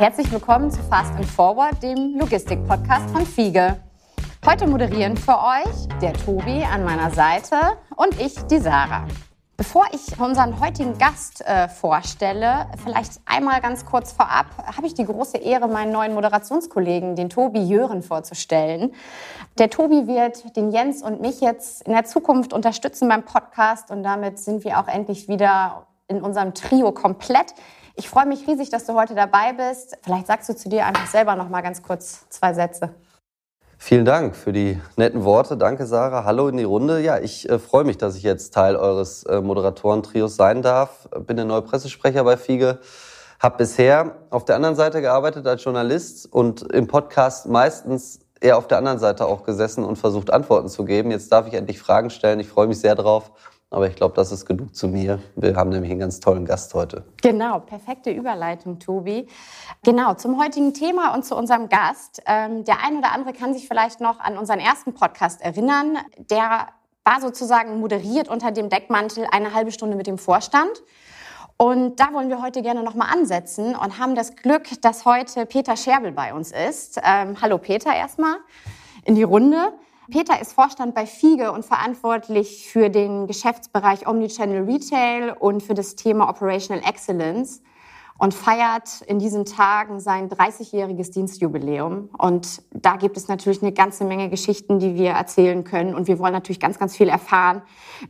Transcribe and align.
Herzlich 0.00 0.30
willkommen 0.30 0.70
zu 0.70 0.80
Fast 0.84 1.12
and 1.16 1.26
Forward, 1.26 1.82
dem 1.82 2.16
Logistik-Podcast 2.16 3.10
von 3.10 3.26
Fiege. 3.26 3.80
Heute 4.46 4.68
moderieren 4.68 5.16
für 5.16 5.36
euch 5.36 5.88
der 6.00 6.12
Tobi 6.12 6.62
an 6.62 6.84
meiner 6.84 7.10
Seite 7.10 7.56
und 7.96 8.14
ich, 8.20 8.36
die 8.42 8.58
Sarah. 8.58 9.08
Bevor 9.56 9.86
ich 9.90 10.16
unseren 10.20 10.60
heutigen 10.60 10.96
Gast 10.98 11.44
äh, 11.44 11.68
vorstelle, 11.68 12.68
vielleicht 12.80 13.20
einmal 13.26 13.60
ganz 13.60 13.84
kurz 13.86 14.12
vorab, 14.12 14.46
habe 14.76 14.86
ich 14.86 14.94
die 14.94 15.04
große 15.04 15.38
Ehre, 15.38 15.66
meinen 15.66 15.90
neuen 15.90 16.14
Moderationskollegen, 16.14 17.16
den 17.16 17.28
Tobi 17.28 17.64
Jören, 17.64 18.04
vorzustellen. 18.04 18.94
Der 19.58 19.68
Tobi 19.68 20.06
wird 20.06 20.54
den 20.54 20.70
Jens 20.70 21.02
und 21.02 21.20
mich 21.20 21.40
jetzt 21.40 21.82
in 21.82 21.92
der 21.92 22.04
Zukunft 22.04 22.52
unterstützen 22.52 23.08
beim 23.08 23.24
Podcast 23.24 23.90
und 23.90 24.04
damit 24.04 24.38
sind 24.38 24.62
wir 24.62 24.78
auch 24.78 24.86
endlich 24.86 25.26
wieder 25.26 25.88
in 26.06 26.22
unserem 26.22 26.54
Trio 26.54 26.92
komplett. 26.92 27.52
Ich 27.98 28.08
freue 28.08 28.26
mich 28.26 28.46
riesig, 28.46 28.70
dass 28.70 28.86
du 28.86 28.94
heute 28.94 29.16
dabei 29.16 29.52
bist. 29.54 29.98
Vielleicht 30.04 30.28
sagst 30.28 30.48
du 30.48 30.54
zu 30.54 30.68
dir 30.68 30.86
einfach 30.86 31.08
selber 31.08 31.34
noch 31.34 31.48
mal 31.48 31.62
ganz 31.62 31.82
kurz 31.82 32.28
zwei 32.28 32.54
Sätze. 32.54 32.94
Vielen 33.76 34.04
Dank 34.04 34.36
für 34.36 34.52
die 34.52 34.80
netten 34.96 35.24
Worte. 35.24 35.56
Danke, 35.56 35.84
Sarah. 35.84 36.24
Hallo 36.24 36.46
in 36.46 36.56
die 36.56 36.64
Runde. 36.64 37.00
Ja, 37.00 37.18
ich 37.18 37.48
äh, 37.50 37.58
freue 37.58 37.82
mich, 37.82 37.98
dass 37.98 38.14
ich 38.14 38.22
jetzt 38.22 38.54
Teil 38.54 38.76
eures 38.76 39.24
äh, 39.24 39.40
Moderatorentrios 39.40 40.36
sein 40.36 40.62
darf. 40.62 41.08
Bin 41.26 41.36
der 41.36 41.44
neue 41.44 41.62
Pressesprecher 41.62 42.22
bei 42.22 42.36
Fiege. 42.36 42.78
Habe 43.40 43.56
bisher 43.56 44.12
auf 44.30 44.44
der 44.44 44.54
anderen 44.54 44.76
Seite 44.76 45.00
gearbeitet 45.00 45.44
als 45.48 45.64
Journalist 45.64 46.32
und 46.32 46.72
im 46.72 46.86
Podcast 46.86 47.48
meistens 47.48 48.20
eher 48.40 48.58
auf 48.58 48.68
der 48.68 48.78
anderen 48.78 49.00
Seite 49.00 49.26
auch 49.26 49.42
gesessen 49.42 49.82
und 49.82 49.96
versucht 49.96 50.32
Antworten 50.32 50.68
zu 50.68 50.84
geben. 50.84 51.10
Jetzt 51.10 51.32
darf 51.32 51.48
ich 51.48 51.54
endlich 51.54 51.80
Fragen 51.80 52.10
stellen. 52.10 52.38
Ich 52.38 52.48
freue 52.48 52.68
mich 52.68 52.78
sehr 52.78 52.94
drauf 52.94 53.32
aber 53.70 53.88
ich 53.88 53.96
glaube, 53.96 54.14
das 54.14 54.32
ist 54.32 54.46
genug 54.46 54.74
zu 54.74 54.88
mir. 54.88 55.20
Wir 55.36 55.54
haben 55.54 55.70
nämlich 55.70 55.90
einen 55.90 56.00
ganz 56.00 56.20
tollen 56.20 56.46
Gast 56.46 56.72
heute. 56.72 57.04
Genau, 57.22 57.60
perfekte 57.60 58.10
Überleitung, 58.10 58.78
Tobi. 58.78 59.26
Genau, 59.84 60.14
zum 60.14 60.40
heutigen 60.42 60.72
Thema 60.72 61.14
und 61.14 61.24
zu 61.24 61.36
unserem 61.36 61.68
Gast. 61.68 62.22
Ähm, 62.26 62.64
der 62.64 62.82
ein 62.82 62.96
oder 62.98 63.12
andere 63.12 63.34
kann 63.34 63.52
sich 63.52 63.68
vielleicht 63.68 64.00
noch 64.00 64.20
an 64.20 64.38
unseren 64.38 64.58
ersten 64.58 64.94
Podcast 64.94 65.42
erinnern. 65.42 65.98
Der 66.30 66.68
war 67.04 67.20
sozusagen 67.20 67.78
moderiert 67.78 68.28
unter 68.28 68.52
dem 68.52 68.70
Deckmantel 68.70 69.26
eine 69.30 69.52
halbe 69.52 69.70
Stunde 69.70 69.96
mit 69.96 70.06
dem 70.06 70.18
Vorstand. 70.18 70.82
Und 71.58 72.00
da 72.00 72.12
wollen 72.12 72.28
wir 72.30 72.40
heute 72.40 72.62
gerne 72.62 72.82
nochmal 72.82 73.12
ansetzen 73.12 73.74
und 73.74 73.98
haben 73.98 74.14
das 74.14 74.36
Glück, 74.36 74.80
dass 74.80 75.04
heute 75.04 75.44
Peter 75.44 75.76
Scherbel 75.76 76.12
bei 76.12 76.32
uns 76.32 76.52
ist. 76.52 77.00
Ähm, 77.04 77.36
hallo 77.42 77.58
Peter 77.58 77.94
erstmal 77.94 78.36
in 79.04 79.14
die 79.14 79.24
Runde. 79.24 79.72
Peter 80.10 80.40
ist 80.40 80.54
Vorstand 80.54 80.94
bei 80.94 81.04
Fiege 81.04 81.52
und 81.52 81.66
verantwortlich 81.66 82.66
für 82.66 82.88
den 82.88 83.26
Geschäftsbereich 83.26 84.08
Omnichannel 84.08 84.64
Retail 84.64 85.36
und 85.38 85.62
für 85.62 85.74
das 85.74 85.96
Thema 85.96 86.30
Operational 86.30 86.82
Excellence 86.82 87.62
und 88.16 88.32
feiert 88.32 89.02
in 89.06 89.18
diesen 89.18 89.44
Tagen 89.44 90.00
sein 90.00 90.30
30-jähriges 90.30 91.12
Dienstjubiläum. 91.12 92.08
Und 92.16 92.62
da 92.72 92.96
gibt 92.96 93.18
es 93.18 93.28
natürlich 93.28 93.60
eine 93.60 93.72
ganze 93.72 94.04
Menge 94.04 94.30
Geschichten, 94.30 94.78
die 94.78 94.94
wir 94.94 95.10
erzählen 95.10 95.62
können. 95.62 95.94
Und 95.94 96.08
wir 96.08 96.18
wollen 96.18 96.32
natürlich 96.32 96.58
ganz, 96.58 96.78
ganz 96.78 96.96
viel 96.96 97.10
erfahren 97.10 97.60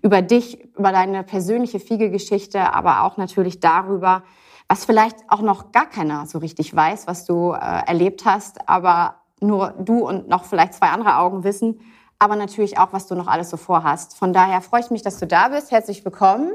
über 0.00 0.22
dich, 0.22 0.72
über 0.77 0.92
deine 0.92 1.24
persönliche 1.24 1.80
Fiege-Geschichte, 1.80 2.74
aber 2.74 3.02
auch 3.02 3.16
natürlich 3.16 3.58
darüber, 3.58 4.22
was 4.68 4.84
vielleicht 4.84 5.16
auch 5.28 5.42
noch 5.42 5.72
gar 5.72 5.86
keiner 5.86 6.27
so 6.27 6.38
richtig 6.38 6.74
weiß, 6.74 7.08
was 7.08 7.24
du 7.24 7.52
äh, 7.52 7.56
erlebt 7.58 8.24
hast, 8.24 8.68
aber 8.68 9.17
nur 9.41 9.75
du 9.78 10.06
und 10.06 10.28
noch 10.28 10.44
vielleicht 10.44 10.75
zwei 10.75 10.89
andere 10.89 11.19
Augen 11.19 11.44
wissen, 11.44 11.81
aber 12.19 12.36
natürlich 12.36 12.78
auch, 12.78 12.92
was 12.92 13.06
du 13.06 13.14
noch 13.14 13.28
alles 13.28 13.50
so 13.50 13.56
vorhast. 13.56 14.17
Von 14.17 14.33
daher 14.33 14.61
freue 14.61 14.80
ich 14.80 14.91
mich, 14.91 15.03
dass 15.03 15.19
du 15.19 15.27
da 15.27 15.48
bist. 15.48 15.70
Herzlich 15.70 16.05
willkommen. 16.05 16.53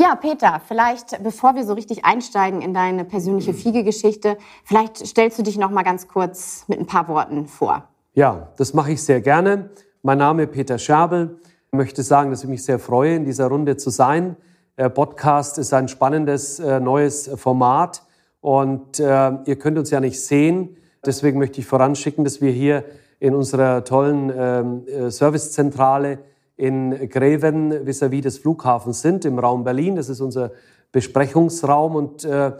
Ja, 0.00 0.14
Peter, 0.14 0.60
vielleicht 0.66 1.22
bevor 1.24 1.56
wir 1.56 1.64
so 1.64 1.72
richtig 1.72 2.04
einsteigen 2.04 2.62
in 2.62 2.72
deine 2.72 3.04
persönliche 3.04 3.52
Fiege-Geschichte, 3.52 4.38
vielleicht 4.64 4.96
stellst 4.96 5.38
du 5.38 5.42
dich 5.42 5.58
noch 5.58 5.70
mal 5.70 5.82
ganz 5.82 6.06
kurz 6.06 6.64
mit 6.68 6.78
ein 6.78 6.86
paar 6.86 7.08
Worten 7.08 7.46
vor. 7.46 7.84
Ja, 8.14 8.48
das 8.56 8.74
mache 8.74 8.92
ich 8.92 9.02
sehr 9.02 9.20
gerne. 9.20 9.70
Mein 10.02 10.18
Name 10.18 10.44
ist 10.44 10.52
Peter 10.52 10.78
Scherbel. 10.78 11.40
Ich 11.70 11.76
möchte 11.76 12.02
sagen, 12.02 12.30
dass 12.30 12.44
ich 12.44 12.48
mich 12.48 12.64
sehr 12.64 12.78
freue, 12.78 13.16
in 13.16 13.24
dieser 13.24 13.48
Runde 13.48 13.76
zu 13.76 13.90
sein. 13.90 14.36
Der 14.76 14.88
Podcast 14.88 15.58
ist 15.58 15.74
ein 15.74 15.88
spannendes 15.88 16.60
äh, 16.60 16.78
neues 16.78 17.28
Format 17.34 18.04
und 18.40 19.00
äh, 19.00 19.32
ihr 19.44 19.58
könnt 19.58 19.78
uns 19.78 19.90
ja 19.90 19.98
nicht 19.98 20.24
sehen. 20.24 20.76
Deswegen 21.04 21.38
möchte 21.38 21.60
ich 21.60 21.66
voranschicken, 21.66 22.24
dass 22.24 22.40
wir 22.40 22.50
hier 22.50 22.84
in 23.20 23.34
unserer 23.34 23.84
tollen 23.84 24.32
ähm, 24.34 24.86
äh, 24.86 25.10
Servicezentrale 25.10 26.18
in 26.56 27.08
Greven 27.08 27.86
vis-à-vis 27.86 28.18
-vis 28.18 28.22
des 28.22 28.38
Flughafens 28.38 29.00
sind, 29.00 29.24
im 29.24 29.38
Raum 29.38 29.64
Berlin. 29.64 29.96
Das 29.96 30.08
ist 30.08 30.20
unser 30.20 30.52
Besprechungsraum 30.92 31.94
und 31.94 32.24
äh, 32.24 32.52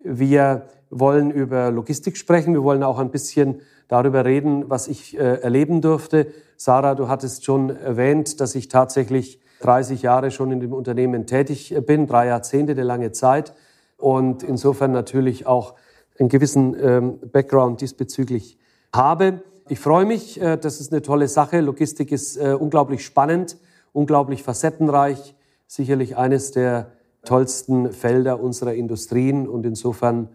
wir 0.00 0.66
wollen 0.90 1.30
über 1.30 1.70
Logistik 1.70 2.16
sprechen. 2.16 2.54
Wir 2.54 2.62
wollen 2.62 2.82
auch 2.82 2.98
ein 2.98 3.10
bisschen 3.10 3.60
darüber 3.88 4.24
reden, 4.24 4.68
was 4.68 4.88
ich 4.88 5.18
äh, 5.18 5.40
erleben 5.40 5.80
durfte. 5.80 6.26
Sarah, 6.56 6.94
du 6.94 7.08
hattest 7.08 7.44
schon 7.44 7.70
erwähnt, 7.70 8.40
dass 8.40 8.54
ich 8.54 8.68
tatsächlich 8.68 9.40
30 9.60 10.02
Jahre 10.02 10.30
schon 10.30 10.52
in 10.52 10.60
dem 10.60 10.72
Unternehmen 10.72 11.26
tätig 11.26 11.74
bin, 11.86 12.06
drei 12.06 12.26
Jahrzehnte, 12.26 12.72
eine 12.72 12.82
lange 12.82 13.12
Zeit 13.12 13.54
und 13.96 14.42
insofern 14.42 14.92
natürlich 14.92 15.46
auch 15.46 15.74
einen 16.18 16.28
gewissen 16.28 16.76
ähm, 16.80 17.18
Background 17.32 17.80
diesbezüglich 17.80 18.58
habe. 18.94 19.42
Ich 19.68 19.80
freue 19.80 20.04
mich, 20.04 20.40
äh, 20.40 20.56
das 20.56 20.80
ist 20.80 20.92
eine 20.92 21.02
tolle 21.02 21.28
Sache. 21.28 21.60
Logistik 21.60 22.12
ist 22.12 22.36
äh, 22.36 22.56
unglaublich 22.58 23.04
spannend, 23.04 23.58
unglaublich 23.92 24.42
facettenreich, 24.42 25.34
sicherlich 25.66 26.16
eines 26.16 26.52
der 26.52 26.92
tollsten 27.24 27.92
Felder 27.92 28.40
unserer 28.40 28.74
Industrien 28.74 29.48
und 29.48 29.66
insofern, 29.66 30.28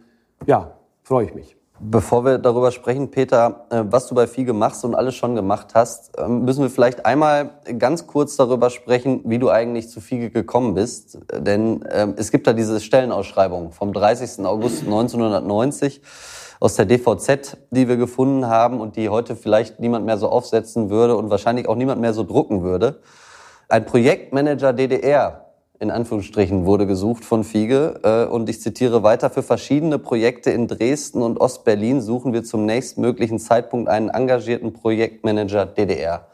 ja, 0.45 0.77
freue 1.03 1.25
ich 1.25 1.33
mich. 1.33 1.60
Bevor 1.83 2.23
wir 2.25 2.37
darüber 2.37 2.71
sprechen, 2.71 3.09
Peter, 3.09 3.65
äh, 3.71 3.81
was 3.89 4.05
du 4.05 4.13
bei 4.13 4.27
FIGE 4.27 4.53
machst 4.53 4.85
und 4.85 4.93
alles 4.93 5.15
schon 5.15 5.33
gemacht 5.33 5.69
hast, 5.73 6.11
ähm, 6.19 6.45
müssen 6.45 6.61
wir 6.61 6.69
vielleicht 6.69 7.07
einmal 7.07 7.53
ganz 7.79 8.05
kurz 8.05 8.35
darüber 8.35 8.69
sprechen, 8.69 9.21
wie 9.25 9.39
du 9.39 9.49
eigentlich 9.49 9.89
zu 9.89 9.99
FIGE 9.99 10.29
gekommen 10.29 10.75
bist. 10.75 11.17
Denn 11.35 11.83
ähm, 11.91 12.13
es 12.17 12.29
gibt 12.29 12.45
da 12.45 12.53
diese 12.53 12.79
Stellenausschreibung 12.79 13.71
vom 13.71 13.93
30. 13.93 14.45
August 14.45 14.83
1990 14.83 16.03
aus 16.59 16.75
der 16.75 16.85
DVZ, 16.85 17.57
die 17.71 17.87
wir 17.87 17.97
gefunden 17.97 18.45
haben 18.45 18.79
und 18.79 18.95
die 18.95 19.09
heute 19.09 19.35
vielleicht 19.35 19.79
niemand 19.79 20.05
mehr 20.05 20.19
so 20.19 20.29
aufsetzen 20.29 20.91
würde 20.91 21.17
und 21.17 21.31
wahrscheinlich 21.31 21.67
auch 21.67 21.75
niemand 21.75 21.99
mehr 21.99 22.13
so 22.13 22.23
drucken 22.23 22.61
würde. 22.61 22.99
Ein 23.69 23.85
Projektmanager 23.85 24.71
DDR 24.73 25.40
in 25.81 25.89
Anführungsstrichen 25.89 26.65
wurde 26.65 26.85
gesucht 26.85 27.25
von 27.25 27.43
Fiege. 27.43 27.99
Äh, 28.03 28.31
und 28.31 28.47
ich 28.49 28.61
zitiere 28.61 29.01
weiter, 29.01 29.31
für 29.31 29.41
verschiedene 29.41 29.97
Projekte 29.97 30.51
in 30.51 30.67
Dresden 30.67 31.23
und 31.23 31.41
Ostberlin 31.41 32.01
suchen 32.01 32.33
wir 32.33 32.43
zum 32.43 32.67
nächstmöglichen 32.67 33.39
Zeitpunkt 33.39 33.89
einen 33.89 34.09
engagierten 34.09 34.73
Projektmanager 34.73 35.65
DDR. 35.65 36.27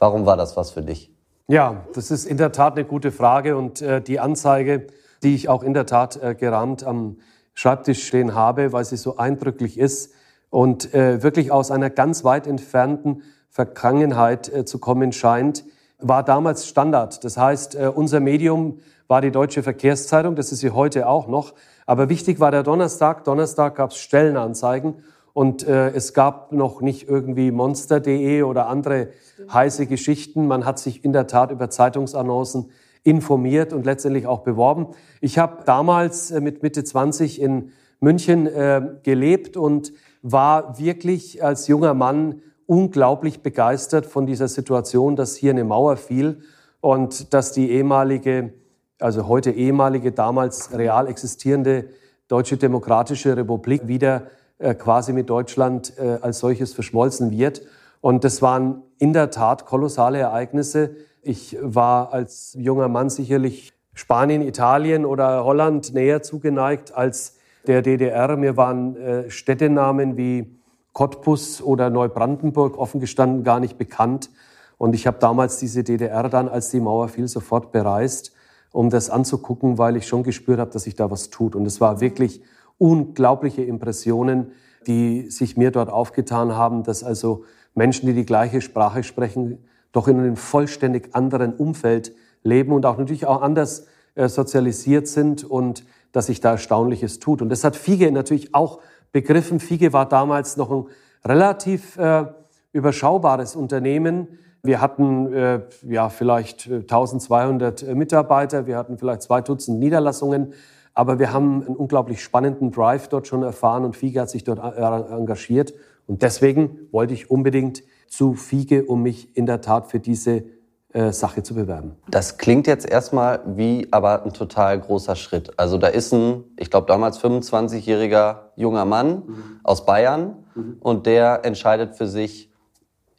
Warum 0.00 0.26
war 0.26 0.36
das 0.36 0.56
was 0.56 0.72
für 0.72 0.82
dich? 0.82 1.12
Ja, 1.46 1.84
das 1.94 2.10
ist 2.10 2.24
in 2.24 2.36
der 2.36 2.50
Tat 2.50 2.72
eine 2.72 2.84
gute 2.84 3.12
Frage 3.12 3.56
und 3.56 3.80
äh, 3.80 4.02
die 4.02 4.18
Anzeige, 4.18 4.88
die 5.22 5.36
ich 5.36 5.48
auch 5.48 5.62
in 5.62 5.72
der 5.72 5.86
Tat 5.86 6.20
äh, 6.20 6.34
gerahmt 6.34 6.82
am 6.82 7.18
Schreibtisch 7.54 8.04
stehen 8.04 8.34
habe, 8.34 8.72
weil 8.72 8.84
sie 8.84 8.96
so 8.96 9.18
eindrücklich 9.18 9.78
ist 9.78 10.12
und 10.50 10.92
wirklich 10.92 11.52
aus 11.52 11.70
einer 11.70 11.88
ganz 11.88 12.24
weit 12.24 12.48
entfernten 12.48 13.22
Vergangenheit 13.48 14.68
zu 14.68 14.78
kommen 14.78 15.12
scheint, 15.12 15.64
war 16.06 16.22
damals 16.22 16.68
Standard. 16.68 17.24
Das 17.24 17.36
heißt, 17.36 17.74
äh, 17.74 17.90
unser 17.92 18.20
Medium 18.20 18.78
war 19.08 19.20
die 19.20 19.30
Deutsche 19.30 19.62
Verkehrszeitung, 19.62 20.36
das 20.36 20.52
ist 20.52 20.60
sie 20.60 20.70
heute 20.70 21.08
auch 21.08 21.28
noch. 21.28 21.54
Aber 21.86 22.08
wichtig 22.08 22.40
war 22.40 22.50
der 22.50 22.62
Donnerstag. 22.62 23.24
Donnerstag 23.24 23.76
gab 23.76 23.90
es 23.90 23.98
Stellenanzeigen 23.98 24.96
und 25.32 25.66
äh, 25.66 25.90
es 25.90 26.14
gab 26.14 26.52
noch 26.52 26.80
nicht 26.80 27.08
irgendwie 27.08 27.50
monster.de 27.50 28.42
oder 28.42 28.68
andere 28.68 29.08
heiße 29.52 29.86
Geschichten. 29.86 30.46
Man 30.46 30.64
hat 30.64 30.78
sich 30.78 31.04
in 31.04 31.12
der 31.12 31.26
Tat 31.26 31.50
über 31.50 31.70
Zeitungsannoncen 31.70 32.70
informiert 33.02 33.72
und 33.72 33.84
letztendlich 33.84 34.26
auch 34.26 34.40
beworben. 34.40 34.88
Ich 35.20 35.38
habe 35.38 35.64
damals 35.64 36.30
äh, 36.30 36.40
mit 36.40 36.62
Mitte 36.62 36.84
20 36.84 37.40
in 37.40 37.72
München 38.00 38.46
äh, 38.46 38.82
gelebt 39.02 39.56
und 39.56 39.92
war 40.22 40.78
wirklich 40.78 41.42
als 41.42 41.68
junger 41.68 41.94
Mann 41.94 42.42
unglaublich 42.66 43.42
begeistert 43.42 44.06
von 44.06 44.26
dieser 44.26 44.48
Situation, 44.48 45.16
dass 45.16 45.36
hier 45.36 45.50
eine 45.50 45.64
Mauer 45.64 45.96
fiel 45.96 46.42
und 46.80 47.32
dass 47.32 47.52
die 47.52 47.70
ehemalige, 47.70 48.52
also 48.98 49.28
heute 49.28 49.50
ehemalige, 49.50 50.12
damals 50.12 50.76
real 50.76 51.08
existierende 51.08 51.88
Deutsche 52.28 52.56
Demokratische 52.56 53.36
Republik 53.36 53.86
wieder 53.86 54.28
äh, 54.58 54.74
quasi 54.74 55.12
mit 55.12 55.28
Deutschland 55.28 55.92
äh, 55.98 56.18
als 56.20 56.38
solches 56.38 56.74
verschmolzen 56.74 57.30
wird. 57.30 57.62
Und 58.00 58.24
das 58.24 58.42
waren 58.42 58.82
in 58.98 59.12
der 59.12 59.30
Tat 59.30 59.66
kolossale 59.66 60.18
Ereignisse. 60.18 60.96
Ich 61.22 61.56
war 61.60 62.12
als 62.12 62.56
junger 62.58 62.88
Mann 62.88 63.10
sicherlich 63.10 63.72
Spanien, 63.94 64.42
Italien 64.42 65.04
oder 65.04 65.44
Holland 65.44 65.94
näher 65.94 66.22
zugeneigt 66.22 66.94
als 66.94 67.36
der 67.66 67.82
DDR. 67.82 68.36
Mir 68.36 68.56
waren 68.56 68.96
äh, 68.96 69.30
Städtenamen 69.30 70.16
wie 70.16 70.58
Cottbus 70.94 71.60
oder 71.60 71.90
Neubrandenburg 71.90 72.78
offen 72.78 73.00
gestanden 73.00 73.44
gar 73.44 73.60
nicht 73.60 73.76
bekannt. 73.76 74.30
Und 74.78 74.94
ich 74.94 75.06
habe 75.06 75.18
damals 75.20 75.58
diese 75.58 75.84
DDR 75.84 76.28
dann, 76.30 76.48
als 76.48 76.70
die 76.70 76.80
Mauer 76.80 77.08
fiel, 77.08 77.28
sofort 77.28 77.72
bereist, 77.72 78.32
um 78.72 78.88
das 78.90 79.10
anzugucken, 79.10 79.76
weil 79.76 79.96
ich 79.96 80.06
schon 80.06 80.22
gespürt 80.22 80.58
habe, 80.58 80.70
dass 80.70 80.84
sich 80.84 80.94
da 80.94 81.10
was 81.10 81.30
tut. 81.30 81.54
Und 81.54 81.66
es 81.66 81.80
war 81.80 82.00
wirklich 82.00 82.40
unglaubliche 82.78 83.62
Impressionen, 83.62 84.52
die 84.86 85.30
sich 85.30 85.56
mir 85.56 85.70
dort 85.70 85.90
aufgetan 85.90 86.54
haben, 86.54 86.82
dass 86.82 87.04
also 87.04 87.44
Menschen, 87.74 88.06
die 88.06 88.14
die 88.14 88.26
gleiche 88.26 88.60
Sprache 88.60 89.02
sprechen, 89.02 89.58
doch 89.92 90.08
in 90.08 90.18
einem 90.18 90.36
vollständig 90.36 91.14
anderen 91.14 91.54
Umfeld 91.54 92.14
leben 92.42 92.72
und 92.72 92.86
auch 92.86 92.98
natürlich 92.98 93.26
auch 93.26 93.42
anders 93.42 93.86
äh, 94.14 94.28
sozialisiert 94.28 95.08
sind 95.08 95.44
und 95.44 95.84
dass 96.12 96.26
sich 96.26 96.40
da 96.40 96.52
Erstaunliches 96.52 97.18
tut. 97.18 97.42
Und 97.42 97.48
das 97.48 97.64
hat 97.64 97.74
Fiege 97.74 98.10
natürlich 98.12 98.54
auch 98.54 98.80
begriffen. 99.14 99.60
Fiege 99.60 99.92
war 99.92 100.06
damals 100.08 100.56
noch 100.56 100.70
ein 100.70 100.86
relativ 101.24 101.96
äh, 101.96 102.26
überschaubares 102.72 103.54
Unternehmen. 103.54 104.40
Wir 104.62 104.80
hatten 104.80 105.32
äh, 105.32 105.60
ja 105.82 106.08
vielleicht 106.08 106.68
1200 106.68 107.84
äh, 107.84 107.94
Mitarbeiter, 107.94 108.66
wir 108.66 108.76
hatten 108.76 108.98
vielleicht 108.98 109.22
zwei 109.22 109.40
Dutzend 109.40 109.78
Niederlassungen, 109.78 110.52
aber 110.94 111.20
wir 111.20 111.32
haben 111.32 111.64
einen 111.64 111.76
unglaublich 111.76 112.22
spannenden 112.22 112.72
Drive 112.72 113.08
dort 113.08 113.28
schon 113.28 113.44
erfahren 113.44 113.84
und 113.84 113.94
Fiege 113.96 114.20
hat 114.20 114.30
sich 114.30 114.42
dort 114.42 114.58
äh, 114.58 115.14
engagiert. 115.14 115.74
Und 116.06 116.22
deswegen 116.22 116.88
wollte 116.90 117.14
ich 117.14 117.30
unbedingt 117.30 117.84
zu 118.08 118.34
Fiege, 118.34 118.84
um 118.84 119.02
mich 119.02 119.36
in 119.36 119.46
der 119.46 119.60
Tat 119.60 119.86
für 119.86 120.00
diese 120.00 120.38
äh, 120.38 120.44
Sache 120.94 121.42
zu 121.42 121.54
bewerben. 121.54 121.96
Das 122.08 122.38
klingt 122.38 122.68
jetzt 122.68 122.88
erstmal 122.88 123.40
wie 123.46 123.88
aber 123.90 124.24
ein 124.24 124.32
total 124.32 124.78
großer 124.78 125.16
Schritt. 125.16 125.58
Also 125.58 125.76
da 125.76 125.88
ist 125.88 126.12
ein, 126.12 126.44
ich 126.56 126.70
glaube 126.70 126.86
damals 126.86 127.20
25-jähriger 127.20 128.36
junger 128.54 128.84
Mann 128.84 129.24
mhm. 129.26 129.60
aus 129.64 129.84
Bayern 129.84 130.36
mhm. 130.54 130.76
und 130.78 131.06
der 131.06 131.44
entscheidet 131.44 131.96
für 131.96 132.06
sich, 132.06 132.48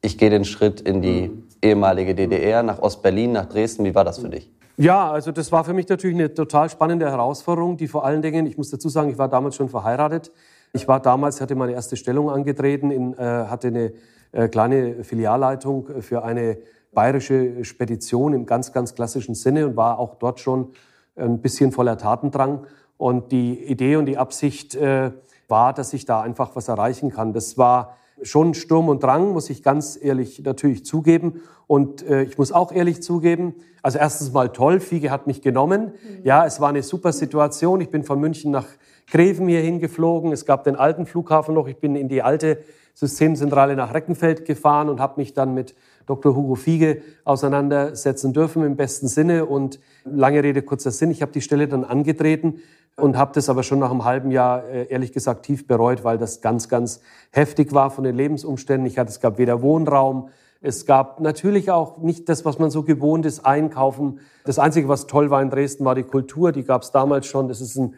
ich 0.01 0.17
gehe 0.17 0.29
den 0.29 0.45
Schritt 0.45 0.79
in 0.79 1.01
die 1.01 1.27
mhm. 1.27 1.43
ehemalige 1.61 2.15
DDR, 2.15 2.63
nach 2.63 2.79
Ostberlin, 2.79 3.33
nach 3.33 3.47
Dresden. 3.47 3.83
Wie 3.83 3.93
war 3.93 4.05
das 4.05 4.19
für 4.19 4.29
dich? 4.29 4.49
Ja, 4.77 5.11
also 5.11 5.33
das 5.33 5.51
war 5.51 5.65
für 5.65 5.73
mich 5.73 5.89
natürlich 5.89 6.15
eine 6.15 6.33
total 6.33 6.69
spannende 6.69 7.09
Herausforderung, 7.09 7.75
die 7.75 7.87
vor 7.87 8.05
allen 8.05 8.21
Dingen, 8.21 8.45
ich 8.45 8.57
muss 8.57 8.69
dazu 8.69 8.87
sagen, 8.87 9.09
ich 9.09 9.17
war 9.17 9.27
damals 9.27 9.55
schon 9.55 9.67
verheiratet. 9.67 10.31
Ich 10.71 10.87
war 10.87 11.01
damals, 11.01 11.41
hatte 11.41 11.55
meine 11.55 11.73
erste 11.73 11.95
Stellung 11.95 12.29
angetreten, 12.29 12.91
in, 12.91 13.13
äh, 13.13 13.17
hatte 13.17 13.67
eine 13.67 13.93
äh, 14.31 14.49
kleine 14.49 15.03
Filialleitung 15.03 16.01
für 16.01 16.23
eine 16.23 16.57
bayerische 16.95 17.63
Spedition 17.63 18.33
im 18.33 18.47
ganz, 18.47 18.73
ganz 18.73 18.95
klassischen 18.95 19.35
Sinne 19.35 19.67
und 19.67 19.75
war 19.75 19.99
auch 19.99 20.15
dort 20.15 20.39
schon 20.39 20.69
ein 21.15 21.39
bisschen 21.41 21.71
voller 21.71 21.97
Tatendrang. 21.97 22.65
Und 22.97 23.31
die 23.31 23.63
Idee 23.63 23.97
und 23.97 24.05
die 24.05 24.17
Absicht 24.17 24.75
äh, 24.75 25.11
war, 25.47 25.73
dass 25.73 25.93
ich 25.93 26.05
da 26.05 26.21
einfach 26.21 26.55
was 26.55 26.67
erreichen 26.67 27.11
kann. 27.11 27.33
Das 27.33 27.57
war 27.57 27.97
schon 28.21 28.53
Sturm 28.53 28.87
und 28.87 29.03
Drang, 29.03 29.33
muss 29.33 29.49
ich 29.49 29.61
ganz 29.61 29.99
ehrlich 30.01 30.41
natürlich 30.43 30.85
zugeben. 30.85 31.41
Und 31.67 32.07
äh, 32.07 32.23
ich 32.23 32.37
muss 32.37 32.51
auch 32.51 32.71
ehrlich 32.71 33.03
zugeben, 33.03 33.55
also 33.81 33.99
erstens 33.99 34.31
mal 34.31 34.49
toll, 34.49 34.79
Fiege 34.79 35.11
hat 35.11 35.27
mich 35.27 35.41
genommen. 35.41 35.91
Mhm. 35.91 36.19
Ja, 36.23 36.45
es 36.45 36.59
war 36.59 36.69
eine 36.69 36.83
super 36.83 37.11
Situation. 37.11 37.81
Ich 37.81 37.89
bin 37.89 38.03
von 38.03 38.19
München 38.19 38.51
nach 38.51 38.67
Greven 39.07 39.47
hier 39.47 39.61
hingeflogen. 39.61 40.31
Es 40.31 40.45
gab 40.45 40.63
den 40.63 40.75
alten 40.75 41.05
Flughafen 41.05 41.53
noch. 41.53 41.67
Ich 41.67 41.77
bin 41.77 41.95
in 41.95 42.07
die 42.07 42.21
alte 42.21 42.59
Systemzentrale 42.93 43.75
nach 43.75 43.93
Reckenfeld 43.93 44.45
gefahren 44.45 44.89
und 44.89 44.99
habe 44.99 45.19
mich 45.19 45.33
dann 45.33 45.53
mit 45.53 45.75
Dr. 46.05 46.35
Hugo 46.35 46.55
Fiege 46.55 47.01
auseinandersetzen 47.23 48.33
dürfen 48.33 48.63
im 48.63 48.75
besten 48.75 49.07
Sinne. 49.07 49.45
Und 49.45 49.79
lange 50.03 50.43
Rede, 50.43 50.61
kurzer 50.61 50.91
Sinn, 50.91 51.11
ich 51.11 51.21
habe 51.21 51.31
die 51.31 51.41
Stelle 51.41 51.67
dann 51.67 51.83
angetreten 51.83 52.59
und 52.97 53.17
habe 53.17 53.31
das 53.33 53.49
aber 53.49 53.63
schon 53.63 53.79
nach 53.79 53.91
einem 53.91 54.05
halben 54.05 54.31
Jahr 54.31 54.63
äh, 54.65 54.87
ehrlich 54.87 55.11
gesagt 55.11 55.45
tief 55.45 55.67
bereut, 55.67 56.03
weil 56.03 56.17
das 56.17 56.41
ganz, 56.41 56.69
ganz 56.69 57.01
heftig 57.31 57.73
war 57.73 57.89
von 57.91 58.03
den 58.03 58.15
Lebensumständen. 58.15 58.87
Ich 58.87 58.97
hatte, 58.97 59.09
es 59.09 59.19
gab 59.19 59.37
weder 59.37 59.61
Wohnraum, 59.61 60.29
es 60.61 60.85
gab 60.85 61.19
natürlich 61.19 61.69
auch 61.69 61.99
nicht 61.99 62.27
das, 62.27 62.43
was 62.43 62.57
man 62.57 62.71
so 62.71 62.81
gewohnt 62.81 63.25
ist, 63.25 63.45
einkaufen. 63.45 64.19
Das 64.45 64.57
Einzige, 64.57 64.87
was 64.87 65.05
toll 65.05 65.29
war 65.29 65.41
in 65.41 65.51
Dresden, 65.51 65.85
war 65.85 65.93
die 65.93 66.03
Kultur. 66.03 66.51
Die 66.51 66.63
gab 66.63 66.81
es 66.81 66.91
damals 66.91 67.27
schon. 67.27 67.47
Das 67.47 67.61
ist 67.61 67.75
ein, 67.75 67.93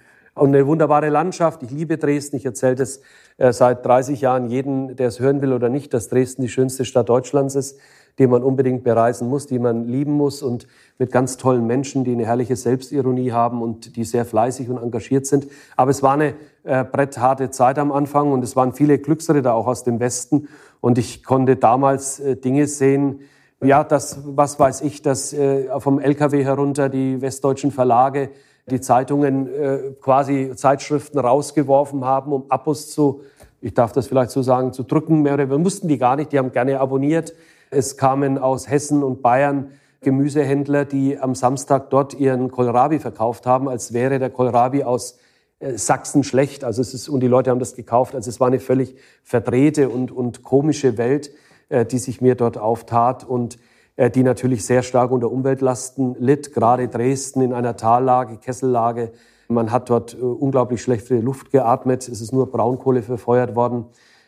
eine 0.45 0.67
wunderbare 0.67 1.09
Landschaft. 1.09 1.63
Ich 1.63 1.71
liebe 1.71 1.97
Dresden. 1.97 2.35
Ich 2.35 2.45
erzähle 2.45 2.75
das 2.75 3.01
äh, 3.37 3.51
seit 3.53 3.85
30 3.85 4.21
Jahren 4.21 4.49
jeden, 4.49 4.95
der 4.95 5.07
es 5.07 5.19
hören 5.19 5.41
will 5.41 5.53
oder 5.53 5.69
nicht, 5.69 5.93
dass 5.93 6.09
Dresden 6.09 6.41
die 6.41 6.49
schönste 6.49 6.85
Stadt 6.85 7.09
Deutschlands 7.09 7.55
ist 7.55 7.79
die 8.19 8.27
man 8.27 8.43
unbedingt 8.43 8.83
bereisen 8.83 9.29
muss, 9.29 9.45
die 9.45 9.59
man 9.59 9.87
lieben 9.87 10.13
muss 10.13 10.41
und 10.41 10.67
mit 10.97 11.11
ganz 11.11 11.37
tollen 11.37 11.67
Menschen, 11.67 12.03
die 12.03 12.13
eine 12.13 12.25
herrliche 12.25 12.55
Selbstironie 12.55 13.31
haben 13.31 13.61
und 13.61 13.95
die 13.95 14.03
sehr 14.03 14.25
fleißig 14.25 14.69
und 14.69 14.81
engagiert 14.81 15.27
sind. 15.27 15.47
Aber 15.75 15.91
es 15.91 16.01
war 16.01 16.13
eine 16.13 16.33
äh, 16.63 16.83
brettharte 16.83 17.51
Zeit 17.51 17.77
am 17.77 17.91
Anfang 17.91 18.31
und 18.31 18.43
es 18.43 18.55
waren 18.55 18.73
viele 18.73 18.97
Glücksritter 18.97 19.53
auch 19.53 19.67
aus 19.67 19.83
dem 19.83 19.99
Westen 19.99 20.47
und 20.81 20.97
ich 20.97 21.23
konnte 21.23 21.57
damals 21.57 22.19
äh, 22.19 22.35
Dinge 22.35 22.67
sehen, 22.67 23.21
ja, 23.63 23.83
das, 23.83 24.19
was 24.23 24.59
weiß 24.59 24.81
ich, 24.81 25.01
dass 25.01 25.33
äh, 25.33 25.67
vom 25.79 25.99
LKW 25.99 26.43
herunter 26.43 26.89
die 26.89 27.21
westdeutschen 27.21 27.71
Verlage 27.71 28.29
die 28.69 28.81
Zeitungen 28.81 29.47
äh, 29.47 29.79
quasi 30.01 30.51
Zeitschriften 30.55 31.19
rausgeworfen 31.19 32.03
haben, 32.03 32.33
um 32.33 32.51
Abos 32.51 32.91
zu, 32.91 33.21
ich 33.61 33.73
darf 33.73 33.93
das 33.93 34.07
vielleicht 34.07 34.31
so 34.31 34.41
sagen, 34.41 34.73
zu 34.73 34.83
drücken. 34.83 35.21
Mehr 35.21 35.35
oder 35.35 35.49
wir 35.49 35.57
mussten 35.57 35.87
die 35.87 35.97
gar 35.97 36.17
nicht, 36.17 36.31
die 36.31 36.37
haben 36.37 36.51
gerne 36.51 36.79
abonniert. 36.79 37.33
Es 37.69 37.95
kamen 37.95 38.37
aus 38.37 38.69
Hessen 38.69 39.03
und 39.03 39.21
Bayern 39.21 39.71
Gemüsehändler, 40.01 40.85
die 40.85 41.17
am 41.17 41.33
Samstag 41.33 41.89
dort 41.89 42.13
ihren 42.13 42.51
Kohlrabi 42.51 42.99
verkauft 42.99 43.45
haben, 43.45 43.67
als 43.67 43.93
wäre 43.93 44.19
der 44.19 44.29
Kohlrabi 44.29 44.83
aus 44.83 45.17
äh, 45.59 45.77
Sachsen 45.77 46.23
schlecht. 46.23 46.65
Also 46.65 46.81
es 46.81 46.93
ist, 46.93 47.07
und 47.07 47.21
die 47.21 47.27
Leute 47.27 47.49
haben 47.49 47.59
das 47.59 47.73
gekauft. 47.73 48.15
Also 48.15 48.29
es 48.29 48.39
war 48.41 48.47
eine 48.47 48.59
völlig 48.59 48.95
verdrehte 49.23 49.89
und, 49.89 50.11
und 50.11 50.43
komische 50.43 50.97
Welt, 50.97 51.31
äh, 51.69 51.85
die 51.85 51.99
sich 51.99 52.19
mir 52.19 52.35
dort 52.35 52.57
auftat 52.57 53.23
und 53.23 53.57
die 53.97 54.23
natürlich 54.23 54.65
sehr 54.65 54.83
stark 54.83 55.11
unter 55.11 55.31
Umweltlasten 55.31 56.15
litt. 56.19 56.53
Gerade 56.53 56.87
Dresden 56.87 57.41
in 57.41 57.53
einer 57.53 57.75
Tallage, 57.75 58.37
Kessellage. 58.37 59.11
Man 59.47 59.71
hat 59.71 59.89
dort 59.89 60.13
unglaublich 60.13 60.81
schlechte 60.81 61.19
Luft 61.19 61.51
geatmet. 61.51 62.07
Es 62.07 62.21
ist 62.21 62.31
nur 62.31 62.51
Braunkohle 62.51 63.01
verfeuert 63.01 63.55
worden. 63.55 63.85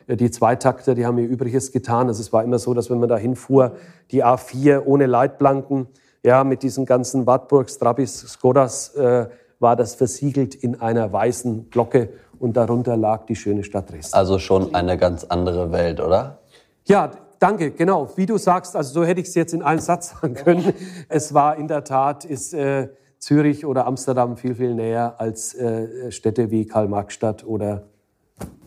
Äh, 0.09 0.17
die 0.17 0.31
Zweitakter, 0.31 0.95
die 0.95 1.05
haben 1.05 1.17
ihr 1.17 1.27
Übriges 1.27 1.71
getan. 1.71 2.07
Also 2.07 2.21
es 2.21 2.33
war 2.33 2.43
immer 2.43 2.59
so, 2.59 2.73
dass 2.73 2.89
wenn 2.89 2.99
man 2.99 3.09
da 3.09 3.17
hinfuhr, 3.17 3.75
die 4.11 4.23
A4 4.25 4.83
ohne 4.85 5.05
Leitplanken, 5.05 5.87
ja, 6.23 6.43
mit 6.43 6.63
diesen 6.63 6.85
ganzen 6.85 7.25
Wartburgs, 7.25 7.75
Strabis, 7.75 8.19
Skodas, 8.19 8.95
äh, 8.95 9.27
war 9.59 9.75
das 9.75 9.95
versiegelt 9.95 10.55
in 10.55 10.81
einer 10.81 11.11
weißen 11.11 11.69
Glocke 11.69 12.09
und 12.39 12.57
darunter 12.57 12.97
lag 12.97 13.25
die 13.25 13.35
schöne 13.35 13.63
Stadt 13.63 13.91
Dresden. 13.91 14.15
Also 14.15 14.39
schon 14.39 14.73
eine 14.73 14.97
ganz 14.97 15.25
andere 15.25 15.71
Welt, 15.71 15.99
oder? 15.99 16.39
Ja, 16.85 17.11
danke, 17.39 17.71
genau. 17.71 18.09
Wie 18.15 18.25
du 18.25 18.37
sagst, 18.37 18.75
also 18.75 19.01
so 19.01 19.05
hätte 19.05 19.21
ich 19.21 19.27
es 19.27 19.35
jetzt 19.35 19.53
in 19.53 19.61
einem 19.61 19.79
Satz 19.79 20.11
sagen 20.11 20.33
können. 20.35 20.73
Es 21.09 21.33
war 21.33 21.57
in 21.57 21.67
der 21.67 21.83
Tat, 21.83 22.25
ist 22.25 22.53
äh, 22.53 22.89
Zürich 23.17 23.65
oder 23.65 23.85
Amsterdam 23.85 24.37
viel, 24.37 24.55
viel 24.55 24.73
näher 24.73 25.15
als 25.17 25.53
äh, 25.55 26.11
Städte 26.11 26.51
wie 26.51 26.65
Karl-Marx-Stadt 26.65 27.45
oder 27.45 27.83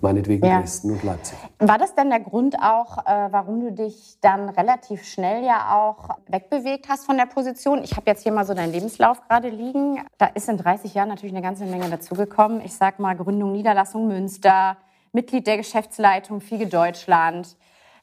meinetwegen 0.00 0.46
ja. 0.46 0.58
Dresden 0.58 0.90
und 0.90 1.02
Leipzig. 1.02 1.38
War 1.58 1.78
das 1.78 1.94
denn 1.94 2.10
der 2.10 2.20
Grund 2.20 2.56
auch, 2.60 2.98
äh, 3.06 3.28
warum 3.30 3.60
du 3.60 3.72
dich 3.72 4.18
dann 4.20 4.48
relativ 4.48 5.04
schnell 5.04 5.44
ja 5.44 5.74
auch 5.76 6.16
wegbewegt 6.28 6.88
hast 6.88 7.06
von 7.06 7.16
der 7.16 7.26
Position? 7.26 7.82
Ich 7.82 7.96
habe 7.96 8.10
jetzt 8.10 8.22
hier 8.22 8.32
mal 8.32 8.44
so 8.44 8.52
deinen 8.52 8.72
Lebenslauf 8.72 9.22
gerade 9.28 9.48
liegen. 9.48 10.00
Da 10.18 10.26
ist 10.26 10.48
in 10.48 10.58
30 10.58 10.94
Jahren 10.94 11.08
natürlich 11.08 11.34
eine 11.34 11.42
ganze 11.42 11.64
Menge 11.64 11.88
dazugekommen. 11.88 12.60
Ich 12.64 12.74
sag 12.74 12.98
mal 12.98 13.14
Gründung 13.16 13.52
Niederlassung 13.52 14.08
Münster, 14.08 14.76
Mitglied 15.12 15.46
der 15.46 15.56
Geschäftsleitung 15.56 16.40
Fiege 16.40 16.66
Deutschland, 16.66 17.56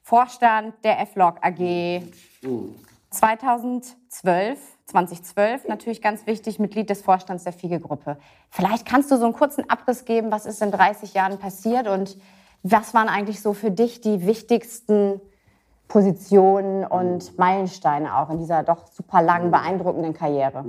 Vorstand 0.09 0.73
der 0.83 1.05
FLOG 1.05 1.35
AG. 1.43 2.01
2012 3.11 4.57
2012 4.87 5.67
natürlich 5.67 6.01
ganz 6.01 6.25
wichtig, 6.25 6.57
Mitglied 6.57 6.89
des 6.89 7.03
Vorstands 7.03 7.43
der 7.43 7.53
FIGE-Gruppe. 7.53 8.17
Vielleicht 8.49 8.87
kannst 8.87 9.11
du 9.11 9.17
so 9.17 9.25
einen 9.25 9.35
kurzen 9.35 9.69
Abriss 9.69 10.05
geben, 10.05 10.31
was 10.31 10.47
ist 10.47 10.63
in 10.63 10.71
30 10.71 11.13
Jahren 11.13 11.37
passiert 11.37 11.87
und 11.87 12.17
was 12.63 12.95
waren 12.95 13.07
eigentlich 13.07 13.39
so 13.39 13.53
für 13.53 13.69
dich 13.69 14.01
die 14.01 14.25
wichtigsten 14.25 15.21
Positionen 15.87 16.85
und 16.85 17.37
Meilensteine 17.37 18.17
auch 18.17 18.31
in 18.31 18.39
dieser 18.39 18.63
doch 18.63 18.87
super 18.87 19.21
langen, 19.21 19.51
beeindruckenden 19.51 20.15
Karriere? 20.15 20.65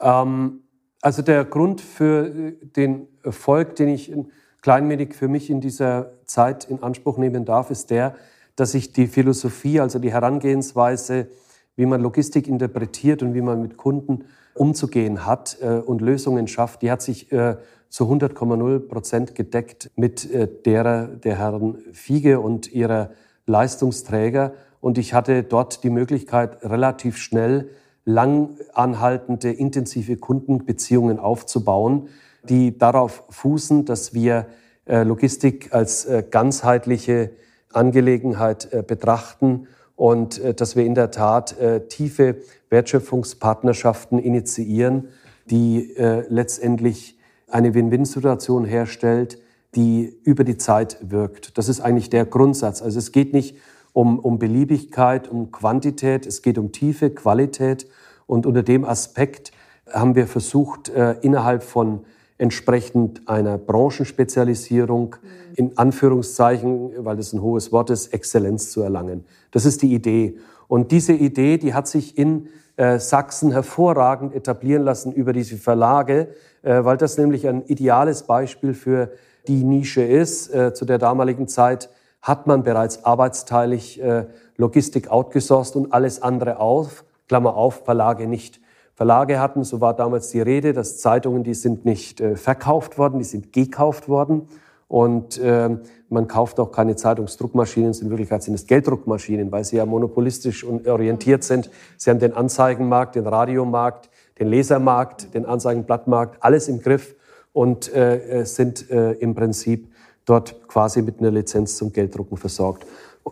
Ähm, 0.00 0.64
also 1.00 1.22
der 1.22 1.46
Grund 1.46 1.80
für 1.80 2.26
äh, 2.26 2.66
den 2.66 3.08
Erfolg, 3.22 3.74
den 3.76 3.88
ich 3.88 4.12
kleinwenig 4.60 5.14
für 5.14 5.28
mich 5.28 5.48
in 5.48 5.62
dieser 5.62 6.12
Zeit 6.26 6.66
in 6.66 6.82
Anspruch 6.82 7.16
nehmen 7.16 7.46
darf, 7.46 7.70
ist 7.70 7.90
der, 7.90 8.14
dass 8.62 8.74
ich 8.74 8.92
die 8.92 9.08
Philosophie, 9.08 9.80
also 9.80 9.98
die 9.98 10.12
Herangehensweise, 10.12 11.26
wie 11.74 11.84
man 11.84 12.00
Logistik 12.00 12.46
interpretiert 12.46 13.20
und 13.20 13.34
wie 13.34 13.40
man 13.40 13.60
mit 13.60 13.76
Kunden 13.76 14.26
umzugehen 14.54 15.26
hat 15.26 15.56
äh, 15.60 15.80
und 15.80 16.00
Lösungen 16.00 16.46
schafft, 16.46 16.82
die 16.82 16.92
hat 16.92 17.02
sich 17.02 17.32
äh, 17.32 17.56
zu 17.88 18.04
100,0 18.04 18.78
Prozent 18.86 19.34
gedeckt 19.34 19.90
mit 19.96 20.32
äh, 20.32 20.46
derer 20.64 21.08
der 21.08 21.38
Herren 21.38 21.78
Fiege 21.90 22.38
und 22.38 22.72
ihrer 22.72 23.10
Leistungsträger. 23.46 24.52
Und 24.80 24.96
ich 24.96 25.12
hatte 25.12 25.42
dort 25.42 25.82
die 25.82 25.90
Möglichkeit, 25.90 26.62
relativ 26.62 27.16
schnell 27.16 27.68
lang 28.04 28.50
anhaltende, 28.74 29.50
intensive 29.50 30.18
Kundenbeziehungen 30.18 31.18
aufzubauen, 31.18 32.10
die 32.44 32.78
darauf 32.78 33.24
fußen, 33.28 33.86
dass 33.86 34.14
wir 34.14 34.46
Logistik 34.86 35.72
als 35.72 36.08
ganzheitliche 36.30 37.30
Angelegenheit 37.74 38.72
äh, 38.72 38.82
betrachten 38.82 39.66
und 39.96 40.38
äh, 40.38 40.54
dass 40.54 40.76
wir 40.76 40.84
in 40.84 40.94
der 40.94 41.10
Tat 41.10 41.58
äh, 41.58 41.86
tiefe 41.86 42.36
Wertschöpfungspartnerschaften 42.70 44.18
initiieren, 44.18 45.08
die 45.50 45.92
letztendlich 45.96 47.18
eine 47.48 47.74
Win-Win-Situation 47.74 48.64
herstellt, 48.64 49.38
die 49.74 50.16
über 50.22 50.44
die 50.44 50.56
Zeit 50.56 50.96
wirkt. 51.02 51.58
Das 51.58 51.68
ist 51.68 51.80
eigentlich 51.80 52.08
der 52.08 52.24
Grundsatz. 52.24 52.80
Also 52.80 52.98
es 52.98 53.12
geht 53.12 53.34
nicht 53.34 53.56
um, 53.92 54.18
um 54.18 54.38
Beliebigkeit, 54.38 55.28
um 55.28 55.50
Quantität, 55.50 56.24
es 56.24 56.40
geht 56.40 56.56
um 56.56 56.72
Tiefe, 56.72 57.10
Qualität. 57.10 57.86
Und 58.26 58.46
unter 58.46 58.62
dem 58.62 58.86
Aspekt 58.86 59.52
haben 59.92 60.14
wir 60.14 60.26
versucht, 60.26 60.88
innerhalb 61.20 61.64
von 61.64 62.04
entsprechend 62.42 63.28
einer 63.28 63.56
Branchenspezialisierung, 63.56 65.14
in 65.54 65.78
Anführungszeichen, 65.78 66.90
weil 67.04 67.16
das 67.16 67.32
ein 67.32 67.40
hohes 67.40 67.70
Wort 67.70 67.90
ist, 67.90 68.12
Exzellenz 68.12 68.72
zu 68.72 68.82
erlangen. 68.82 69.24
Das 69.52 69.64
ist 69.64 69.80
die 69.80 69.94
Idee. 69.94 70.36
Und 70.66 70.90
diese 70.90 71.12
Idee, 71.12 71.56
die 71.58 71.72
hat 71.72 71.86
sich 71.86 72.18
in 72.18 72.48
äh, 72.76 72.98
Sachsen 72.98 73.52
hervorragend 73.52 74.34
etablieren 74.34 74.82
lassen 74.82 75.12
über 75.12 75.32
diese 75.32 75.56
Verlage, 75.56 76.34
äh, 76.62 76.82
weil 76.82 76.96
das 76.96 77.16
nämlich 77.16 77.46
ein 77.46 77.62
ideales 77.66 78.24
Beispiel 78.24 78.74
für 78.74 79.12
die 79.46 79.62
Nische 79.62 80.02
ist. 80.02 80.52
Äh, 80.52 80.74
zu 80.74 80.84
der 80.84 80.98
damaligen 80.98 81.46
Zeit 81.46 81.90
hat 82.22 82.48
man 82.48 82.64
bereits 82.64 83.04
arbeitsteilig 83.04 84.02
äh, 84.02 84.24
Logistik 84.56 85.12
outgesourced 85.12 85.76
und 85.76 85.92
alles 85.92 86.20
andere 86.22 86.58
auf, 86.58 87.04
Klammer 87.28 87.54
auf, 87.54 87.84
Verlage 87.84 88.26
nicht. 88.26 88.60
Verlage 88.94 89.40
hatten, 89.40 89.64
so 89.64 89.80
war 89.80 89.94
damals 89.94 90.30
die 90.30 90.40
Rede, 90.40 90.72
dass 90.72 90.98
Zeitungen, 90.98 91.44
die 91.44 91.54
sind 91.54 91.84
nicht 91.84 92.20
äh, 92.20 92.36
verkauft 92.36 92.98
worden, 92.98 93.18
die 93.18 93.24
sind 93.24 93.52
gekauft 93.52 94.08
worden. 94.08 94.48
Und 94.88 95.38
äh, 95.38 95.70
man 96.10 96.28
kauft 96.28 96.60
auch 96.60 96.70
keine 96.70 96.96
Zeitungsdruckmaschinen, 96.96 97.94
in 97.94 98.10
Wirklichkeit 98.10 98.42
sind 98.42 98.52
es 98.52 98.66
Gelddruckmaschinen, 98.66 99.50
weil 99.50 99.64
sie 99.64 99.76
ja 99.76 99.86
monopolistisch 99.86 100.66
orientiert 100.66 101.44
sind. 101.44 101.70
Sie 101.96 102.10
haben 102.10 102.18
den 102.18 102.34
Anzeigenmarkt, 102.34 103.14
den 103.14 103.26
Radiomarkt, 103.26 104.10
den 104.38 104.48
Lesermarkt, 104.48 105.32
den 105.32 105.46
Anzeigenblattmarkt, 105.46 106.42
alles 106.44 106.68
im 106.68 106.82
Griff 106.82 107.16
und 107.52 107.90
äh, 107.94 108.40
äh, 108.40 108.44
sind 108.44 108.90
äh, 108.90 109.12
im 109.12 109.34
Prinzip 109.34 109.88
dort 110.26 110.68
quasi 110.68 111.00
mit 111.00 111.20
einer 111.20 111.30
Lizenz 111.30 111.76
zum 111.76 111.92
Gelddrucken 111.92 112.36
versorgt. 112.36 112.86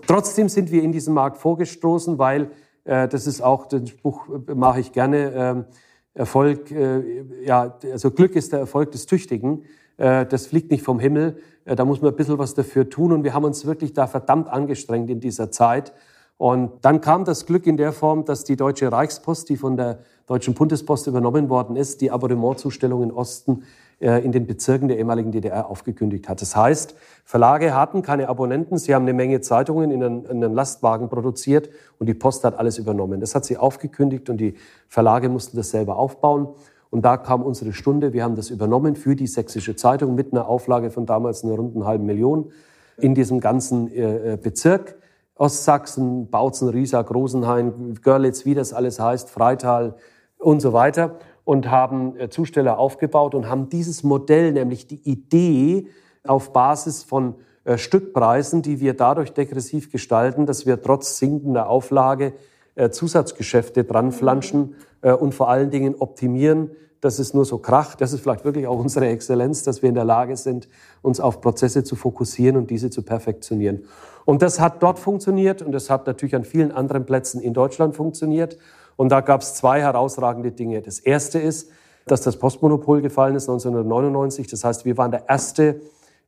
Trotzdem 0.07 0.49
sind 0.49 0.71
wir 0.71 0.83
in 0.83 0.93
diesem 0.93 1.14
Markt 1.14 1.37
vorgestoßen, 1.38 2.19
weil 2.19 2.50
das 2.84 3.26
ist 3.26 3.42
auch, 3.42 3.66
den 3.66 3.87
Spruch 3.87 4.28
äh, 4.28 4.54
mache 4.54 4.80
ich 4.80 4.92
gerne, 4.92 5.66
äh, 5.68 5.75
Erfolg, 6.14 6.70
äh, 6.72 7.25
ja, 7.44 7.78
also 7.92 8.10
Glück 8.10 8.34
ist 8.34 8.52
der 8.52 8.60
Erfolg 8.60 8.90
des 8.92 9.06
Tüchtigen. 9.06 9.64
Äh, 9.96 10.26
das 10.26 10.46
fliegt 10.46 10.70
nicht 10.70 10.82
vom 10.82 10.99
Himmel. 10.99 11.40
Äh, 11.64 11.76
da 11.76 11.84
muss 11.84 12.02
man 12.02 12.12
ein 12.12 12.16
bisschen 12.16 12.38
was 12.38 12.54
dafür 12.54 12.88
tun 12.88 13.12
und 13.12 13.22
wir 13.22 13.34
haben 13.34 13.44
uns 13.44 13.64
wirklich 13.64 13.92
da 13.92 14.06
verdammt 14.06 14.49
angestrengt 14.49 15.08
in 15.10 15.20
dieser 15.20 15.50
Zeit. 15.50 15.92
Und 16.37 16.72
dann 16.82 17.00
kam 17.00 17.25
das 17.25 17.44
Glück 17.46 17.66
in 17.66 17.76
der 17.76 17.92
Form, 17.92 18.25
dass 18.25 18.44
die 18.44 18.56
Deutsche 18.56 18.90
Reichspost, 18.90 19.49
die 19.50 19.56
von 19.56 19.76
der 19.76 20.00
Deutschen 20.26 20.54
Bundespost 20.54 21.06
übernommen 21.06 21.49
worden 21.50 21.76
ist, 21.76 22.00
die 22.00 22.10
Abonnementzustellung 22.10 23.02
in 23.02 23.12
Osten 23.12 23.62
äh, 23.62 23.64
in 24.00 24.33
den 24.33 24.47
Bezirken 24.47 24.88
der 24.88 24.97
ehemaligen 24.97 25.30
DDR 25.30 25.69
aufgekündigt 25.69 26.26
hat. 26.28 26.40
Das 26.40 26.57
heißt, 26.57 26.95
Verlage 27.23 27.75
hatten 27.75 28.00
keine 28.00 28.30
Abonnenten, 28.30 28.78
sie 28.78 28.95
haben 28.95 29.02
eine 29.02 29.12
Menge 29.12 29.42
Zeitungen 29.42 29.90
in 29.90 30.02
einen, 30.02 30.25
in 30.25 30.42
einen 30.42 30.54
Lastwagen 30.54 31.11
produziert 31.11 31.69
und 31.99 32.07
die 32.07 32.14
Post 32.14 32.45
hat 32.45 32.59
alles 32.59 32.78
übernommen. 32.78 33.21
Das 33.21 33.35
hat 33.35 33.45
sie 33.45 33.59
aufgekündigt 33.59 34.30
und 34.30 34.38
die 34.38 34.54
Verlage 34.88 35.28
mussten 35.28 35.59
das 35.59 35.71
selber 35.71 35.97
aufbauen. 35.97 36.49
Und 36.88 37.04
da 37.04 37.19
kam 37.19 37.42
unsere 37.42 37.75
Stunde. 37.75 38.14
Wir 38.14 38.25
haben 38.25 38.37
das 38.37 38.49
übernommen 38.49 38.97
für 38.97 39.14
die 39.14 39.26
Sächsische 39.26 39.76
Zeitung 39.76 40.14
mit 40.14 40.33
einer 40.33 40.49
Auflage 40.49 40.90
von 40.90 41.04
damals 41.04 41.45
einer 41.45 41.54
runden 41.54 41.85
halben 41.85 42.07
Million 42.07 42.52
in 42.97 43.14
diesem 43.14 43.38
ganzen 43.38 43.88
äh, 43.95 44.38
Bezirk. 44.42 44.97
Ostsachsen, 45.35 46.28
Bautzen, 46.30 46.69
Riesa, 46.69 47.00
Großenhain, 47.00 47.99
Görlitz, 48.02 48.45
wie 48.45 48.54
das 48.54 48.73
alles 48.73 48.99
heißt, 48.99 49.30
Freital 49.30 49.95
und 50.38 50.61
so 50.61 50.73
weiter 50.73 51.19
und 51.44 51.70
haben 51.70 52.18
äh, 52.18 52.28
Zusteller 52.28 52.78
aufgebaut 52.78 53.35
und 53.35 53.49
haben 53.49 53.68
dieses 53.68 54.02
Modell, 54.02 54.52
nämlich 54.52 54.87
die 54.87 55.00
Idee 55.09 55.87
auf 56.26 56.52
Basis 56.52 57.02
von 57.02 57.35
äh, 57.64 57.78
Stückpreisen, 57.78 58.62
die 58.62 58.80
wir 58.80 58.94
dadurch 58.94 59.32
degressiv 59.32 59.90
gestalten, 59.90 60.47
dass 60.47 60.66
wir 60.66 60.80
trotz 60.82 61.18
sinkender 61.18 61.68
Auflage 61.68 62.35
äh, 62.75 62.90
Zusatzgeschäfte 62.90 63.85
dranflanschen 63.85 64.75
und 65.02 65.35
vor 65.35 65.49
allen 65.49 65.70
Dingen 65.70 65.94
optimieren, 65.99 66.73
dass 67.00 67.18
es 67.18 67.32
nur 67.32 67.47
so 67.47 67.56
kracht. 67.56 68.02
Das 68.02 68.12
ist 68.12 68.20
vielleicht 68.20 68.44
wirklich 68.44 68.66
auch 68.66 68.78
unsere 68.78 69.09
Exzellenz, 69.09 69.62
dass 69.62 69.80
wir 69.80 69.88
in 69.88 69.94
der 69.94 70.04
Lage 70.04 70.37
sind, 70.37 70.68
uns 71.00 71.20
auf 71.20 71.40
Prozesse 71.40 71.85
zu 71.85 71.97
fokussieren 71.97 72.59
und 72.59 72.70
diese 72.70 72.90
zu 72.90 73.02
perfektionieren. 73.02 73.85
Und 74.25 74.42
das 74.42 74.61
hat 74.61 74.82
dort 74.82 74.99
funktioniert 74.99 75.62
und 75.62 75.73
das 75.73 75.88
hat 75.90 76.06
natürlich 76.06 76.35
an 76.37 76.44
vielen 76.44 76.73
anderen 76.73 77.06
Plätzen 77.06 77.40
in 77.40 77.54
Deutschland 77.54 77.97
funktioniert. 77.97 78.59
Und 79.00 79.09
da 79.09 79.23
gab 79.23 79.40
es 79.40 79.54
zwei 79.54 79.80
herausragende 79.80 80.52
Dinge. 80.52 80.83
Das 80.83 80.99
erste 80.99 81.38
ist, 81.38 81.71
dass 82.04 82.21
das 82.21 82.37
Postmonopol 82.37 83.00
gefallen 83.00 83.35
ist 83.35 83.49
1999. 83.49 84.47
Das 84.47 84.62
heißt, 84.62 84.85
wir 84.85 84.99
waren 84.99 85.11
der 85.11 85.26
erste 85.26 85.80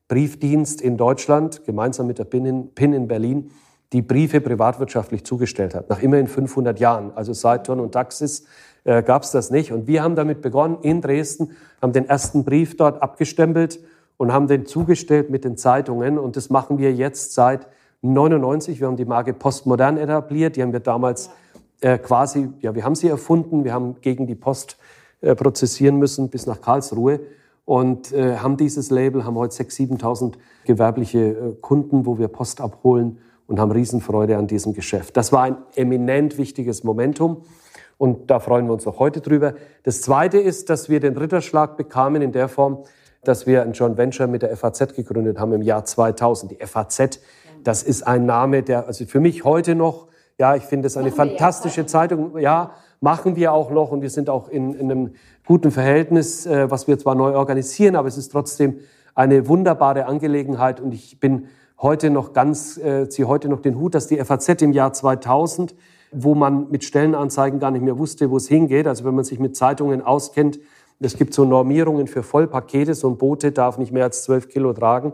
Briefdienst 0.08 0.80
in 0.80 0.96
Deutschland, 0.96 1.66
gemeinsam 1.66 2.06
mit 2.06 2.18
der 2.18 2.24
PIN 2.24 2.64
in, 2.74 3.08
Berlin, 3.08 3.50
die 3.92 4.00
Briefe 4.00 4.40
privatwirtschaftlich 4.40 5.22
zugestellt 5.22 5.74
hat. 5.74 5.90
Nach 5.90 6.00
immerhin 6.00 6.26
500 6.26 6.80
Jahren. 6.80 7.12
Also 7.14 7.34
seit 7.34 7.66
Ton 7.66 7.78
und 7.78 7.92
Taxis 7.92 8.46
äh, 8.84 9.02
gab 9.02 9.24
es 9.24 9.32
das 9.32 9.50
nicht. 9.50 9.70
Und 9.70 9.86
wir 9.86 10.02
haben 10.02 10.16
damit 10.16 10.40
begonnen 10.40 10.78
in 10.80 11.02
Dresden, 11.02 11.50
haben 11.82 11.92
den 11.92 12.08
ersten 12.08 12.42
Brief 12.42 12.78
dort 12.78 13.02
abgestempelt 13.02 13.80
und 14.16 14.32
haben 14.32 14.46
den 14.46 14.64
zugestellt 14.64 15.28
mit 15.28 15.44
den 15.44 15.58
Zeitungen. 15.58 16.18
Und 16.18 16.36
das 16.36 16.48
machen 16.48 16.78
wir 16.78 16.94
jetzt 16.94 17.34
seit 17.34 17.66
99. 18.00 18.80
Wir 18.80 18.86
haben 18.86 18.96
die 18.96 19.04
Marke 19.04 19.34
Postmodern 19.34 19.98
etabliert. 19.98 20.56
Die 20.56 20.62
haben 20.62 20.72
wir 20.72 20.80
damals 20.80 21.28
äh, 21.82 21.98
quasi, 21.98 22.48
ja, 22.60 22.74
wir 22.74 22.84
haben 22.84 22.94
sie 22.94 23.08
erfunden. 23.08 23.64
Wir 23.64 23.74
haben 23.74 23.96
gegen 24.00 24.26
die 24.26 24.34
Post 24.34 24.78
äh, 25.20 25.34
prozessieren 25.34 25.96
müssen 25.98 26.30
bis 26.30 26.46
nach 26.46 26.60
Karlsruhe 26.60 27.20
und 27.64 28.12
äh, 28.12 28.36
haben 28.38 28.56
dieses 28.56 28.90
Label, 28.90 29.24
haben 29.24 29.36
heute 29.36 29.54
6.000, 29.54 30.00
7.000 30.00 30.32
gewerbliche 30.64 31.18
äh, 31.18 31.54
Kunden, 31.60 32.06
wo 32.06 32.18
wir 32.18 32.28
Post 32.28 32.60
abholen 32.60 33.18
und 33.46 33.60
haben 33.60 33.70
Riesenfreude 33.70 34.36
an 34.36 34.46
diesem 34.46 34.72
Geschäft. 34.72 35.16
Das 35.16 35.32
war 35.32 35.42
ein 35.42 35.56
eminent 35.74 36.38
wichtiges 36.38 36.84
Momentum. 36.84 37.42
Und 37.98 38.30
da 38.30 38.40
freuen 38.40 38.66
wir 38.66 38.72
uns 38.72 38.86
auch 38.86 38.98
heute 38.98 39.20
drüber. 39.20 39.54
Das 39.84 40.02
Zweite 40.02 40.38
ist, 40.38 40.70
dass 40.70 40.88
wir 40.88 40.98
den 40.98 41.16
Ritterschlag 41.16 41.76
bekamen 41.76 42.22
in 42.22 42.32
der 42.32 42.48
Form, 42.48 42.78
dass 43.22 43.46
wir 43.46 43.62
ein 43.62 43.72
Joint 43.72 43.96
Venture 43.96 44.26
mit 44.26 44.42
der 44.42 44.56
FAZ 44.56 44.94
gegründet 44.94 45.38
haben 45.38 45.52
im 45.52 45.62
Jahr 45.62 45.84
2000. 45.84 46.50
Die 46.52 46.66
FAZ 46.66 47.20
das 47.64 47.82
ist 47.82 48.02
ein 48.02 48.26
Name, 48.26 48.62
der 48.62 48.86
also 48.86 49.06
für 49.06 49.20
mich 49.20 49.44
heute 49.44 49.74
noch, 49.74 50.08
ja, 50.42 50.56
ich 50.56 50.64
finde 50.64 50.88
es 50.88 50.96
eine 50.96 51.12
fantastische 51.12 51.86
Zeitung. 51.86 52.36
Ja, 52.36 52.72
machen 53.00 53.36
wir 53.36 53.52
auch 53.52 53.70
noch. 53.70 53.92
Und 53.92 54.02
wir 54.02 54.10
sind 54.10 54.28
auch 54.28 54.48
in, 54.48 54.74
in 54.74 54.90
einem 54.90 55.10
guten 55.46 55.70
Verhältnis, 55.70 56.46
äh, 56.46 56.68
was 56.68 56.88
wir 56.88 56.98
zwar 56.98 57.14
neu 57.14 57.36
organisieren, 57.36 57.94
aber 57.94 58.08
es 58.08 58.18
ist 58.18 58.32
trotzdem 58.32 58.80
eine 59.14 59.46
wunderbare 59.46 60.06
Angelegenheit. 60.06 60.80
Und 60.80 60.94
ich 60.94 61.20
bin 61.20 61.46
heute 61.80 62.10
noch 62.10 62.32
ganz, 62.32 62.76
äh, 62.76 63.08
ziehe 63.08 63.28
heute 63.28 63.48
noch 63.48 63.60
den 63.60 63.78
Hut, 63.78 63.94
dass 63.94 64.08
die 64.08 64.18
FAZ 64.18 64.62
im 64.62 64.72
Jahr 64.72 64.92
2000, 64.92 65.76
wo 66.10 66.34
man 66.34 66.68
mit 66.72 66.82
Stellenanzeigen 66.82 67.60
gar 67.60 67.70
nicht 67.70 67.82
mehr 67.82 67.96
wusste, 67.96 68.28
wo 68.32 68.36
es 68.36 68.48
hingeht, 68.48 68.88
also 68.88 69.04
wenn 69.04 69.14
man 69.14 69.24
sich 69.24 69.38
mit 69.38 69.54
Zeitungen 69.54 70.02
auskennt, 70.02 70.58
es 70.98 71.16
gibt 71.16 71.34
so 71.34 71.44
Normierungen 71.44 72.08
für 72.08 72.24
Vollpakete, 72.24 72.94
so 72.94 73.08
ein 73.08 73.16
Bote 73.16 73.52
darf 73.52 73.78
nicht 73.78 73.92
mehr 73.92 74.04
als 74.04 74.24
zwölf 74.24 74.48
Kilo 74.48 74.72
tragen. 74.72 75.12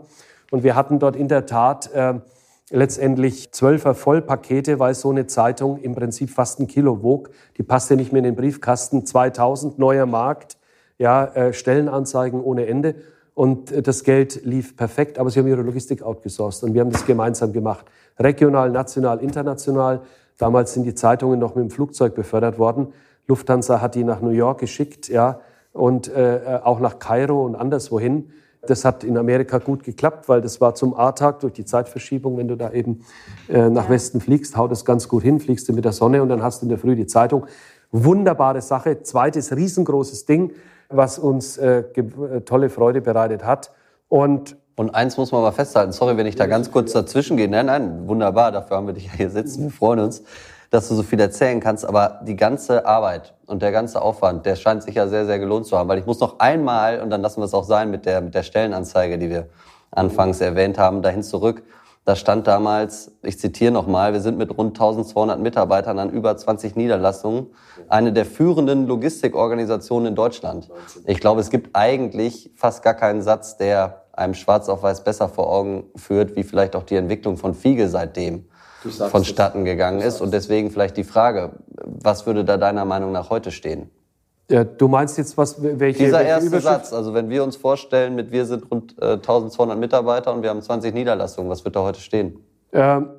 Und 0.49 0.63
wir 0.63 0.75
hatten 0.75 0.97
dort 0.97 1.15
in 1.15 1.27
der 1.27 1.45
Tat 1.45 1.91
äh, 1.93 2.15
letztendlich 2.71 3.51
zwölfer 3.51 3.95
Vollpakete, 3.95 4.79
weil 4.79 4.93
so 4.93 5.09
eine 5.09 5.27
Zeitung 5.27 5.79
im 5.79 5.95
Prinzip 5.95 6.29
fast 6.29 6.59
ein 6.59 6.67
Kilo 6.67 7.03
wog. 7.03 7.29
Die 7.57 7.63
passte 7.63 7.95
nicht 7.95 8.11
mehr 8.11 8.19
in 8.19 8.25
den 8.25 8.35
Briefkasten. 8.35 9.05
2000 9.05 9.79
neuer 9.79 10.05
Markt, 10.05 10.57
ja, 10.97 11.25
äh, 11.25 11.53
Stellenanzeigen 11.53 12.41
ohne 12.41 12.67
Ende. 12.67 12.95
Und 13.33 13.71
äh, 13.71 13.81
das 13.81 14.03
Geld 14.03 14.43
lief 14.43 14.75
perfekt, 14.75 15.17
aber 15.17 15.29
sie 15.29 15.39
haben 15.39 15.47
ihre 15.47 15.61
Logistik 15.61 16.03
outgesourced 16.03 16.63
und 16.63 16.73
wir 16.73 16.81
haben 16.81 16.91
das 16.91 17.05
gemeinsam 17.05 17.53
gemacht. 17.53 17.85
Regional, 18.19 18.69
national, 18.69 19.19
international. 19.21 20.01
Damals 20.37 20.73
sind 20.73 20.83
die 20.83 20.93
Zeitungen 20.93 21.39
noch 21.39 21.55
mit 21.55 21.63
dem 21.63 21.69
Flugzeug 21.71 22.15
befördert 22.15 22.59
worden. 22.59 22.93
Lufthansa 23.27 23.81
hat 23.81 23.95
die 23.95 24.03
nach 24.03 24.21
New 24.21 24.31
York 24.31 24.59
geschickt, 24.59 25.07
ja, 25.07 25.39
und 25.71 26.07
äh, 26.07 26.57
äh 26.57 26.61
auch 26.63 26.79
nach 26.79 26.99
Kairo 26.99 27.45
und 27.45 27.55
anderswohin. 27.55 28.31
Das 28.67 28.83
hat 28.83 29.03
in 29.03 29.17
Amerika 29.17 29.57
gut 29.57 29.83
geklappt, 29.83 30.27
weil 30.27 30.41
das 30.41 30.59
war 30.59 30.75
zum 30.75 30.93
A-Tag 30.93 31.39
durch 31.39 31.53
die 31.53 31.65
Zeitverschiebung. 31.65 32.37
Wenn 32.37 32.47
du 32.47 32.55
da 32.55 32.71
eben 32.71 33.05
äh, 33.47 33.69
nach 33.69 33.89
Westen 33.89 34.19
fliegst, 34.19 34.57
haut 34.57 34.71
es 34.71 34.83
ganz 34.83 35.07
gut 35.07 35.23
hin, 35.23 35.39
fliegst 35.39 35.69
du 35.69 35.73
mit 35.73 35.85
der 35.85 35.93
Sonne 35.93 36.21
und 36.21 36.29
dann 36.29 36.43
hast 36.43 36.61
du 36.61 36.65
in 36.65 36.69
der 36.69 36.77
Früh 36.77 36.95
die 36.95 37.07
Zeitung. 37.07 37.45
Wunderbare 37.91 38.61
Sache. 38.61 39.01
Zweites 39.01 39.55
riesengroßes 39.55 40.25
Ding, 40.25 40.51
was 40.89 41.17
uns 41.17 41.57
äh, 41.57 41.79
äh 41.95 42.41
tolle 42.41 42.69
Freude 42.69 43.01
bereitet 43.01 43.45
hat. 43.45 43.71
Und 44.07 44.57
und 44.79 44.95
eins 44.95 45.17
muss 45.17 45.33
man 45.33 45.41
mal 45.41 45.51
festhalten, 45.51 45.91
sorry, 45.91 46.15
wenn 46.15 46.25
ich 46.25 46.37
da 46.37 46.45
ganz 46.45 46.71
kurz 46.71 46.93
dazwischen 46.93 47.35
gehe. 47.35 47.49
Nein, 47.49 47.65
nein, 47.65 48.07
wunderbar, 48.07 48.53
dafür 48.53 48.77
haben 48.77 48.87
wir 48.87 48.93
dich 48.93 49.07
ja 49.07 49.11
hier 49.11 49.29
sitzen. 49.29 49.63
Wir 49.63 49.71
freuen 49.71 49.99
uns 49.99 50.23
dass 50.69 50.87
du 50.87 50.95
so 50.95 51.03
viel 51.03 51.19
erzählen 51.19 51.59
kannst, 51.59 51.85
aber 51.85 52.19
die 52.23 52.35
ganze 52.35 52.85
Arbeit 52.85 53.33
und 53.47 53.61
der 53.61 53.71
ganze 53.71 54.01
Aufwand, 54.01 54.45
der 54.45 54.55
scheint 54.55 54.83
sich 54.83 54.95
ja 54.95 55.07
sehr, 55.07 55.25
sehr 55.25 55.39
gelohnt 55.39 55.65
zu 55.65 55.77
haben, 55.77 55.89
weil 55.89 55.99
ich 55.99 56.05
muss 56.05 56.19
noch 56.19 56.39
einmal, 56.39 57.01
und 57.01 57.09
dann 57.09 57.21
lassen 57.21 57.41
wir 57.41 57.45
es 57.45 57.53
auch 57.53 57.63
sein 57.63 57.89
mit 57.89 58.05
der, 58.05 58.21
mit 58.21 58.35
der 58.35 58.43
Stellenanzeige, 58.43 59.17
die 59.17 59.29
wir 59.29 59.47
anfangs 59.91 60.41
erwähnt 60.41 60.77
haben, 60.77 61.01
dahin 61.01 61.23
zurück. 61.23 61.63
Da 62.05 62.15
stand 62.15 62.47
damals, 62.47 63.11
ich 63.21 63.39
zitiere 63.39 63.71
nochmal, 63.71 64.13
wir 64.13 64.21
sind 64.21 64.37
mit 64.37 64.55
rund 64.57 64.75
1200 64.75 65.39
Mitarbeitern 65.39 65.99
an 65.99 66.09
über 66.09 66.35
20 66.35 66.75
Niederlassungen 66.75 67.47
eine 67.87 68.13
der 68.13 68.25
führenden 68.25 68.87
Logistikorganisationen 68.87 70.09
in 70.09 70.15
Deutschland. 70.15 70.69
Ich 71.05 71.19
glaube, 71.19 71.41
es 71.41 71.49
gibt 71.49 71.75
eigentlich 71.75 72.51
fast 72.55 72.83
gar 72.83 72.93
keinen 72.93 73.21
Satz, 73.21 73.57
der 73.57 74.05
einem 74.11 74.33
schwarz 74.33 74.69
auf 74.69 74.83
weiß 74.83 75.03
besser 75.03 75.29
vor 75.29 75.51
Augen 75.51 75.85
führt, 75.95 76.35
wie 76.35 76.43
vielleicht 76.43 76.75
auch 76.75 76.83
die 76.83 76.95
Entwicklung 76.95 77.37
von 77.37 77.53
Fiege 77.53 77.87
seitdem 77.89 78.48
vonstatten 79.11 79.65
gegangen 79.65 80.01
ist. 80.01 80.21
Und 80.21 80.33
deswegen 80.33 80.71
vielleicht 80.71 80.97
die 80.97 81.03
Frage, 81.03 81.51
was 81.83 82.25
würde 82.25 82.45
da 82.45 82.57
deiner 82.57 82.85
Meinung 82.85 83.11
nach 83.11 83.29
heute 83.29 83.51
stehen? 83.51 83.89
Ja, 84.49 84.63
du 84.63 84.87
meinst 84.87 85.17
jetzt 85.17 85.37
was, 85.37 85.61
welche 85.61 86.05
Dieser 86.05 86.19
welche 86.19 86.29
erste 86.29 86.59
Satz, 86.59 86.91
also 86.91 87.13
wenn 87.13 87.29
wir 87.29 87.43
uns 87.43 87.55
vorstellen, 87.55 88.15
mit 88.15 88.31
wir 88.31 88.45
sind 88.45 88.69
rund 88.71 88.95
äh, 88.99 89.13
1200 89.13 89.77
Mitarbeiter 89.77 90.33
und 90.33 90.41
wir 90.41 90.49
haben 90.49 90.61
20 90.61 90.93
Niederlassungen, 90.93 91.51
was 91.51 91.63
wird 91.63 91.75
da 91.75 91.83
heute 91.83 91.99
stehen? 91.99 92.43
Ähm, 92.71 93.09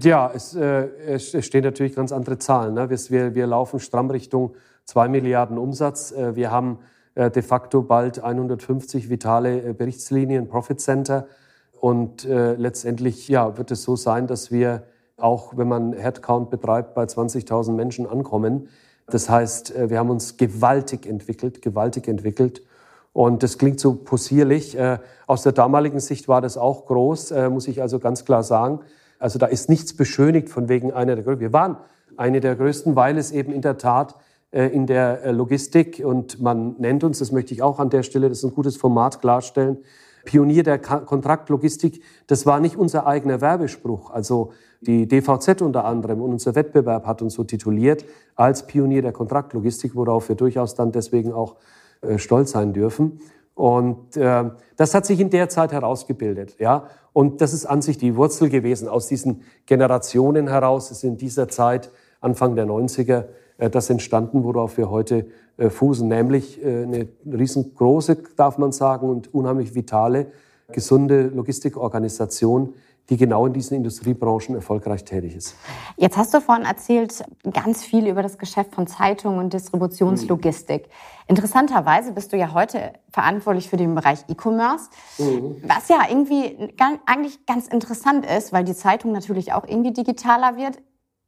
ja, 0.00 0.30
es, 0.34 0.54
äh, 0.54 0.88
es 1.06 1.44
stehen 1.44 1.64
natürlich 1.64 1.94
ganz 1.94 2.12
andere 2.12 2.38
Zahlen. 2.38 2.74
Ne? 2.74 2.88
Wir, 2.88 3.34
wir 3.34 3.46
laufen 3.46 3.78
stramm 3.78 4.10
Richtung 4.10 4.54
2 4.86 5.08
Milliarden 5.08 5.58
Umsatz. 5.58 6.12
Äh, 6.12 6.34
wir 6.34 6.50
haben 6.50 6.78
äh, 7.14 7.30
de 7.30 7.42
facto 7.42 7.82
bald 7.82 8.22
150 8.22 9.10
vitale 9.10 9.60
äh, 9.62 9.72
Berichtslinien, 9.74 10.48
Profit 10.48 10.80
Center. 10.80 11.26
Und 11.80 12.24
äh, 12.24 12.54
letztendlich 12.54 13.28
ja, 13.28 13.56
wird 13.56 13.70
es 13.70 13.82
so 13.82 13.96
sein, 13.96 14.26
dass 14.26 14.50
wir 14.50 14.84
auch, 15.16 15.56
wenn 15.56 15.68
man 15.68 15.92
Headcount 15.92 16.50
betreibt, 16.50 16.94
bei 16.94 17.04
20.000 17.04 17.72
Menschen 17.72 18.06
ankommen. 18.06 18.68
Das 19.06 19.28
heißt, 19.28 19.74
äh, 19.74 19.90
wir 19.90 19.98
haben 19.98 20.10
uns 20.10 20.36
gewaltig 20.36 21.06
entwickelt, 21.06 21.62
gewaltig 21.62 22.08
entwickelt. 22.08 22.62
Und 23.12 23.42
das 23.42 23.58
klingt 23.58 23.80
so 23.80 23.94
possierlich. 23.94 24.78
Äh, 24.78 24.98
aus 25.26 25.42
der 25.42 25.52
damaligen 25.52 25.98
Sicht 25.98 26.28
war 26.28 26.40
das 26.40 26.56
auch 26.56 26.86
groß, 26.86 27.32
äh, 27.32 27.48
muss 27.48 27.66
ich 27.68 27.82
also 27.82 27.98
ganz 27.98 28.24
klar 28.24 28.42
sagen. 28.42 28.80
Also 29.18 29.38
da 29.38 29.46
ist 29.46 29.68
nichts 29.68 29.94
beschönigt 29.94 30.48
von 30.48 30.68
wegen 30.68 30.92
einer 30.92 31.16
der 31.16 31.24
größten. 31.24 31.40
Wir 31.40 31.52
waren 31.52 31.78
eine 32.16 32.40
der 32.40 32.54
größten, 32.54 32.94
weil 32.94 33.18
es 33.18 33.32
eben 33.32 33.52
in 33.52 33.62
der 33.62 33.78
Tat 33.78 34.14
in 34.50 34.86
der 34.86 35.30
Logistik 35.30 36.00
und 36.02 36.40
man 36.40 36.76
nennt 36.78 37.04
uns, 37.04 37.18
das 37.18 37.32
möchte 37.32 37.52
ich 37.52 37.62
auch 37.62 37.78
an 37.80 37.90
der 37.90 38.02
Stelle, 38.02 38.30
das 38.30 38.38
ist 38.38 38.44
ein 38.44 38.54
gutes 38.54 38.78
Format 38.78 39.20
klarstellen, 39.20 39.76
Pionier 40.24 40.62
der 40.62 40.78
Kontraktlogistik, 40.78 42.02
das 42.26 42.46
war 42.46 42.60
nicht 42.60 42.76
unser 42.76 43.06
eigener 43.06 43.40
Werbespruch. 43.40 44.10
Also 44.10 44.52
die 44.80 45.08
DVZ 45.08 45.62
unter 45.62 45.84
anderem 45.84 46.22
und 46.22 46.32
unser 46.32 46.54
Wettbewerb 46.54 47.06
hat 47.06 47.22
uns 47.22 47.34
so 47.34 47.44
tituliert 47.44 48.04
als 48.36 48.66
Pionier 48.66 49.02
der 49.02 49.12
Kontraktlogistik, 49.12 49.94
worauf 49.94 50.28
wir 50.28 50.36
durchaus 50.36 50.74
dann 50.74 50.92
deswegen 50.92 51.32
auch 51.32 51.56
äh, 52.00 52.18
stolz 52.18 52.52
sein 52.52 52.72
dürfen. 52.72 53.20
Und 53.54 54.16
äh, 54.16 54.50
das 54.76 54.94
hat 54.94 55.04
sich 55.04 55.18
in 55.18 55.30
der 55.30 55.48
Zeit 55.48 55.72
herausgebildet, 55.72 56.56
ja. 56.60 56.86
Und 57.12 57.40
das 57.40 57.52
ist 57.52 57.66
an 57.66 57.82
sich 57.82 57.98
die 57.98 58.14
Wurzel 58.14 58.48
gewesen. 58.48 58.86
Aus 58.86 59.08
diesen 59.08 59.42
Generationen 59.66 60.46
heraus 60.46 60.92
ist 60.92 61.02
in 61.02 61.16
dieser 61.16 61.48
Zeit, 61.48 61.90
Anfang 62.20 62.54
der 62.54 62.66
90er, 62.66 63.18
äh, 63.18 63.26
das 63.58 63.90
entstanden, 63.90 64.44
worauf 64.44 64.76
wir 64.76 64.90
heute 64.90 65.26
äh, 65.56 65.70
fußen, 65.70 66.06
nämlich 66.06 66.64
äh, 66.64 66.84
eine 66.84 67.08
riesengroße, 67.26 68.16
darf 68.36 68.58
man 68.58 68.72
sagen, 68.72 69.08
und 69.10 69.34
unheimlich 69.34 69.74
vitale, 69.74 70.28
gesunde 70.70 71.28
Logistikorganisation, 71.28 72.74
die 73.10 73.16
genau 73.16 73.46
in 73.46 73.54
diesen 73.54 73.76
Industriebranchen 73.76 74.54
erfolgreich 74.54 75.02
tätig 75.04 75.34
ist. 75.34 75.56
Jetzt 75.96 76.16
hast 76.16 76.34
du 76.34 76.40
vorhin 76.40 76.66
erzählt, 76.66 77.24
ganz 77.52 77.82
viel 77.82 78.06
über 78.06 78.22
das 78.22 78.36
Geschäft 78.36 78.74
von 78.74 78.86
Zeitungen 78.86 79.38
und 79.38 79.52
Distributionslogistik. 79.52 80.82
Mhm. 80.82 80.92
Interessanterweise 81.28 82.12
bist 82.12 82.32
du 82.32 82.36
ja 82.36 82.52
heute 82.52 82.92
verantwortlich 83.10 83.68
für 83.68 83.78
den 83.78 83.94
Bereich 83.94 84.24
E-Commerce, 84.28 84.90
mhm. 85.18 85.56
was 85.66 85.88
ja 85.88 86.00
irgendwie 86.08 86.70
eigentlich 87.06 87.46
ganz 87.46 87.66
interessant 87.66 88.26
ist, 88.26 88.52
weil 88.52 88.64
die 88.64 88.74
Zeitung 88.74 89.12
natürlich 89.12 89.54
auch 89.54 89.66
irgendwie 89.66 89.92
digitaler 89.92 90.56
wird. 90.56 90.78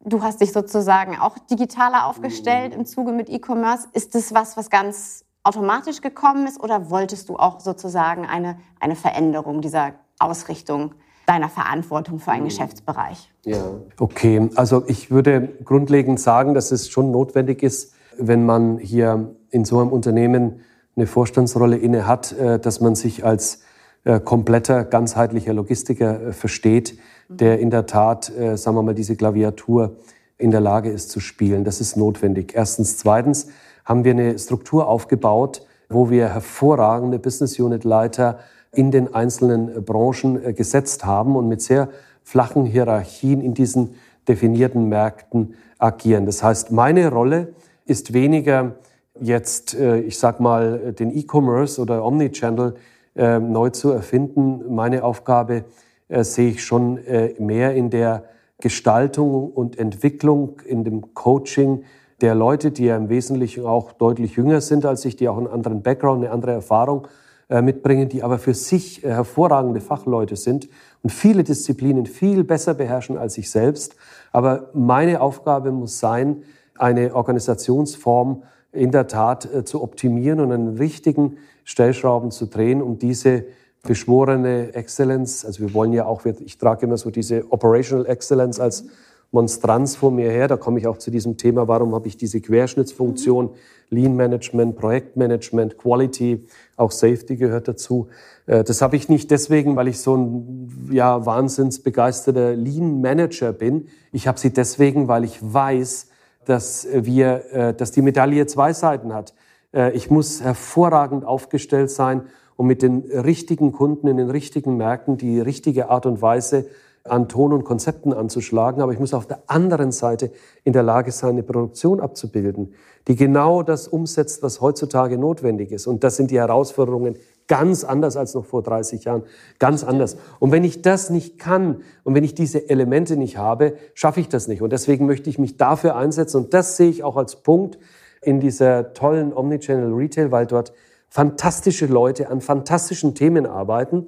Du 0.02 0.22
hast 0.22 0.40
dich 0.40 0.52
sozusagen 0.52 1.18
auch 1.18 1.36
digitaler 1.50 2.06
aufgestellt 2.06 2.72
mhm. 2.72 2.80
im 2.80 2.86
Zuge 2.86 3.12
mit 3.12 3.28
E-Commerce. 3.28 3.88
Ist 3.92 4.14
das 4.14 4.32
was, 4.32 4.56
was 4.56 4.70
ganz 4.70 5.24
automatisch 5.42 6.00
gekommen 6.00 6.46
ist 6.46 6.60
oder 6.60 6.90
wolltest 6.90 7.28
du 7.28 7.36
auch 7.36 7.60
sozusagen 7.60 8.26
eine, 8.26 8.58
eine 8.78 8.96
Veränderung 8.96 9.60
dieser 9.60 9.92
Ausrichtung? 10.18 10.94
deiner 11.26 11.48
Verantwortung 11.48 12.18
für 12.18 12.32
einen 12.32 12.42
mhm. 12.42 12.48
Geschäftsbereich? 12.48 13.30
Ja. 13.44 13.62
Okay, 14.00 14.50
also 14.56 14.82
ich 14.88 15.12
würde 15.12 15.48
grundlegend 15.64 16.18
sagen, 16.18 16.54
dass 16.54 16.72
es 16.72 16.88
schon 16.88 17.12
notwendig 17.12 17.62
ist, 17.62 17.94
wenn 18.18 18.44
man 18.44 18.78
hier 18.78 19.36
in 19.50 19.64
so 19.64 19.78
einem 19.78 19.90
Unternehmen 19.90 20.60
eine 20.96 21.06
Vorstandsrolle 21.06 21.76
inne 21.76 22.08
hat, 22.08 22.32
äh, 22.32 22.58
dass 22.58 22.80
man 22.80 22.96
sich 22.96 23.24
als 23.24 23.62
äh, 24.02 24.18
kompletter, 24.18 24.84
ganzheitlicher 24.84 25.52
Logistiker 25.52 26.20
äh, 26.20 26.32
versteht, 26.32 26.98
der 27.30 27.58
in 27.60 27.70
der 27.70 27.86
Tat, 27.86 28.30
sagen 28.54 28.76
wir 28.76 28.82
mal, 28.82 28.94
diese 28.94 29.16
Klaviatur 29.16 29.96
in 30.36 30.50
der 30.50 30.60
Lage 30.60 30.90
ist 30.90 31.10
zu 31.10 31.20
spielen. 31.20 31.64
Das 31.64 31.80
ist 31.80 31.96
notwendig. 31.96 32.54
Erstens. 32.54 32.98
Zweitens 32.98 33.46
haben 33.84 34.04
wir 34.04 34.12
eine 34.12 34.38
Struktur 34.38 34.88
aufgebaut, 34.88 35.62
wo 35.88 36.10
wir 36.10 36.28
hervorragende 36.28 37.18
Business 37.18 37.58
Unit 37.58 37.84
Leiter 37.84 38.38
in 38.72 38.90
den 38.90 39.12
einzelnen 39.14 39.76
äh, 39.76 39.80
Branchen 39.80 40.42
äh, 40.42 40.52
gesetzt 40.52 41.04
haben 41.04 41.36
und 41.36 41.48
mit 41.48 41.60
sehr 41.60 41.88
flachen 42.22 42.64
Hierarchien 42.64 43.40
in 43.40 43.54
diesen 43.54 43.94
definierten 44.28 44.88
Märkten 44.88 45.54
agieren. 45.78 46.26
Das 46.26 46.42
heißt, 46.42 46.70
meine 46.70 47.10
Rolle 47.10 47.54
ist 47.84 48.12
weniger 48.12 48.76
jetzt, 49.20 49.74
äh, 49.74 49.98
ich 49.98 50.18
sag 50.18 50.40
mal, 50.40 50.92
den 50.92 51.10
E-Commerce 51.16 51.80
oder 51.80 52.04
Omnichannel 52.04 52.74
neu 53.16 53.70
zu 53.70 53.90
erfinden. 53.90 54.72
Meine 54.72 55.02
Aufgabe 55.02 55.64
sehe 56.10 56.50
ich 56.50 56.64
schon 56.64 56.98
mehr 57.38 57.74
in 57.74 57.90
der 57.90 58.24
Gestaltung 58.60 59.50
und 59.50 59.78
Entwicklung, 59.78 60.60
in 60.66 60.84
dem 60.84 61.14
Coaching 61.14 61.84
der 62.20 62.34
Leute, 62.34 62.70
die 62.70 62.84
ja 62.84 62.96
im 62.96 63.08
Wesentlichen 63.08 63.64
auch 63.64 63.92
deutlich 63.92 64.36
jünger 64.36 64.60
sind 64.60 64.84
als 64.84 65.04
ich, 65.04 65.16
die 65.16 65.28
auch 65.28 65.38
einen 65.38 65.46
anderen 65.46 65.82
Background, 65.82 66.22
eine 66.22 66.32
andere 66.32 66.52
Erfahrung 66.52 67.08
äh, 67.48 67.62
mitbringen, 67.62 68.08
die 68.08 68.22
aber 68.22 68.38
für 68.38 68.54
sich 68.54 69.02
äh, 69.02 69.08
hervorragende 69.08 69.80
Fachleute 69.80 70.36
sind 70.36 70.68
und 71.02 71.10
viele 71.10 71.42
Disziplinen 71.42 72.06
viel 72.06 72.44
besser 72.44 72.74
beherrschen 72.74 73.16
als 73.16 73.38
ich 73.38 73.50
selbst. 73.50 73.96
Aber 74.32 74.70
meine 74.74 75.20
Aufgabe 75.20 75.72
muss 75.72 75.98
sein, 75.98 76.42
eine 76.76 77.14
Organisationsform 77.14 78.42
in 78.72 78.90
der 78.90 79.06
Tat 79.06 79.52
äh, 79.52 79.64
zu 79.64 79.82
optimieren 79.82 80.40
und 80.40 80.52
an 80.52 80.76
richtigen 80.76 81.38
Stellschrauben 81.64 82.30
zu 82.30 82.46
drehen, 82.46 82.82
um 82.82 82.98
diese 82.98 83.44
beschworene 83.82 84.74
Exzellenz, 84.74 85.44
also 85.44 85.60
wir 85.60 85.74
wollen 85.74 85.92
ja 85.92 86.04
auch, 86.04 86.24
ich 86.24 86.58
trage 86.58 86.86
immer 86.86 86.96
so 86.96 87.10
diese 87.10 87.50
Operational 87.50 88.06
Excellence 88.06 88.60
als 88.60 88.84
Monstranz 89.32 89.96
vor 89.96 90.10
mir 90.10 90.30
her. 90.30 90.48
Da 90.48 90.56
komme 90.56 90.78
ich 90.78 90.86
auch 90.86 90.98
zu 90.98 91.10
diesem 91.10 91.36
Thema, 91.36 91.68
warum 91.68 91.94
habe 91.94 92.08
ich 92.08 92.16
diese 92.16 92.40
Querschnittsfunktion, 92.40 93.50
Lean 93.88 94.14
Management, 94.16 94.76
Projektmanagement, 94.76 95.78
Quality, 95.78 96.46
auch 96.76 96.90
Safety 96.90 97.36
gehört 97.36 97.68
dazu. 97.68 98.08
Äh, 98.46 98.64
das 98.64 98.82
habe 98.82 98.96
ich 98.96 99.08
nicht 99.08 99.30
deswegen, 99.30 99.76
weil 99.76 99.88
ich 99.88 100.00
so 100.00 100.16
ein 100.16 100.88
ja, 100.90 101.24
wahnsinnsbegeisterter 101.24 102.54
Lean 102.54 103.00
Manager 103.00 103.52
bin. 103.52 103.88
Ich 104.12 104.26
habe 104.28 104.38
sie 104.38 104.52
deswegen, 104.52 105.08
weil 105.08 105.24
ich 105.24 105.38
weiß, 105.40 106.08
dass 106.44 106.86
wir, 106.92 107.44
äh, 107.52 107.74
dass 107.74 107.92
die 107.92 108.02
Medaille 108.02 108.46
zwei 108.46 108.72
Seiten 108.72 109.12
hat. 109.14 109.34
Äh, 109.72 109.92
ich 109.92 110.10
muss 110.10 110.40
hervorragend 110.40 111.24
aufgestellt 111.24 111.90
sein, 111.90 112.22
um 112.60 112.66
mit 112.66 112.82
den 112.82 113.10
richtigen 113.10 113.72
Kunden 113.72 114.06
in 114.06 114.18
den 114.18 114.28
richtigen 114.28 114.76
Märkten 114.76 115.16
die 115.16 115.40
richtige 115.40 115.88
Art 115.88 116.04
und 116.04 116.20
Weise 116.20 116.66
an 117.04 117.26
Ton 117.26 117.54
und 117.54 117.64
Konzepten 117.64 118.12
anzuschlagen, 118.12 118.82
aber 118.82 118.92
ich 118.92 118.98
muss 118.98 119.14
auf 119.14 119.24
der 119.24 119.42
anderen 119.46 119.92
Seite 119.92 120.30
in 120.62 120.74
der 120.74 120.82
Lage 120.82 121.10
sein, 121.10 121.30
eine 121.30 121.42
Produktion 121.42 122.00
abzubilden, 122.00 122.74
die 123.08 123.16
genau 123.16 123.62
das 123.62 123.88
umsetzt, 123.88 124.42
was 124.42 124.60
heutzutage 124.60 125.16
notwendig 125.16 125.72
ist. 125.72 125.86
Und 125.86 126.04
das 126.04 126.16
sind 126.16 126.30
die 126.30 126.38
Herausforderungen 126.38 127.16
ganz 127.48 127.82
anders 127.82 128.18
als 128.18 128.34
noch 128.34 128.44
vor 128.44 128.62
30 128.62 129.04
Jahren, 129.04 129.22
ganz 129.58 129.82
anders. 129.82 130.18
Und 130.38 130.52
wenn 130.52 130.62
ich 130.62 130.82
das 130.82 131.08
nicht 131.08 131.38
kann 131.38 131.80
und 132.04 132.14
wenn 132.14 132.24
ich 132.24 132.34
diese 132.34 132.68
Elemente 132.68 133.16
nicht 133.16 133.38
habe, 133.38 133.72
schaffe 133.94 134.20
ich 134.20 134.28
das 134.28 134.48
nicht. 134.48 134.60
Und 134.60 134.70
deswegen 134.74 135.06
möchte 135.06 135.30
ich 135.30 135.38
mich 135.38 135.56
dafür 135.56 135.96
einsetzen. 135.96 136.44
Und 136.44 136.52
das 136.52 136.76
sehe 136.76 136.90
ich 136.90 137.04
auch 137.04 137.16
als 137.16 137.36
Punkt 137.36 137.78
in 138.20 138.38
dieser 138.38 138.92
tollen 138.92 139.32
Omnichannel 139.32 139.94
Retail, 139.94 140.30
weil 140.30 140.44
dort 140.44 140.74
fantastische 141.10 141.86
Leute 141.86 142.30
an 142.30 142.40
fantastischen 142.40 143.14
Themen 143.14 143.44
arbeiten 143.44 144.06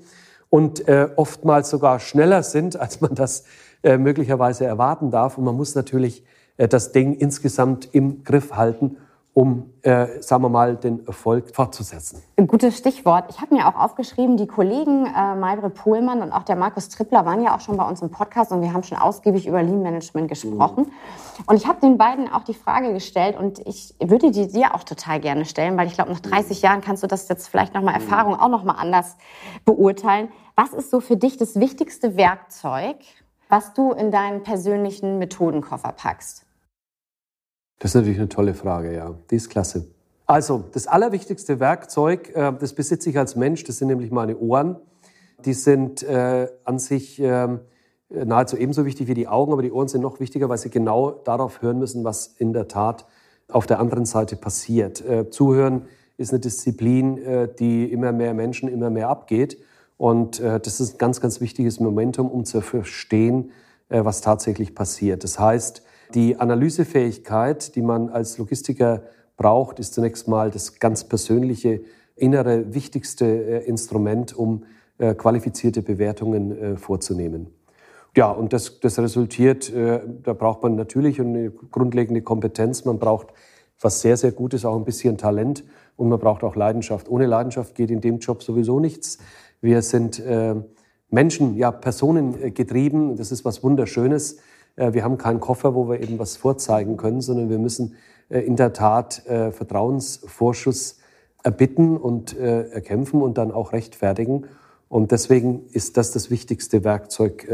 und 0.48 0.86
äh, 0.88 1.08
oftmals 1.16 1.68
sogar 1.68 1.98
schneller 1.98 2.42
sind, 2.42 2.78
als 2.78 3.00
man 3.00 3.14
das 3.14 3.44
äh, 3.82 3.98
möglicherweise 3.98 4.64
erwarten 4.64 5.10
darf. 5.10 5.36
Und 5.36 5.44
man 5.44 5.56
muss 5.56 5.74
natürlich 5.74 6.24
äh, 6.56 6.68
das 6.68 6.92
Ding 6.92 7.14
insgesamt 7.14 7.88
im 7.92 8.22
Griff 8.22 8.52
halten, 8.52 8.96
um, 9.34 9.72
äh, 9.80 10.20
sagen 10.20 10.42
wir 10.42 10.50
mal, 10.50 10.76
den 10.76 11.06
Erfolg 11.06 11.54
fortzusetzen. 11.54 12.22
Ein 12.36 12.46
gutes 12.46 12.76
Stichwort. 12.76 13.24
Ich 13.30 13.40
habe 13.40 13.54
mir 13.54 13.66
auch 13.66 13.76
aufgeschrieben, 13.82 14.36
die 14.36 14.46
Kollegen 14.46 15.06
äh, 15.06 15.34
Maybrit 15.34 15.74
Pohlmann 15.74 16.20
und 16.20 16.32
auch 16.32 16.42
der 16.42 16.56
Markus 16.56 16.90
Trippler 16.90 17.24
waren 17.24 17.42
ja 17.42 17.56
auch 17.56 17.60
schon 17.60 17.78
bei 17.78 17.88
uns 17.88 18.02
im 18.02 18.10
Podcast 18.10 18.52
und 18.52 18.60
wir 18.60 18.74
haben 18.74 18.82
schon 18.82 18.98
ausgiebig 18.98 19.46
über 19.46 19.62
Lean 19.62 19.80
Management 19.80 20.28
gesprochen. 20.28 20.84
Mhm. 20.84 21.42
Und 21.46 21.56
ich 21.56 21.66
habe 21.66 21.80
den 21.80 21.96
beiden 21.96 22.30
auch 22.30 22.44
die 22.44 22.52
Frage 22.52 22.92
gestellt 22.92 23.38
und 23.38 23.58
ich 23.60 23.94
würde 24.02 24.30
die 24.30 24.48
dir 24.48 24.74
auch 24.74 24.84
total 24.84 25.18
gerne 25.18 25.46
stellen, 25.46 25.78
weil 25.78 25.86
ich 25.86 25.94
glaube, 25.94 26.12
nach 26.12 26.20
30 26.20 26.58
mhm. 26.58 26.66
Jahren 26.66 26.80
kannst 26.82 27.02
du 27.02 27.06
das 27.06 27.26
jetzt 27.28 27.48
vielleicht 27.48 27.72
nochmal 27.72 27.94
mhm. 27.94 28.02
Erfahrung 28.02 28.38
auch 28.38 28.48
nochmal 28.48 28.76
anders 28.78 29.16
beurteilen. 29.64 30.28
Was 30.56 30.74
ist 30.74 30.90
so 30.90 31.00
für 31.00 31.16
dich 31.16 31.38
das 31.38 31.58
wichtigste 31.58 32.18
Werkzeug, 32.18 32.96
was 33.48 33.72
du 33.72 33.92
in 33.92 34.10
deinen 34.10 34.42
persönlichen 34.42 35.18
Methodenkoffer 35.18 35.92
packst? 35.92 36.44
Das 37.82 37.90
ist 37.90 37.94
natürlich 37.96 38.20
eine 38.20 38.28
tolle 38.28 38.54
Frage, 38.54 38.94
ja. 38.94 39.12
Die 39.32 39.34
ist 39.34 39.50
klasse. 39.50 39.88
Also, 40.26 40.62
das 40.70 40.86
allerwichtigste 40.86 41.58
Werkzeug, 41.58 42.30
äh, 42.32 42.52
das 42.56 42.74
besitze 42.74 43.10
ich 43.10 43.18
als 43.18 43.34
Mensch, 43.34 43.64
das 43.64 43.78
sind 43.78 43.88
nämlich 43.88 44.12
meine 44.12 44.38
Ohren. 44.38 44.76
Die 45.44 45.52
sind 45.52 46.04
äh, 46.04 46.46
an 46.62 46.78
sich 46.78 47.20
äh, 47.20 47.48
nahezu 48.08 48.56
ebenso 48.56 48.84
wichtig 48.84 49.08
wie 49.08 49.14
die 49.14 49.26
Augen, 49.26 49.52
aber 49.52 49.62
die 49.62 49.72
Ohren 49.72 49.88
sind 49.88 50.00
noch 50.00 50.20
wichtiger, 50.20 50.48
weil 50.48 50.58
sie 50.58 50.70
genau 50.70 51.10
darauf 51.10 51.60
hören 51.60 51.80
müssen, 51.80 52.04
was 52.04 52.28
in 52.38 52.52
der 52.52 52.68
Tat 52.68 53.04
auf 53.48 53.66
der 53.66 53.80
anderen 53.80 54.04
Seite 54.04 54.36
passiert. 54.36 55.04
Äh, 55.04 55.30
Zuhören 55.30 55.86
ist 56.18 56.30
eine 56.30 56.38
Disziplin, 56.38 57.48
die 57.58 57.90
immer 57.90 58.12
mehr 58.12 58.32
Menschen 58.32 58.68
immer 58.68 58.90
mehr 58.90 59.08
abgeht. 59.08 59.58
Und 59.96 60.40
das 60.40 60.78
ist 60.78 60.94
ein 60.94 60.98
ganz, 60.98 61.20
ganz 61.20 61.40
wichtiges 61.40 61.80
Momentum, 61.80 62.30
um 62.30 62.44
zu 62.44 62.60
verstehen, 62.60 63.50
was 63.88 64.20
tatsächlich 64.20 64.74
passiert. 64.74 65.24
Das 65.24 65.40
heißt, 65.40 65.82
die 66.14 66.36
Analysefähigkeit, 66.36 67.74
die 67.74 67.82
man 67.82 68.08
als 68.08 68.38
Logistiker 68.38 69.02
braucht, 69.36 69.78
ist 69.78 69.94
zunächst 69.94 70.28
mal 70.28 70.50
das 70.50 70.78
ganz 70.78 71.04
persönliche, 71.04 71.80
innere, 72.16 72.74
wichtigste 72.74 73.26
äh, 73.26 73.64
Instrument, 73.64 74.34
um 74.36 74.64
äh, 74.98 75.14
qualifizierte 75.14 75.82
Bewertungen 75.82 76.56
äh, 76.56 76.76
vorzunehmen. 76.76 77.48
Ja, 78.14 78.30
und 78.30 78.52
das, 78.52 78.78
das 78.80 78.98
resultiert, 78.98 79.72
da 79.74 80.34
braucht 80.34 80.62
man 80.62 80.74
natürlich 80.74 81.18
eine 81.18 81.50
grundlegende 81.50 82.20
Kompetenz, 82.20 82.84
man 82.84 82.98
braucht 82.98 83.28
was 83.80 84.02
sehr, 84.02 84.18
sehr 84.18 84.32
Gutes, 84.32 84.66
auch 84.66 84.76
ein 84.76 84.84
bisschen 84.84 85.16
Talent 85.16 85.64
und 85.96 86.10
man 86.10 86.18
braucht 86.18 86.44
auch 86.44 86.54
Leidenschaft. 86.54 87.08
Ohne 87.08 87.24
Leidenschaft 87.24 87.74
geht 87.74 87.90
in 87.90 88.02
dem 88.02 88.18
Job 88.18 88.42
sowieso 88.42 88.80
nichts. 88.80 89.16
Wir 89.62 89.80
sind 89.80 90.22
Menschen, 91.08 91.56
ja, 91.56 91.70
Personen 91.70 92.52
getrieben, 92.52 93.16
das 93.16 93.32
ist 93.32 93.46
was 93.46 93.62
Wunderschönes. 93.62 94.36
Äh, 94.76 94.92
wir 94.92 95.04
haben 95.04 95.18
keinen 95.18 95.40
Koffer, 95.40 95.74
wo 95.74 95.88
wir 95.88 96.00
eben 96.00 96.18
was 96.18 96.36
vorzeigen 96.36 96.96
können, 96.96 97.20
sondern 97.20 97.50
wir 97.50 97.58
müssen 97.58 97.94
äh, 98.28 98.40
in 98.40 98.56
der 98.56 98.72
Tat 98.72 99.26
äh, 99.26 99.52
Vertrauensvorschuss 99.52 100.98
erbitten 101.44 101.96
und 101.96 102.36
erkämpfen 102.36 103.20
und 103.20 103.36
dann 103.36 103.50
auch 103.50 103.72
rechtfertigen. 103.72 104.46
Und 104.88 105.10
deswegen 105.10 105.66
ist 105.72 105.96
das 105.96 106.12
das 106.12 106.30
wichtigste 106.30 106.84
Werkzeug 106.84 107.48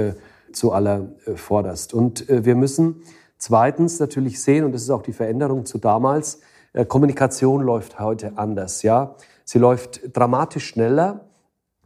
zu 0.52 0.72
aller 0.72 1.09
vorderst. 1.37 1.94
Und 1.94 2.26
wir 2.28 2.54
müssen 2.54 2.96
zweitens 3.38 3.98
natürlich 3.98 4.42
sehen, 4.42 4.66
und 4.66 4.72
das 4.72 4.83
ist 4.83 4.90
auch 4.90 5.00
die 5.00 5.14
Veränderung 5.14 5.64
zu 5.64 5.78
damals, 5.78 6.40
Kommunikation 6.88 7.62
läuft 7.62 7.98
heute 7.98 8.37
anders. 8.37 8.83
Ja, 8.83 9.14
sie 9.46 9.59
läuft 9.59 10.14
dramatisch 10.14 10.66
schneller. 10.66 11.24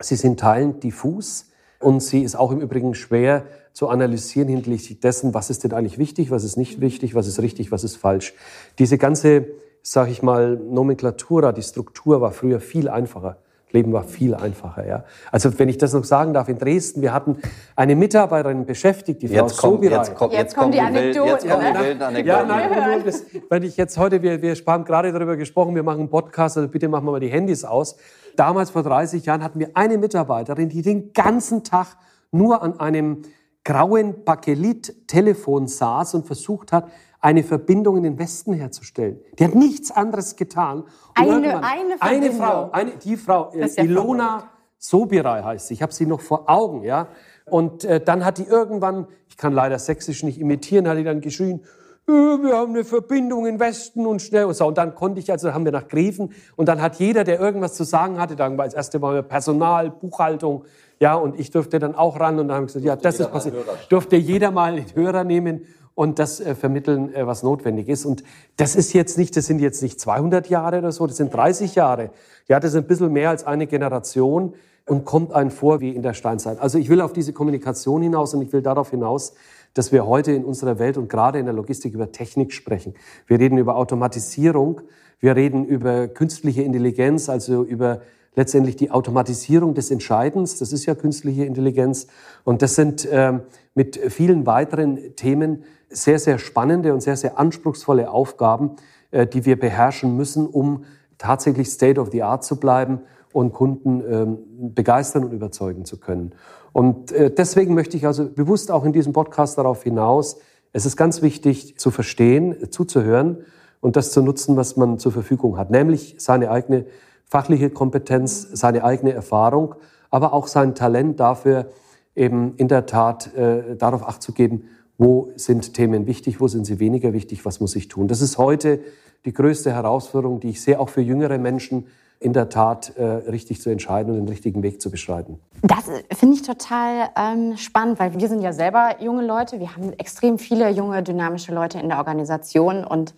Sie 0.01 0.17
sind 0.17 0.41
teilend 0.41 0.83
diffus 0.83 1.52
und 1.83 2.01
sie 2.01 2.23
ist 2.23 2.37
auch 2.37 2.53
im 2.53 2.61
Übrigen 2.61 2.95
schwer 2.95 3.45
zu 3.73 3.89
analysieren 3.89 4.49
hinsichtlich 4.49 5.01
dessen, 5.01 5.35
was 5.35 5.51
ist 5.51 5.65
denn 5.65 5.73
eigentlich 5.73 5.99
wichtig, 5.99 6.31
was 6.31 6.45
ist 6.45 6.57
nicht 6.57 6.81
wichtig, 6.81 7.15
was 7.15 7.27
ist 7.27 7.41
richtig, 7.41 7.73
was 7.73 7.85
ist 7.85 7.97
falsch. 7.97 8.35
Diese 8.79 8.99
ganze, 8.99 9.47
sage 9.83 10.11
ich 10.11 10.23
mal, 10.23 10.57
Nomenklatura, 10.57 11.53
die 11.53 11.63
Struktur 11.63 12.21
war 12.21 12.33
früher 12.33 12.61
viel 12.61 12.89
einfacher. 12.89 13.39
Leben 13.73 13.93
war 13.93 14.05
viel 14.05 14.35
einfacher. 14.35 14.87
Ja. 14.87 15.05
Also 15.31 15.59
wenn 15.59 15.69
ich 15.69 15.79
das 15.79 15.93
noch 15.93 16.05
sagen 16.05 16.33
darf, 16.35 16.49
in 16.49 16.59
Dresden, 16.59 17.03
wir 17.03 17.13
hatten 17.13 17.39
eine 17.77 17.97
Mitarbeiterin 17.97 18.67
beschäftigt, 18.67 19.23
die 19.23 19.29
Frau 19.29 19.47
jetzt 19.47 19.57
kommt, 19.59 19.75
Sobirei. 19.75 19.97
Jetzt, 19.97 20.15
kommt, 20.15 20.33
jetzt, 20.33 20.43
jetzt 20.43 20.57
kommen 20.57 20.73
die, 20.73 20.81
Anekdoten. 20.81 21.31
Jetzt 21.31 21.49
kommen 21.49 21.75
die 21.75 21.81
wilden 21.81 22.03
Anekdoten. 22.03 22.27
Ja, 22.27 22.45
nein, 22.45 23.03
das, 23.05 23.25
wenn 23.49 23.63
ich 23.63 23.77
jetzt 23.77 23.99
heute, 23.99 24.23
wir, 24.23 24.43
wir 24.43 24.55
haben 24.67 24.85
gerade 24.85 25.13
darüber 25.13 25.37
gesprochen, 25.37 25.75
wir 25.75 25.83
machen 25.83 26.01
einen 26.01 26.11
Podcast, 26.11 26.57
also 26.57 26.69
bitte 26.69 26.89
machen 26.89 27.07
wir 27.07 27.13
mal 27.13 27.21
die 27.21 27.29
Handys 27.29 27.65
aus. 27.65 27.97
Damals 28.37 28.71
vor 28.71 28.83
30 28.83 29.25
Jahren 29.27 29.43
hatten 29.43 29.59
wir 29.59 29.71
eine 29.75 29.99
Mitarbeiterin, 29.99 30.69
die 30.69 30.83
den 30.83 31.13
ganzen 31.13 31.65
Tag 31.65 31.97
nur 32.31 32.63
an 32.63 32.81
einem 32.81 33.23
grauen 33.65 34.25
Bakelit-Telefon 34.25 35.69
saß 35.69 36.15
und 36.15 36.27
versucht 36.27 36.73
hat, 36.73 36.89
eine 37.23 37.45
Verbindung 37.45 37.97
in 37.97 38.03
den 38.03 38.19
Westen 38.19 38.53
herzustellen. 38.53 39.21
Die 39.39 39.45
hat 39.45 39.55
nichts 39.55 39.91
anderes 39.91 40.37
getan. 40.37 40.85
Eine, 41.15 41.63
eine, 41.65 41.97
eine 42.01 42.33
Frau, 42.33 42.71
eine, 42.73 42.91
die 42.97 43.17
Frau, 43.17 43.53
äh, 43.53 43.69
Ilona 43.83 44.51
Sobirai 44.79 45.43
heißt 45.43 45.69
sie. 45.69 45.75
Ich 45.75 45.83
habe 45.83 45.93
sie 45.93 46.05
noch 46.05 46.21
vor 46.21 46.51
Augen, 46.51 46.83
ja. 46.83 47.07
Und 47.47 47.85
äh, 47.85 48.01
dann 48.01 48.25
hat 48.25 48.39
die 48.39 48.45
irgendwann, 48.45 49.07
ich 49.29 49.37
kann 49.37 49.53
leider 49.53 49.79
Sächsisch 49.79 50.25
nicht 50.25 50.41
imitieren, 50.41 50.89
hat 50.89 50.99
die 50.99 51.05
dann 51.05 51.21
geschrien, 51.21 51.61
äh, 52.09 52.13
wir 52.13 52.57
haben 52.57 52.75
eine 52.75 52.85
Verbindung 52.85 53.47
in 53.47 53.61
Westen 53.61 54.05
und 54.05 54.21
schnell 54.21 54.47
und 54.47 54.55
so. 54.55 54.67
Und 54.67 54.77
dann 54.77 54.97
konnte 54.97 55.21
ich, 55.21 55.31
also 55.31 55.55
haben 55.55 55.65
wir 55.65 55.71
nach 55.71 55.87
Griefen 55.87 56.33
und 56.57 56.67
dann 56.67 56.83
hat 56.83 56.97
jeder, 56.97 57.23
der 57.23 57.39
irgendwas 57.39 57.75
zu 57.75 57.85
sagen 57.85 58.19
hatte, 58.19 58.35
dann 58.35 58.59
war 58.59 58.65
als 58.65 58.75
erste 58.75 58.99
mal 58.99 59.23
Personal, 59.23 59.91
Buchhaltung, 59.91 60.65
ja, 60.99 61.15
und 61.15 61.39
ich 61.39 61.53
durfte 61.53 61.79
dann 61.79 61.95
auch 61.95 62.19
ran 62.19 62.41
und 62.41 62.49
dann 62.49 62.57
haben 62.57 62.63
wir 62.65 62.67
gesagt, 62.67 62.85
ja, 62.85 62.97
das 62.97 63.21
ist 63.21 63.31
passiert. 63.31 63.55
Durfte 63.89 64.17
jeder 64.17 64.51
mal 64.51 64.73
einen 64.73 64.87
Hörer 64.95 65.23
nehmen 65.23 65.67
und 65.95 66.19
das 66.19 66.41
äh, 66.41 66.55
vermitteln, 66.55 67.15
äh, 67.15 67.27
was 67.27 67.43
notwendig 67.43 67.89
ist. 67.89 68.05
Und 68.05 68.23
das 68.57 68.77
ist 68.77 68.93
jetzt 68.93 69.19
nicht, 69.19 69.37
das 69.37 69.47
sind 69.47 69.61
jetzt 69.61 69.83
nicht 69.83 70.01
200 70.01 70.49
Jahre 70.49 70.79
oder 70.79 70.93
so, 70.93 71.07
das 71.07 71.17
sind 71.17 71.33
30 71.33 71.75
Jahre. 71.75 72.11
Ja, 72.49 72.61
das 72.61 72.73
ist 72.73 72.77
ein 72.77 72.87
bisschen 72.87 73.13
mehr 73.13 73.31
als 73.31 73.45
eine 73.45 73.67
Generation 73.67 74.55
und 74.87 75.05
kommt 75.05 75.33
einem 75.33 75.51
vor 75.51 75.81
wie 75.81 75.91
in 75.91 76.03
der 76.03 76.15
Steinzeit. 76.15 76.59
Also 76.61 76.79
ich 76.79 76.89
will 76.89 77.01
auf 77.01 77.13
diese 77.13 77.33
Kommunikation 77.33 78.03
hinaus 78.03 78.35
und 78.35 78.43
ich 78.43 78.53
will 78.53 78.63
darauf 78.63 78.91
hinaus, 78.91 79.35
dass 79.75 79.93
wir 79.93 80.07
heute 80.07 80.33
in 80.33 80.45
unserer 80.45 80.79
Welt 80.79 80.99
und 80.99 81.09
gerade 81.09 81.39
in 81.39 81.47
der 81.47 81.55
Logistik 81.55 81.95
über 81.95 82.13
Technik 82.13 82.53
sprechen. 82.53 82.95
Wir 83.27 83.39
reden 83.39 83.59
über 83.59 83.77
Automatisierung, 83.77 84.81
wir 85.21 85.37
reden 85.37 85.65
über 85.65 86.09
künstliche 86.09 86.63
Intelligenz, 86.63 87.29
also 87.29 87.63
über 87.63 88.03
letztendlich 88.35 88.77
die 88.77 88.91
Automatisierung 88.91 89.75
des 89.75 89.91
Entscheidens. 89.91 90.59
Das 90.59 90.73
ist 90.73 90.87
ja 90.87 90.95
künstliche 90.95 91.45
Intelligenz. 91.45 92.07
Und 92.45 92.63
das 92.63 92.75
sind 92.75 93.05
äh, 93.05 93.41
mit 93.75 93.97
vielen 93.97 94.47
weiteren 94.47 95.17
Themen 95.17 95.65
sehr, 95.89 96.19
sehr 96.19 96.39
spannende 96.39 96.95
und 96.95 97.03
sehr, 97.03 97.17
sehr 97.17 97.39
anspruchsvolle 97.39 98.11
Aufgaben, 98.11 98.77
äh, 99.11 99.27
die 99.27 99.45
wir 99.45 99.59
beherrschen 99.59 100.17
müssen, 100.17 100.47
um 100.47 100.85
tatsächlich 101.19 101.69
State 101.69 102.01
of 102.01 102.11
the 102.11 102.23
Art 102.23 102.45
zu 102.45 102.57
bleiben 102.57 103.01
und 103.33 103.53
Kunden 103.53 104.03
ähm, 104.09 104.75
begeistern 104.75 105.25
und 105.25 105.33
überzeugen 105.33 105.85
zu 105.85 105.99
können. 105.99 106.35
Und 106.73 107.13
äh, 107.13 107.33
deswegen 107.33 107.75
möchte 107.75 107.97
ich 107.97 108.07
also 108.07 108.29
bewusst 108.29 108.71
auch 108.71 108.85
in 108.85 108.93
diesem 108.93 109.13
Podcast 109.13 109.59
darauf 109.59 109.83
hinaus, 109.83 110.39
es 110.73 110.87
ist 110.87 110.97
ganz 110.97 111.21
wichtig 111.21 111.79
zu 111.79 111.91
verstehen, 111.91 112.71
zuzuhören 112.71 113.45
und 113.81 113.97
das 113.97 114.11
zu 114.11 114.23
nutzen, 114.23 114.57
was 114.57 114.77
man 114.77 114.99
zur 114.99 115.13
Verfügung 115.13 115.59
hat, 115.59 115.71
nämlich 115.71 116.17
seine 116.19 116.51
eigene 116.51 116.87
fachliche 117.33 117.71
Kompetenz, 117.71 118.47
seine 118.53 118.85
eigene 118.85 119.15
Erfahrung, 119.15 119.75
aber 120.11 120.35
auch 120.35 120.47
sein 120.49 120.75
Talent 120.75 121.19
dafür, 121.19 121.71
eben 122.15 122.55
in 122.59 122.69
der 122.69 122.85
Tat 122.85 123.35
äh, 123.35 123.75
darauf 123.75 124.07
Acht 124.07 124.23
zu 124.23 124.33
geben, 124.33 124.69
wo 124.99 125.33
sind 125.37 125.73
Themen 125.73 126.07
wichtig, 126.07 126.43
wo 126.43 126.49
sind 126.49 126.67
sie 126.67 126.79
weniger 126.79 127.15
wichtig, 127.15 127.47
was 127.47 127.59
muss 127.59 127.75
ich 127.75 127.89
tun. 127.89 128.07
Das 128.07 128.21
ist 128.21 128.37
heute 128.37 128.81
die 129.25 129.33
größte 129.33 129.73
Herausforderung, 129.73 130.41
die 130.41 130.51
ich 130.51 130.61
sehe, 130.61 130.79
auch 130.79 130.91
für 130.91 131.01
jüngere 131.01 131.39
Menschen 131.39 131.87
in 132.21 132.35
der 132.35 132.51
Tat 132.51 132.97
äh, 132.99 133.03
richtig 133.03 133.63
zu 133.63 133.71
entscheiden 133.71 134.13
und 134.13 134.17
den 134.19 134.29
richtigen 134.29 134.63
Weg 134.63 134.83
zu 134.83 134.91
beschreiten. 134.91 135.41
Das 135.63 135.91
finde 136.17 136.37
ich 136.37 136.43
total 136.43 137.09
ähm, 137.17 137.57
spannend, 137.57 137.99
weil 137.99 138.13
wir 138.15 138.29
sind 138.29 138.43
ja 138.43 138.53
selber 138.53 138.97
junge 139.01 139.25
Leute. 139.25 139.59
Wir 139.59 139.75
haben 139.75 139.95
extrem 139.95 140.39
viele 140.39 140.69
junge, 140.69 141.03
dynamische 141.03 141.55
Leute 141.55 141.79
in 141.81 141.89
der 141.89 141.97
Organisation 141.97 142.85
und 142.85 143.15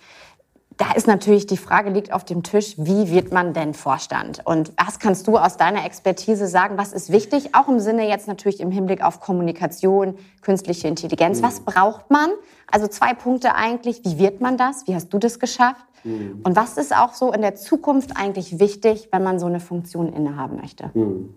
da 0.77 0.93
ist 0.93 1.07
natürlich 1.07 1.47
die 1.47 1.57
Frage 1.57 1.91
liegt 1.91 2.13
auf 2.13 2.25
dem 2.25 2.43
Tisch, 2.43 2.75
wie 2.79 3.11
wird 3.11 3.33
man 3.33 3.53
denn 3.53 3.75
Vorstand? 3.75 4.41
Und 4.45 4.73
was 4.77 4.99
kannst 4.99 5.27
du 5.29 5.39
aus 5.39 5.57
deiner 5.57 5.85
Expertise 5.85 6.49
sagen? 6.49 6.77
Was 6.77 6.93
ist 6.93 7.13
wichtig? 7.13 7.55
Auch 7.55 7.69
im 7.69 7.79
Sinne 7.79 8.09
jetzt 8.09 8.27
natürlich 8.27 8.61
im 8.61 8.73
Hinblick 8.73 9.03
auf 9.03 9.21
Kommunikation, 9.21 10.17
künstliche 10.43 10.89
Intelligenz. 10.89 11.43
Was 11.43 11.61
mhm. 11.61 11.65
braucht 11.67 12.11
man? 12.11 12.31
Also 12.71 12.89
zwei 12.89 13.15
Punkte 13.15 13.55
eigentlich. 13.55 14.05
Wie 14.05 14.19
wird 14.19 14.41
man 14.41 14.57
das? 14.57 14.87
Wie 14.87 14.95
hast 14.95 15.11
du 15.11 15.19
das 15.19 15.39
geschafft? 15.39 15.85
Mhm. 16.03 16.41
Und 16.43 16.57
was 16.57 16.77
ist 16.77 16.95
auch 16.95 17.15
so 17.15 17.33
in 17.33 17.43
der 17.43 17.55
Zukunft 17.55 18.17
eigentlich 18.17 18.59
wichtig, 18.59 19.09
wenn 19.13 19.23
man 19.23 19.39
so 19.39 19.47
eine 19.47 19.61
Funktion 19.61 20.13
innehaben 20.13 20.57
möchte? 20.57 20.91
Mhm. 20.95 21.35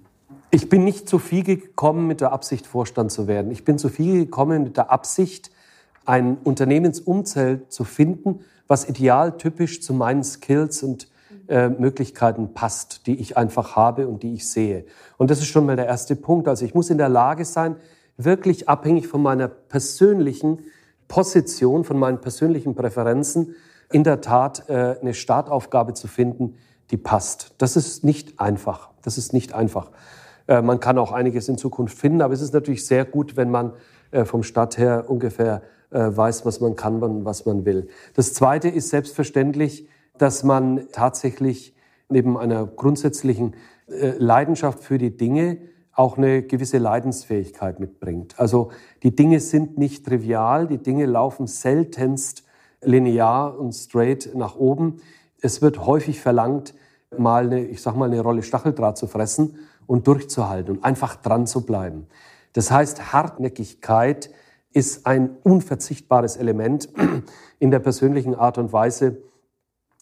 Ich 0.50 0.70
bin 0.70 0.84
nicht 0.84 1.08
zu 1.10 1.20
viel 1.20 1.44
gekommen 1.44 2.08
mit 2.08 2.22
der 2.22 2.32
Absicht, 2.32 2.66
Vorstand 2.66 3.12
zu 3.12 3.28
werden. 3.28 3.52
Ich 3.52 3.66
bin 3.66 3.78
zu 3.78 3.90
viel 3.90 4.26
gekommen 4.26 4.64
mit 4.64 4.78
der 4.78 4.92
Absicht, 4.92 5.52
ein 6.06 6.38
Unternehmensumfeld 6.44 7.72
zu 7.72 7.84
finden, 7.84 8.40
was 8.68 8.88
idealtypisch 8.88 9.82
zu 9.82 9.94
meinen 9.94 10.24
Skills 10.24 10.84
und 10.84 11.08
äh, 11.48 11.70
Möglichkeiten 11.70 12.54
passt, 12.54 13.08
die 13.08 13.16
ich 13.16 13.38
einfach 13.38 13.76
habe 13.76 14.08
und 14.08 14.24
die 14.24 14.34
ich 14.34 14.50
sehe. 14.50 14.86
Und 15.18 15.32
das 15.32 15.40
ist 15.40 15.48
schon 15.48 15.66
mal 15.66 15.76
der 15.76 15.86
erste 15.86 16.16
Punkt. 16.16 16.48
Also 16.48 16.66
ich 16.66 16.74
muss 16.74 16.90
in 16.90 16.98
der 16.98 17.10
Lage 17.10 17.46
sein, 17.46 17.78
wirklich 18.18 18.68
abhängig 18.68 19.08
von 19.08 19.22
meiner 19.22 19.48
persönlichen 19.48 20.60
Position, 21.08 21.84
von 21.84 21.98
meinen 21.98 22.20
persönlichen 22.20 22.76
Präferenzen, 22.76 23.56
in 23.92 24.04
der 24.04 24.20
Tat 24.20 24.70
äh, 24.70 24.98
eine 25.00 25.14
Startaufgabe 25.14 25.94
zu 25.94 26.08
finden, 26.08 26.56
die 26.92 26.98
passt. 26.98 27.54
Das 27.58 27.78
ist 27.78 28.04
nicht 28.04 28.40
einfach. 28.40 28.90
Das 29.02 29.18
ist 29.18 29.32
nicht 29.32 29.54
einfach. 29.54 29.92
Äh, 30.48 30.62
man 30.62 30.82
kann 30.82 30.98
auch 30.98 31.14
einiges 31.14 31.48
in 31.48 31.58
Zukunft 31.58 31.98
finden, 31.98 32.22
aber 32.22 32.34
es 32.34 32.42
ist 32.42 32.54
natürlich 32.54 32.86
sehr 32.86 33.06
gut, 33.06 33.38
wenn 33.38 33.50
man 33.50 33.74
äh, 34.12 34.26
vom 34.26 34.44
Stadt 34.44 34.78
her 34.78 35.06
ungefähr 35.08 35.62
äh, 35.62 35.77
weiß, 35.90 36.46
was 36.46 36.60
man 36.60 36.76
kann 36.76 37.02
und 37.02 37.26
was 37.26 37.46
man 37.46 37.66
will. 37.66 37.88
Das 38.14 38.34
Zweite 38.34 38.70
ist 38.70 38.90
selbstverständlich, 38.90 39.88
dass 40.18 40.44
man 40.44 40.88
tatsächlich 40.92 41.76
neben 42.10 42.38
einer 42.38 42.66
grundsätzlichen 42.66 43.56
Leidenschaft 43.88 44.84
für 44.84 44.98
die 44.98 45.16
Dinge 45.16 45.58
auch 45.94 46.18
eine 46.18 46.44
gewisse 46.44 46.78
Leidensfähigkeit 46.78 47.80
mitbringt. 47.80 48.40
Also 48.40 48.70
die 49.02 49.16
Dinge 49.16 49.40
sind 49.40 49.78
nicht 49.78 50.06
trivial, 50.06 50.68
die 50.68 50.78
Dinge 50.78 51.06
laufen 51.06 51.48
seltenst 51.48 52.44
linear 52.82 53.58
und 53.58 53.74
straight 53.74 54.36
nach 54.36 54.56
oben. 54.56 55.02
Es 55.42 55.62
wird 55.62 55.86
häufig 55.86 56.22
verlangt, 56.22 56.76
mal 57.18 57.46
eine, 57.46 57.66
ich 57.66 57.82
sag 57.82 57.96
mal, 57.96 58.12
eine 58.12 58.22
Rolle 58.22 58.44
Stacheldraht 58.44 58.98
zu 58.98 59.08
fressen 59.08 59.56
und 59.88 60.06
durchzuhalten 60.06 60.78
und 60.78 60.84
einfach 60.84 61.16
dran 61.16 61.48
zu 61.48 61.66
bleiben. 61.66 62.08
Das 62.54 62.70
heißt, 62.70 63.14
Hartnäckigkeit 63.14 64.30
ist 64.74 65.06
ein 65.06 65.38
unverzichtbares 65.44 66.38
Element 66.38 66.90
in 67.60 67.72
der 67.72 67.80
persönlichen 67.80 68.36
Art 68.36 68.58
und 68.58 68.74
Weise, 68.74 69.18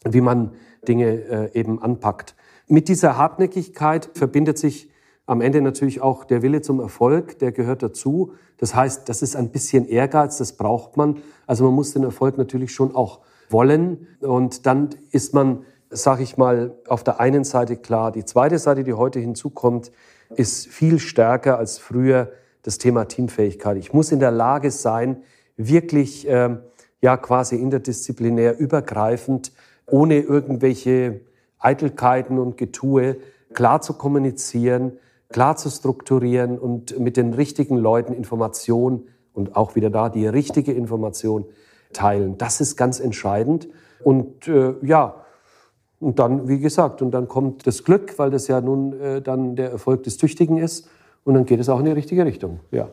wie 0.04 0.22
man 0.22 0.54
Dinge 0.88 1.52
äh, 1.54 1.60
eben 1.60 1.82
anpackt. 1.82 2.36
Mit 2.68 2.88
dieser 2.88 3.18
Hartnäckigkeit 3.18 4.10
verbindet 4.14 4.58
sich 4.58 4.90
am 5.26 5.42
Ende 5.42 5.62
natürlich 5.62 6.02
auch 6.02 6.24
der 6.24 6.42
Wille 6.42 6.62
zum 6.62 6.80
Erfolg, 6.80 7.40
der 7.40 7.52
gehört 7.52 7.82
dazu. 7.82 8.34
Das 8.58 8.76
heißt, 8.76 9.10
das 9.10 9.22
ist 9.22 9.36
ein 9.36 9.50
bisschen 9.50 9.88
Ehrgeiz, 9.88 10.38
das 10.38 10.54
braucht 10.54 10.98
man. 10.98 11.22
Also 11.48 11.64
man 11.64 11.74
muss 11.74 11.94
den 11.94 12.04
Erfolg 12.04 12.38
natürlich 12.38 12.72
schon 12.72 12.96
auch 12.96 13.22
wollen. 13.50 14.08
Und 14.20 14.66
dann 14.68 14.90
ist 15.12 15.34
man 15.34 15.66
sage 15.90 16.24
ich 16.24 16.38
mal, 16.38 16.78
auf 16.88 17.04
der 17.04 17.20
einen 17.20 17.44
Seite 17.44 17.78
klar. 17.78 18.12
Die 18.12 18.26
zweite 18.26 18.60
Seite, 18.60 18.84
die 18.84 18.94
heute 18.94 19.20
hinzukommt, 19.20 19.92
ist 20.30 20.68
viel 20.68 21.00
stärker 21.00 21.58
als 21.58 21.78
früher 21.78 22.32
das 22.66 22.80
Thema 22.80 23.06
Teamfähigkeit. 23.06 23.78
Ich 23.78 23.94
muss 23.94 24.12
in 24.12 24.20
der 24.20 24.32
Lage 24.32 24.72
sein, 24.72 25.18
wirklich 25.56 26.28
äh, 26.28 26.58
ja 27.00 27.18
quasi 27.18 27.58
interdisziplinär 27.58 28.58
übergreifend, 28.58 29.52
ohne 29.86 30.20
irgendwelche 30.20 31.22
Eitelkeiten 31.60 32.40
und 32.40 32.58
Getue, 32.58 33.18
klar 33.54 33.82
zu 33.82 33.94
kommunizieren, 33.94 34.94
klar 35.30 35.58
zu 35.58 35.70
strukturieren 35.70 36.58
und 36.58 37.00
mit 37.00 37.18
den 37.18 37.34
richtigen 37.34 37.78
Leuten 37.78 38.14
Information 38.14 39.08
und 39.34 39.56
auch 39.56 39.76
wieder 39.76 39.92
da 39.92 40.10
die 40.10 40.26
richtige 40.26 40.74
Information 40.74 41.46
teilen. 41.94 42.40
Das 42.40 42.62
ist 42.62 42.78
ganz 42.78 43.00
entscheidend. 43.00 43.68
Und 44.04 44.48
äh, 44.48 44.74
ja, 44.82 45.24
und 46.00 46.18
dann, 46.18 46.48
wie 46.48 46.60
gesagt, 46.60 47.04
und 47.04 47.12
dann 47.12 47.28
kommt 47.28 47.68
das 47.68 47.84
Glück, 47.84 48.18
weil 48.18 48.32
das 48.32 48.48
ja 48.48 48.60
nun 48.60 49.00
äh, 49.00 49.22
dann 49.22 49.56
der 49.56 49.70
Erfolg 49.70 50.02
des 50.04 50.18
Tüchtigen 50.18 50.58
ist. 50.58 50.90
Und 51.26 51.34
dann 51.34 51.46
geht 51.46 51.60
es 51.60 51.68
auch 51.68 51.80
in 51.80 51.86
die 51.86 51.92
richtige 51.92 52.24
Richtung, 52.26 52.62
ja. 52.72 52.88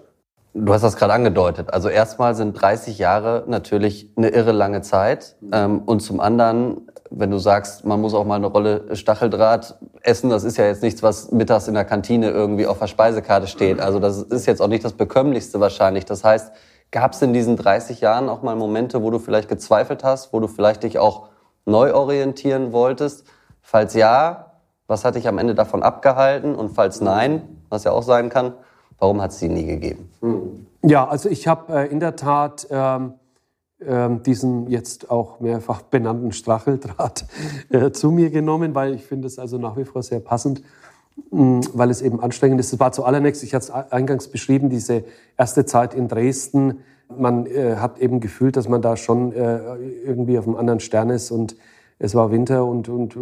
Du 0.55 0.75
hast 0.75 0.83
das 0.83 0.97
gerade 0.97 1.15
angedeutet. 1.15 1.73
Also 1.73 1.89
erstmal 1.89 2.35
sind 2.35 2.53
30 2.53 2.99
Jahre 2.99 3.45
natürlich 3.47 4.11
eine 4.17 4.29
irre 4.29 4.53
lange 4.53 4.83
Zeit. 4.83 5.37
Ähm, 5.51 5.81
und 5.87 6.01
zum 6.01 6.21
anderen, 6.21 6.91
wenn 7.11 7.31
du 7.31 7.39
sagst, 7.39 7.87
man 7.87 8.03
muss 8.03 8.13
auch 8.13 8.27
mal 8.27 8.35
eine 8.37 8.49
Rolle 8.49 8.95
Stacheldraht 8.95 9.79
essen, 10.03 10.29
das 10.29 10.45
ist 10.45 10.59
ja 10.59 10.67
jetzt 10.67 10.83
nichts, 10.83 11.03
was 11.03 11.31
mittags 11.31 11.69
in 11.69 11.75
der 11.75 11.87
Kantine 11.87 12.31
irgendwie 12.31 12.67
auf 12.67 12.79
der 12.79 12.87
Speisekarte 12.87 13.47
steht. 13.47 13.81
Also 13.81 13.99
das 13.99 14.21
ist 14.21 14.45
jetzt 14.45 14.61
auch 14.61 14.69
nicht 14.69 14.85
das 14.85 14.93
Bekömmlichste 14.93 15.59
wahrscheinlich. 15.59 16.05
Das 16.05 16.23
heißt, 16.23 16.53
gab 16.91 17.13
es 17.13 17.23
in 17.23 17.33
diesen 17.33 17.57
30 17.57 18.03
Jahren 18.03 18.29
auch 18.29 18.43
mal 18.43 18.55
Momente, 18.55 19.03
wo 19.03 19.11
du 19.11 19.19
vielleicht 19.19 19.49
gezweifelt 19.49 20.05
hast, 20.05 20.35
wo 20.35 20.41
du 20.41 20.49
vielleicht 20.49 20.83
dich 20.83 20.99
auch 20.99 21.29
neu 21.65 21.95
orientieren 21.95 22.73
wolltest? 22.73 23.25
Falls 23.63 23.95
ja, 23.95 24.53
was 24.87 25.07
hat 25.07 25.15
dich 25.15 25.29
am 25.29 25.39
Ende 25.39 25.55
davon 25.55 25.83
abgehalten? 25.83 26.55
Und 26.55 26.75
falls 26.75 27.01
nein, 27.01 27.62
was 27.73 27.85
ja 27.85 27.93
auch 27.93 28.03
sein 28.03 28.29
kann, 28.29 28.53
warum 28.99 29.21
hat 29.21 29.33
es 29.33 29.39
sie 29.39 29.49
nie 29.49 29.65
gegeben? 29.65 30.11
Ja, 30.83 31.09
also 31.09 31.29
ich 31.29 31.49
habe 31.49 31.73
äh, 31.73 31.91
in 31.91 32.01
der 32.01 32.17
Tat 32.17 32.67
ähm, 32.71 33.15
äh, 33.81 34.09
diesen 34.25 34.69
jetzt 34.69 35.11
auch 35.11 35.41
mehrfach 35.41 35.83
benannten 35.83 36.33
Stracheldraht 36.33 37.25
äh, 37.71 37.91
zu 37.91 38.11
mir 38.11 38.31
genommen, 38.31 38.75
weil 38.75 38.95
ich 38.95 39.05
finde 39.05 39.27
es 39.27 39.39
also 39.39 39.59
nach 39.59 39.77
wie 39.77 39.85
vor 39.85 40.03
sehr 40.03 40.21
passend, 40.21 40.63
mh, 41.31 41.43
mm, 41.43 41.61
weil 41.75 41.91
es 41.91 42.03
eben 42.03 42.21
anstrengend 42.21 42.61
ist. 42.61 42.73
Es 42.73 42.79
war 42.79 42.93
zuallererst, 42.93 43.43
ich 43.43 43.55
hatte 43.55 43.65
es 43.65 43.93
eingangs 43.93 44.29
beschrieben, 44.29 44.71
diese 44.71 45.05
erste 45.37 45.65
Zeit 45.65 45.95
in 45.95 46.09
Dresden, 46.09 46.81
man 47.09 47.47
äh, 47.47 47.77
hat 47.77 47.99
eben 47.99 48.21
gefühlt, 48.21 48.57
dass 48.57 48.69
man 48.69 48.83
da 48.83 48.97
schon 48.97 49.33
äh, 49.33 49.77
irgendwie 50.05 50.39
auf 50.39 50.47
einem 50.47 50.57
anderen 50.57 50.81
Stern 50.81 51.11
ist 51.11 51.31
und 51.31 51.57
es 51.99 52.15
war 52.15 52.33
Winter 52.33 52.65
und, 52.65 52.89
und 52.89 53.17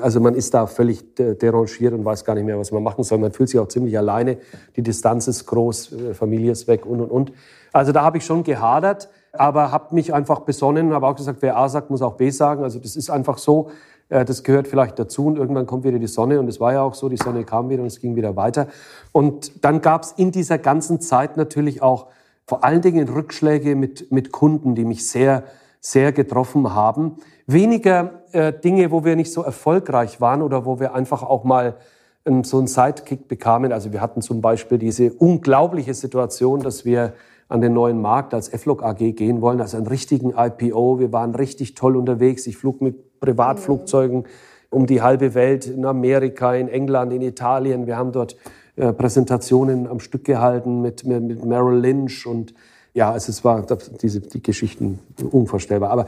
also 0.00 0.20
man 0.20 0.34
ist 0.34 0.54
da 0.54 0.66
völlig 0.66 1.14
derangiert 1.14 1.92
und 1.92 2.04
weiß 2.04 2.24
gar 2.24 2.34
nicht 2.34 2.44
mehr, 2.44 2.58
was 2.58 2.72
man 2.72 2.82
machen 2.82 3.04
soll. 3.04 3.18
Man 3.18 3.32
fühlt 3.32 3.50
sich 3.50 3.60
auch 3.60 3.68
ziemlich 3.68 3.98
alleine. 3.98 4.38
Die 4.76 4.82
Distanz 4.82 5.28
ist 5.28 5.46
groß, 5.46 5.92
äh, 5.92 6.14
Familie 6.14 6.52
ist 6.52 6.68
weg 6.68 6.86
und 6.86 7.00
und 7.00 7.10
und. 7.10 7.32
Also 7.72 7.92
da 7.92 8.02
habe 8.02 8.18
ich 8.18 8.24
schon 8.24 8.44
gehadert, 8.44 9.08
aber 9.32 9.72
habe 9.72 9.94
mich 9.94 10.14
einfach 10.14 10.40
besonnen 10.40 10.88
und 10.88 10.94
habe 10.94 11.06
auch 11.06 11.16
gesagt, 11.16 11.38
wer 11.42 11.56
A 11.56 11.68
sagt, 11.68 11.90
muss 11.90 12.02
auch 12.02 12.14
B 12.14 12.30
sagen. 12.30 12.64
Also 12.64 12.78
das 12.78 12.96
ist 12.96 13.10
einfach 13.10 13.38
so. 13.38 13.70
Äh, 14.08 14.24
das 14.24 14.42
gehört 14.44 14.68
vielleicht 14.68 14.98
dazu 14.98 15.26
und 15.26 15.36
irgendwann 15.36 15.66
kommt 15.66 15.84
wieder 15.84 15.98
die 15.98 16.06
Sonne 16.06 16.38
und 16.38 16.48
es 16.48 16.60
war 16.60 16.72
ja 16.72 16.82
auch 16.82 16.94
so, 16.94 17.08
die 17.08 17.16
Sonne 17.16 17.44
kam 17.44 17.70
wieder 17.70 17.82
und 17.82 17.88
es 17.88 18.00
ging 18.00 18.14
wieder 18.14 18.36
weiter. 18.36 18.68
Und 19.12 19.64
dann 19.64 19.80
gab 19.80 20.04
es 20.04 20.12
in 20.12 20.30
dieser 20.30 20.58
ganzen 20.58 21.00
Zeit 21.00 21.36
natürlich 21.36 21.82
auch 21.82 22.06
vor 22.46 22.64
allen 22.64 22.82
Dingen 22.82 23.08
Rückschläge 23.08 23.76
mit, 23.76 24.12
mit 24.12 24.32
Kunden, 24.32 24.74
die 24.74 24.84
mich 24.84 25.08
sehr, 25.08 25.44
sehr 25.80 26.12
getroffen 26.12 26.74
haben. 26.74 27.16
Weniger 27.46 28.22
äh, 28.32 28.52
Dinge, 28.52 28.90
wo 28.90 29.04
wir 29.04 29.16
nicht 29.16 29.32
so 29.32 29.42
erfolgreich 29.42 30.20
waren 30.20 30.42
oder 30.42 30.64
wo 30.64 30.80
wir 30.80 30.94
einfach 30.94 31.22
auch 31.22 31.44
mal 31.44 31.76
ähm, 32.24 32.44
so 32.44 32.58
einen 32.58 32.66
Sidekick 32.66 33.28
bekamen. 33.28 33.72
Also 33.72 33.92
wir 33.92 34.00
hatten 34.00 34.22
zum 34.22 34.40
Beispiel 34.40 34.78
diese 34.78 35.12
unglaubliche 35.12 35.94
Situation, 35.94 36.60
dass 36.60 36.84
wir 36.84 37.14
an 37.48 37.60
den 37.60 37.74
neuen 37.74 38.00
Markt 38.00 38.32
als 38.32 38.48
FLOG 38.48 38.82
AG 38.82 39.12
gehen 39.14 39.42
wollen, 39.42 39.60
also 39.60 39.76
einen 39.76 39.86
richtigen 39.86 40.32
IPO. 40.36 40.98
Wir 40.98 41.12
waren 41.12 41.34
richtig 41.34 41.74
toll 41.74 41.96
unterwegs. 41.96 42.46
Ich 42.46 42.56
flog 42.56 42.80
mit 42.80 43.20
Privatflugzeugen 43.20 44.24
um 44.70 44.86
die 44.86 45.02
halbe 45.02 45.34
Welt 45.34 45.66
in 45.66 45.84
Amerika, 45.84 46.54
in 46.54 46.68
England, 46.68 47.12
in 47.12 47.20
Italien. 47.20 47.86
Wir 47.86 47.98
haben 47.98 48.10
dort 48.10 48.36
äh, 48.76 48.92
Präsentationen 48.92 49.86
am 49.86 50.00
Stück 50.00 50.24
gehalten 50.24 50.80
mit, 50.80 51.04
mit, 51.04 51.22
mit 51.22 51.44
Merrill 51.44 51.78
Lynch 51.78 52.26
und 52.26 52.54
ja, 52.94 53.10
also 53.10 53.30
es 53.30 53.44
war 53.44 53.66
diese 54.02 54.20
die 54.20 54.42
Geschichten 54.42 54.98
unvorstellbar. 55.30 55.90
Aber 55.90 56.06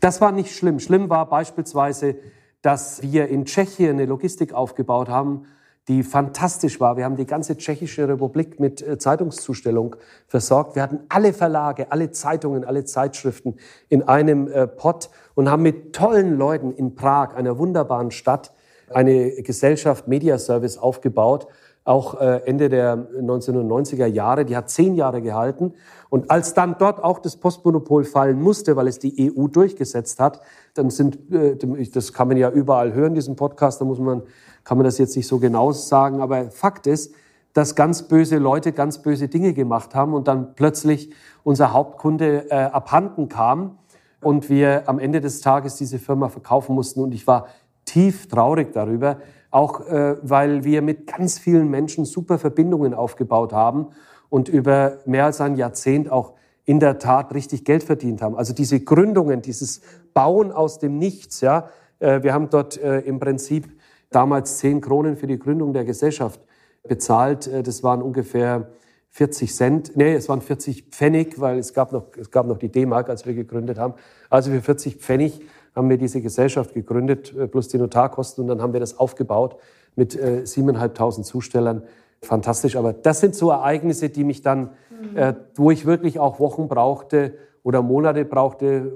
das 0.00 0.20
war 0.20 0.32
nicht 0.32 0.54
schlimm. 0.54 0.80
Schlimm 0.80 1.10
war 1.10 1.28
beispielsweise, 1.28 2.16
dass 2.62 3.02
wir 3.02 3.28
in 3.28 3.44
Tschechien 3.44 3.90
eine 3.90 4.06
Logistik 4.06 4.52
aufgebaut 4.52 5.08
haben, 5.08 5.46
die 5.88 6.02
fantastisch 6.02 6.78
war. 6.78 6.96
Wir 6.96 7.04
haben 7.04 7.16
die 7.16 7.26
ganze 7.26 7.56
tschechische 7.56 8.06
Republik 8.06 8.60
mit 8.60 8.82
äh, 8.82 8.98
Zeitungszustellung 8.98 9.96
versorgt. 10.28 10.76
Wir 10.76 10.82
hatten 10.82 11.00
alle 11.08 11.32
Verlage, 11.32 11.90
alle 11.90 12.10
Zeitungen, 12.10 12.64
alle 12.64 12.84
Zeitschriften 12.84 13.56
in 13.88 14.02
einem 14.02 14.46
äh, 14.46 14.66
Pott 14.66 15.10
und 15.34 15.50
haben 15.50 15.62
mit 15.62 15.94
tollen 15.94 16.36
Leuten 16.36 16.72
in 16.72 16.94
Prag, 16.94 17.34
einer 17.34 17.58
wunderbaren 17.58 18.10
Stadt, 18.10 18.52
eine 18.90 19.42
Gesellschaft 19.42 20.06
Media 20.06 20.38
Service 20.38 20.76
aufgebaut 20.76 21.46
auch 21.84 22.20
äh, 22.20 22.42
Ende 22.44 22.68
der 22.68 22.96
1990er 22.96 24.06
Jahre. 24.06 24.44
Die 24.44 24.56
hat 24.56 24.68
zehn 24.70 24.94
Jahre 24.94 25.22
gehalten. 25.22 25.74
Und 26.08 26.30
als 26.30 26.54
dann 26.54 26.76
dort 26.78 27.02
auch 27.02 27.18
das 27.18 27.36
Postmonopol 27.36 28.04
fallen 28.04 28.40
musste, 28.40 28.76
weil 28.76 28.88
es 28.88 28.98
die 28.98 29.32
EU 29.32 29.46
durchgesetzt 29.46 30.20
hat, 30.20 30.40
dann 30.74 30.90
sind, 30.90 31.32
äh, 31.32 31.56
das 31.92 32.12
kann 32.12 32.28
man 32.28 32.36
ja 32.36 32.50
überall 32.50 32.92
hören, 32.92 33.14
diesen 33.14 33.36
Podcast, 33.36 33.80
da 33.80 33.84
muss 33.84 33.98
man, 33.98 34.22
kann 34.64 34.76
man 34.76 34.84
das 34.84 34.98
jetzt 34.98 35.16
nicht 35.16 35.26
so 35.26 35.38
genau 35.38 35.72
sagen, 35.72 36.20
aber 36.20 36.50
Fakt 36.50 36.86
ist, 36.86 37.14
dass 37.52 37.74
ganz 37.74 38.02
böse 38.02 38.38
Leute 38.38 38.72
ganz 38.72 39.02
böse 39.02 39.28
Dinge 39.28 39.54
gemacht 39.54 39.94
haben 39.94 40.14
und 40.14 40.28
dann 40.28 40.54
plötzlich 40.54 41.12
unser 41.42 41.72
Hauptkunde 41.72 42.50
äh, 42.50 42.54
abhanden 42.54 43.28
kam 43.28 43.78
und 44.20 44.48
wir 44.48 44.88
am 44.88 44.98
Ende 44.98 45.20
des 45.20 45.40
Tages 45.40 45.76
diese 45.76 45.98
Firma 45.98 46.28
verkaufen 46.28 46.74
mussten. 46.74 47.00
Und 47.00 47.12
ich 47.12 47.26
war 47.26 47.48
tief 47.84 48.28
traurig 48.28 48.72
darüber, 48.72 49.18
auch 49.50 49.86
äh, 49.86 50.16
weil 50.22 50.64
wir 50.64 50.82
mit 50.82 51.06
ganz 51.06 51.38
vielen 51.38 51.68
Menschen 51.68 52.04
super 52.04 52.38
Verbindungen 52.38 52.94
aufgebaut 52.94 53.52
haben 53.52 53.88
und 54.28 54.48
über 54.48 54.98
mehr 55.06 55.24
als 55.24 55.40
ein 55.40 55.56
Jahrzehnt 55.56 56.10
auch 56.10 56.34
in 56.64 56.78
der 56.78 56.98
Tat 56.98 57.34
richtig 57.34 57.64
Geld 57.64 57.82
verdient 57.82 58.22
haben. 58.22 58.36
Also 58.36 58.54
diese 58.54 58.80
Gründungen, 58.80 59.42
dieses 59.42 59.80
Bauen 60.14 60.52
aus 60.52 60.78
dem 60.78 60.98
Nichts, 60.98 61.40
ja, 61.40 61.68
äh, 61.98 62.22
wir 62.22 62.32
haben 62.32 62.48
dort 62.50 62.80
äh, 62.80 63.00
im 63.00 63.18
Prinzip 63.18 63.68
damals 64.10 64.58
zehn 64.58 64.80
Kronen 64.80 65.16
für 65.16 65.26
die 65.26 65.38
Gründung 65.38 65.72
der 65.72 65.84
Gesellschaft 65.84 66.40
bezahlt. 66.86 67.46
Äh, 67.46 67.62
das 67.62 67.82
waren 67.82 68.02
ungefähr 68.02 68.68
40 69.12 69.52
Cent, 69.52 69.96
nee, 69.96 70.14
es 70.14 70.28
waren 70.28 70.40
40 70.40 70.90
Pfennig, 70.90 71.40
weil 71.40 71.58
es 71.58 71.74
gab 71.74 71.90
noch, 71.92 72.06
es 72.16 72.30
gab 72.30 72.46
noch 72.46 72.58
die 72.58 72.68
D-Mark, 72.68 73.08
als 73.08 73.26
wir 73.26 73.34
gegründet 73.34 73.76
haben. 73.76 73.94
Also 74.28 74.52
für 74.52 74.62
40 74.62 74.96
Pfennig 74.96 75.40
haben 75.74 75.88
wir 75.88 75.98
diese 75.98 76.20
Gesellschaft 76.20 76.74
gegründet, 76.74 77.34
äh, 77.36 77.46
plus 77.46 77.68
die 77.68 77.78
Notarkosten. 77.78 78.42
Und 78.42 78.48
dann 78.48 78.62
haben 78.62 78.72
wir 78.72 78.80
das 78.80 78.98
aufgebaut 78.98 79.56
mit 79.96 80.14
äh, 80.16 80.42
7.500 80.44 81.22
Zustellern. 81.22 81.82
Fantastisch. 82.22 82.76
Aber 82.76 82.92
das 82.92 83.20
sind 83.20 83.34
so 83.34 83.50
Ereignisse, 83.50 84.10
die 84.10 84.24
mich 84.24 84.42
dann, 84.42 84.70
mhm. 84.90 85.16
äh, 85.16 85.34
wo 85.54 85.70
ich 85.70 85.86
wirklich 85.86 86.18
auch 86.18 86.40
Wochen 86.40 86.68
brauchte, 86.68 87.34
oder 87.62 87.82
Monate 87.82 88.24
brauchte, 88.24 88.66
äh, 88.66 88.92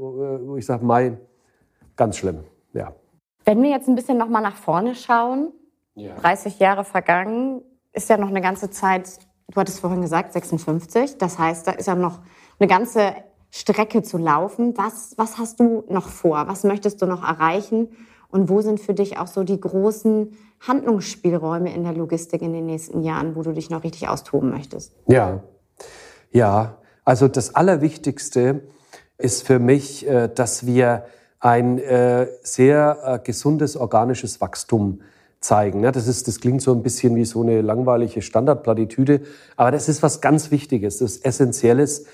wo 0.47 0.57
ich 0.57 0.67
sage, 0.67 0.85
Mai, 0.85 1.17
ganz 1.97 2.17
schlimm. 2.17 2.41
Ja. 2.73 2.93
Wenn 3.45 3.63
wir 3.63 3.71
jetzt 3.71 3.89
ein 3.89 3.95
bisschen 3.95 4.19
noch 4.19 4.29
mal 4.29 4.41
nach 4.41 4.57
vorne 4.57 4.95
schauen, 4.95 5.53
ja. 5.95 6.15
30 6.17 6.59
Jahre 6.59 6.85
vergangen, 6.85 7.63
ist 7.93 8.09
ja 8.09 8.17
noch 8.17 8.29
eine 8.29 8.41
ganze 8.41 8.71
Zeit, 8.71 9.19
du 9.49 9.61
hattest 9.61 9.81
vorhin 9.81 10.01
gesagt, 10.01 10.33
56. 10.33 11.19
Das 11.19 11.39
heißt, 11.39 11.69
da 11.69 11.73
ist 11.73 11.87
ja 11.87 11.95
noch 11.95 12.21
eine 12.59 12.69
ganze 12.69 13.13
Strecke 13.57 14.03
zu 14.03 14.19
laufen. 14.19 14.77
Was, 14.77 15.14
was 15.17 15.38
hast 15.38 15.61
du 15.61 15.85
noch 15.88 16.09
vor? 16.09 16.49
Was 16.49 16.64
möchtest 16.64 17.01
du 17.01 17.07
noch 17.07 17.23
erreichen? 17.23 17.87
Und 18.29 18.49
wo 18.49 18.61
sind 18.62 18.81
für 18.81 18.95
dich 18.95 19.17
auch 19.17 19.29
so 19.29 19.45
die 19.45 19.61
großen 19.61 20.37
Handlungsspielräume 20.59 21.73
in 21.73 21.85
der 21.85 21.93
Logistik 21.93 22.43
in 22.43 22.53
den 22.53 22.67
nächsten 22.67 23.05
Jahren, 23.05 23.37
wo 23.37 23.43
du 23.43 23.53
dich 23.53 23.71
noch 23.71 23.85
richtig 23.85 24.09
austoben 24.09 24.51
möchtest? 24.51 24.93
Ja, 25.07 25.45
ja. 26.33 26.79
Also 27.05 27.29
das 27.29 27.55
Allerwichtigste 27.55 28.62
ist 29.19 29.47
für 29.47 29.61
mich, 29.61 30.05
äh, 30.09 30.29
dass 30.35 30.67
wir 30.67 31.05
ein 31.38 31.79
äh, 31.79 32.27
sehr 32.43 32.99
äh, 33.05 33.19
gesundes 33.25 33.77
organisches 33.77 34.40
Wachstum 34.40 35.01
zeigen. 35.38 35.83
Das, 35.83 36.09
ist, 36.09 36.27
das 36.27 36.40
klingt 36.40 36.61
so 36.61 36.73
ein 36.73 36.83
bisschen 36.83 37.14
wie 37.14 37.25
so 37.25 37.43
eine 37.43 37.61
langweilige 37.61 38.21
Standardplattitüde, 38.21 39.21
aber 39.57 39.71
das 39.71 39.88
ist 39.88 40.03
was 40.03 40.21
ganz 40.21 40.51
Wichtiges, 40.51 40.99
das 40.99 41.19
Essentielles, 41.19 42.07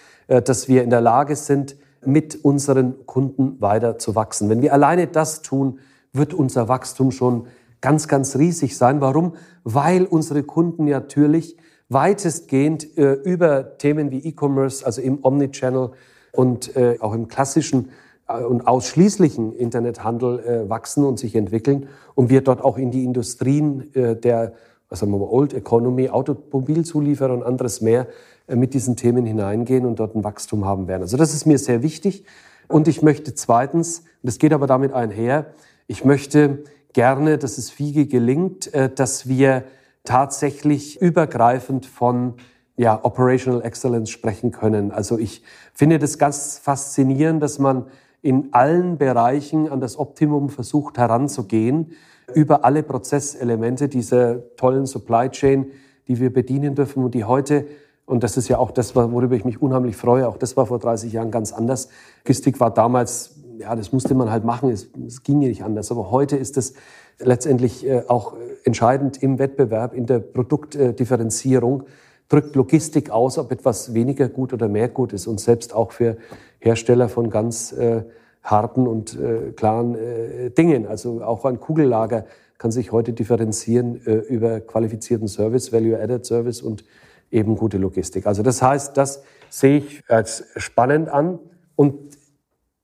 dass 0.45 0.69
wir 0.69 0.85
in 0.85 0.91
der 0.91 1.01
Lage 1.01 1.35
sind, 1.35 1.77
mit 2.05 2.45
unseren 2.45 3.07
Kunden 3.07 3.61
weiter 3.61 3.99
zu 3.99 4.15
wachsen. 4.15 4.49
Wenn 4.49 4.63
wir 4.63 4.73
alleine 4.73 5.07
das 5.07 5.43
tun, 5.43 5.81
wird 6.13 6.35
unser 6.35 6.69
Wachstum 6.69 7.11
schon 7.11 7.47
ganz, 7.81 8.09
ganz 8.09 8.37
riesig 8.37 8.77
sein. 8.77 9.01
Warum? 9.01 9.35
Weil 9.65 10.05
unsere 10.05 10.43
Kunden 10.43 10.87
natürlich 10.87 11.57
weitestgehend 11.89 12.97
äh, 12.97 13.15
über 13.15 13.79
Themen 13.79 14.11
wie 14.11 14.21
E-Commerce, 14.21 14.87
also 14.87 15.01
im 15.01 15.19
Omnichannel 15.23 15.91
und 16.33 16.77
äh, 16.77 16.97
auch 17.01 17.15
im 17.15 17.29
klassischen 17.29 17.91
äh, 18.29 18.43
und 18.43 18.67
ausschließlichen 18.67 19.55
Internethandel 19.55 20.39
äh, 20.41 20.69
wachsen 20.71 21.05
und 21.05 21.19
sich 21.19 21.35
entwickeln 21.35 21.89
und 22.15 22.31
wir 22.31 22.43
dort 22.43 22.63
auch 22.63 22.79
in 22.79 22.91
die 22.91 23.05
Industrien 23.05 23.93
äh, 23.95 24.15
der 24.15 24.53
was 24.91 24.99
sagen 24.99 25.13
wir 25.13 25.19
mal, 25.19 25.29
Old 25.31 25.55
Economy, 25.55 26.11
Automobilzulieferer 26.11 27.33
und 27.33 27.45
anderes 27.45 27.81
mehr 27.81 28.03
äh, 28.03 28.07
mit 28.55 28.75
diesen 28.75 28.97
Themen 28.97 29.27
hineingehen 29.27 29.87
und 29.87 30.01
dort 30.01 30.15
ein 30.15 30.25
Wachstum 30.25 30.65
haben 30.65 30.89
werden. 30.89 31.03
Also 31.03 31.17
das 31.17 31.35
ist 31.35 31.47
mir 31.47 31.59
sehr 31.59 31.83
wichtig. 31.83 32.25
Und 32.69 32.89
ich 32.89 33.03
möchte 33.03 33.35
zweitens, 33.35 34.05
das 34.23 34.39
geht 34.39 34.53
aber 34.53 34.67
damit 34.67 34.93
einher, 34.93 35.47
ich 35.87 36.05
möchte 36.05 36.63
gerne, 36.93 37.39
dass 37.39 37.59
es 37.59 37.71
FIGE 37.71 38.07
gelingt, 38.07 38.73
äh, 38.75 38.89
dass 38.89 39.29
wir 39.29 39.65
tatsächlich 40.05 41.01
übergreifend 41.01 41.87
von 41.87 42.35
ja, 42.77 42.99
Operational 43.03 43.63
Excellence 43.63 44.11
sprechen 44.11 44.53
können. 44.53 44.91
Also 44.93 45.19
ich 45.19 45.43
finde 45.75 45.99
das 45.99 46.17
ganz 46.17 46.59
faszinierend, 46.59 47.43
dass 47.43 47.59
man 47.59 47.87
in 48.23 48.53
allen 48.53 48.99
Bereichen 48.99 49.69
an 49.69 49.81
das 49.81 49.99
Optimum 49.99 50.49
versucht 50.49 50.99
heranzugehen, 50.99 51.93
über 52.35 52.65
alle 52.65 52.83
Prozesselemente 52.83 53.89
dieser 53.89 54.57
tollen 54.57 54.87
Supply 54.87 55.29
Chain, 55.31 55.67
die 56.07 56.21
wir 56.21 56.33
bedienen 56.33 56.75
dürfen 56.75 57.05
und 57.05 57.15
die 57.15 57.25
heute, 57.25 57.67
und 58.11 58.23
das 58.23 58.37
ist 58.37 58.49
ja 58.49 58.59
auch 58.59 58.71
das, 58.71 58.95
worüber 58.95 59.35
ich 59.37 59.45
mich 59.45 59.63
unheimlich 59.63 59.97
freue, 59.97 60.29
auch 60.29 60.37
das 60.37 60.57
war 60.57 60.67
vor 60.67 60.79
30 60.79 61.13
Jahren 61.13 61.31
ganz 61.31 61.53
anders. 61.53 61.89
Logistik 62.25 62.61
war 62.61 62.71
damals 62.71 63.41
ja, 63.61 63.77
das 63.77 63.93
musste 63.93 64.15
man 64.15 64.31
halt 64.31 64.45
machen, 64.45 64.71
es, 64.71 64.89
es 65.07 65.23
ging 65.23 65.39
nicht 65.39 65.63
anders. 65.63 65.91
Aber 65.91 66.11
heute 66.11 66.37
ist 66.37 66.57
es 66.57 66.73
letztendlich 67.19 67.87
äh, 67.87 68.03
auch 68.09 68.35
entscheidend 68.65 69.23
im 69.23 69.39
Wettbewerb, 69.39 69.93
in 69.95 70.07
der 70.07 70.19
Produktdifferenzierung. 70.19 71.85
Drückt 72.29 72.57
Logistik 72.57 73.11
aus, 73.11 73.39
ob 73.39 73.53
etwas 73.53 73.93
weniger 73.93 74.29
gut 74.29 74.53
oder 74.55 74.69
mehr 74.69 74.89
gut 74.89 75.13
ist. 75.13 75.27
Und 75.27 75.41
selbst 75.41 75.75
auch 75.75 75.93
für 75.93 76.17
Hersteller 76.59 77.09
von 77.09 77.29
ganz 77.29 77.73
äh, 77.73 78.03
harten 78.43 78.87
und 78.87 79.19
äh, 79.19 79.53
klaren 79.53 79.95
äh, 79.95 80.51
Dingen. 80.51 80.87
Also 80.87 81.23
auch 81.23 81.45
ein 81.45 81.61
Kugellager 81.61 82.25
kann 82.57 82.71
sich 82.71 82.93
heute 82.93 83.13
differenzieren 83.13 84.01
äh, 84.07 84.15
über 84.15 84.61
qualifizierten 84.61 85.29
Service, 85.29 85.73
Value-Added 85.73 86.25
Service 86.25 86.63
und 86.63 86.85
eben 87.31 87.57
gute 87.57 87.79
Logistik. 87.79 88.27
Also 88.27 88.43
das 88.43 88.63
heißt, 88.63 88.97
das 88.97 89.23
sehe 89.49 89.79
ich 89.79 90.03
als 90.09 90.45
spannend 90.57 91.09
an. 91.09 91.39
Und 91.77 92.19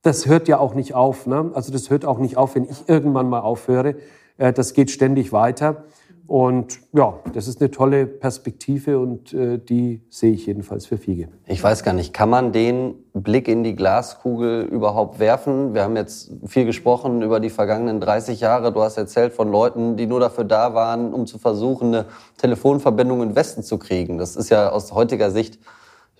das 0.02 0.26
hört 0.26 0.48
ja 0.48 0.58
auch 0.58 0.74
nicht 0.74 0.94
auf. 0.94 1.26
Ne? 1.26 1.50
Also 1.54 1.72
das 1.72 1.90
hört 1.90 2.04
auch 2.04 2.18
nicht 2.18 2.36
auf, 2.36 2.54
wenn 2.54 2.64
ich 2.64 2.88
irgendwann 2.88 3.28
mal 3.28 3.40
aufhöre. 3.40 3.96
Äh, 4.38 4.52
das 4.52 4.72
geht 4.72 4.90
ständig 4.90 5.32
weiter. 5.32 5.84
Und 6.26 6.80
ja, 6.92 7.20
das 7.34 7.46
ist 7.46 7.60
eine 7.60 7.70
tolle 7.70 8.06
Perspektive 8.06 8.98
und 8.98 9.32
äh, 9.32 9.58
die 9.58 10.02
sehe 10.10 10.32
ich 10.32 10.46
jedenfalls 10.46 10.86
für 10.86 10.98
Fiege. 10.98 11.28
Ich 11.46 11.62
weiß 11.62 11.84
gar 11.84 11.92
nicht, 11.92 12.12
kann 12.12 12.28
man 12.28 12.52
den 12.52 12.94
Blick 13.12 13.46
in 13.46 13.62
die 13.62 13.76
Glaskugel 13.76 14.64
überhaupt 14.64 15.20
werfen? 15.20 15.72
Wir 15.74 15.84
haben 15.84 15.94
jetzt 15.94 16.32
viel 16.46 16.64
gesprochen 16.64 17.22
über 17.22 17.38
die 17.38 17.50
vergangenen 17.50 18.00
30 18.00 18.40
Jahre. 18.40 18.72
Du 18.72 18.82
hast 18.82 18.96
erzählt 18.96 19.34
von 19.34 19.50
Leuten, 19.52 19.96
die 19.96 20.06
nur 20.06 20.18
dafür 20.18 20.44
da 20.44 20.74
waren, 20.74 21.14
um 21.14 21.26
zu 21.26 21.38
versuchen, 21.38 21.88
eine 21.88 22.06
Telefonverbindung 22.38 23.22
in 23.22 23.36
Westen 23.36 23.62
zu 23.62 23.78
kriegen. 23.78 24.18
Das 24.18 24.34
ist 24.34 24.50
ja 24.50 24.70
aus 24.70 24.92
heutiger 24.92 25.30
Sicht 25.30 25.60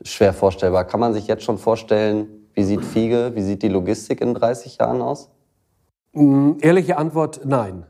schwer 0.03 0.33
vorstellbar. 0.33 0.85
Kann 0.85 1.01
man 1.01 1.15
sich 1.15 1.27
jetzt 1.27 1.43
schon 1.43 1.59
vorstellen, 1.59 2.29
wie 2.55 2.63
sieht 2.63 2.85
Fiege, 2.85 3.33
wie 3.35 3.43
sieht 3.43 3.63
die 3.63 3.69
Logistik 3.69 4.21
in 4.21 4.35
30 4.35 4.79
Jahren 4.79 5.03
aus? 5.03 5.31
Mm, 6.13 6.53
ehrliche 6.61 6.97
Antwort, 6.97 7.41
nein. 7.45 7.87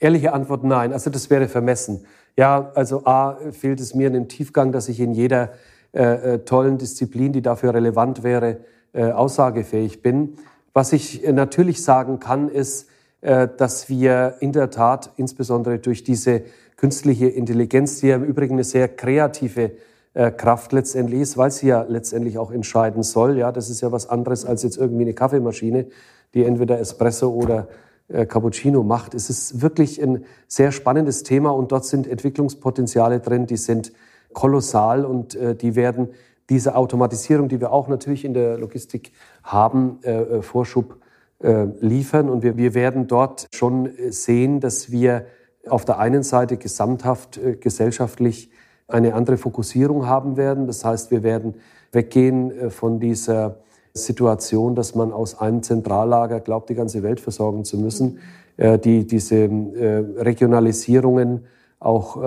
Ehrliche 0.00 0.32
Antwort, 0.32 0.64
nein. 0.64 0.92
Also 0.92 1.10
das 1.10 1.30
wäre 1.30 1.46
vermessen. 1.46 2.06
Ja, 2.36 2.72
also 2.74 3.04
A, 3.04 3.36
fehlt 3.52 3.80
es 3.80 3.94
mir 3.94 4.06
in 4.06 4.14
dem 4.14 4.28
Tiefgang, 4.28 4.72
dass 4.72 4.88
ich 4.88 4.98
in 4.98 5.12
jeder 5.12 5.52
äh, 5.92 6.34
äh, 6.34 6.38
tollen 6.38 6.78
Disziplin, 6.78 7.32
die 7.32 7.42
dafür 7.42 7.74
relevant 7.74 8.22
wäre, 8.22 8.58
äh, 8.92 9.10
aussagefähig 9.12 10.02
bin. 10.02 10.36
Was 10.72 10.92
ich 10.92 11.24
äh, 11.24 11.32
natürlich 11.32 11.82
sagen 11.82 12.18
kann, 12.18 12.48
ist, 12.48 12.88
äh, 13.20 13.48
dass 13.56 13.88
wir 13.88 14.36
in 14.40 14.52
der 14.52 14.70
Tat 14.70 15.10
insbesondere 15.16 15.78
durch 15.78 16.02
diese 16.02 16.42
künstliche 16.76 17.26
Intelligenz, 17.26 18.00
die 18.00 18.06
ja 18.06 18.16
im 18.16 18.24
Übrigen 18.24 18.54
eine 18.54 18.64
sehr 18.64 18.88
kreative 18.88 19.72
äh, 20.14 20.30
Kraft 20.30 20.72
letztendlich 20.72 21.20
ist, 21.20 21.36
weil 21.36 21.50
sie 21.50 21.66
ja 21.66 21.82
letztendlich 21.82 22.38
auch 22.38 22.50
entscheiden 22.50 23.02
soll. 23.02 23.36
Ja, 23.36 23.52
das 23.52 23.68
ist 23.68 23.82
ja 23.82 23.92
was 23.92 24.08
anderes 24.08 24.46
als 24.46 24.62
jetzt 24.62 24.78
irgendwie 24.78 25.02
eine 25.02 25.14
Kaffeemaschine, 25.14 25.86
die 26.32 26.44
entweder 26.44 26.80
Espresso 26.80 27.28
oder 27.30 27.68
Cappuccino 28.10 28.82
macht. 28.82 29.14
Es 29.14 29.30
ist 29.30 29.62
wirklich 29.62 30.02
ein 30.02 30.24
sehr 30.48 30.72
spannendes 30.72 31.22
Thema 31.22 31.50
und 31.50 31.72
dort 31.72 31.84
sind 31.84 32.06
Entwicklungspotenziale 32.06 33.20
drin, 33.20 33.46
die 33.46 33.56
sind 33.56 33.92
kolossal 34.32 35.04
und 35.04 35.34
äh, 35.34 35.54
die 35.54 35.76
werden 35.76 36.08
diese 36.48 36.74
Automatisierung, 36.74 37.48
die 37.48 37.60
wir 37.60 37.72
auch 37.72 37.88
natürlich 37.88 38.24
in 38.24 38.34
der 38.34 38.58
Logistik 38.58 39.12
haben, 39.44 39.98
äh, 40.02 40.10
äh 40.10 40.42
Vorschub 40.42 40.98
äh, 41.38 41.66
liefern. 41.80 42.28
Und 42.28 42.42
wir, 42.42 42.56
wir 42.56 42.74
werden 42.74 43.06
dort 43.06 43.46
schon 43.54 43.90
sehen, 44.10 44.60
dass 44.60 44.90
wir 44.90 45.26
auf 45.68 45.84
der 45.84 45.98
einen 45.98 46.22
Seite 46.22 46.56
gesamthaft 46.56 47.38
gesellschaftlich 47.60 48.50
eine 48.88 49.14
andere 49.14 49.36
Fokussierung 49.36 50.06
haben 50.06 50.36
werden. 50.36 50.66
Das 50.66 50.84
heißt, 50.84 51.10
wir 51.10 51.22
werden 51.22 51.54
weggehen 51.92 52.50
äh, 52.50 52.70
von 52.70 53.00
dieser 53.00 53.58
Situation, 53.94 54.74
dass 54.74 54.94
man 54.94 55.12
aus 55.12 55.38
einem 55.38 55.62
Zentrallager 55.62 56.40
glaubt, 56.40 56.70
die 56.70 56.74
ganze 56.74 57.02
Welt 57.02 57.20
versorgen 57.20 57.64
zu 57.64 57.78
müssen. 57.78 58.18
Äh, 58.56 58.78
die, 58.78 59.06
diese 59.06 59.36
äh, 59.36 60.04
Regionalisierungen, 60.18 61.44
auch 61.78 62.22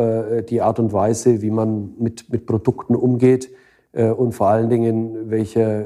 die 0.49 0.63
Art 0.63 0.80
und 0.80 0.93
Weise, 0.93 1.43
wie 1.43 1.52
man 1.52 1.93
mit, 1.99 2.32
mit 2.32 2.47
Produkten 2.47 2.95
umgeht 2.95 3.52
und 3.91 4.32
vor 4.32 4.47
allen 4.47 4.67
Dingen, 4.67 5.30
welcher 5.30 5.86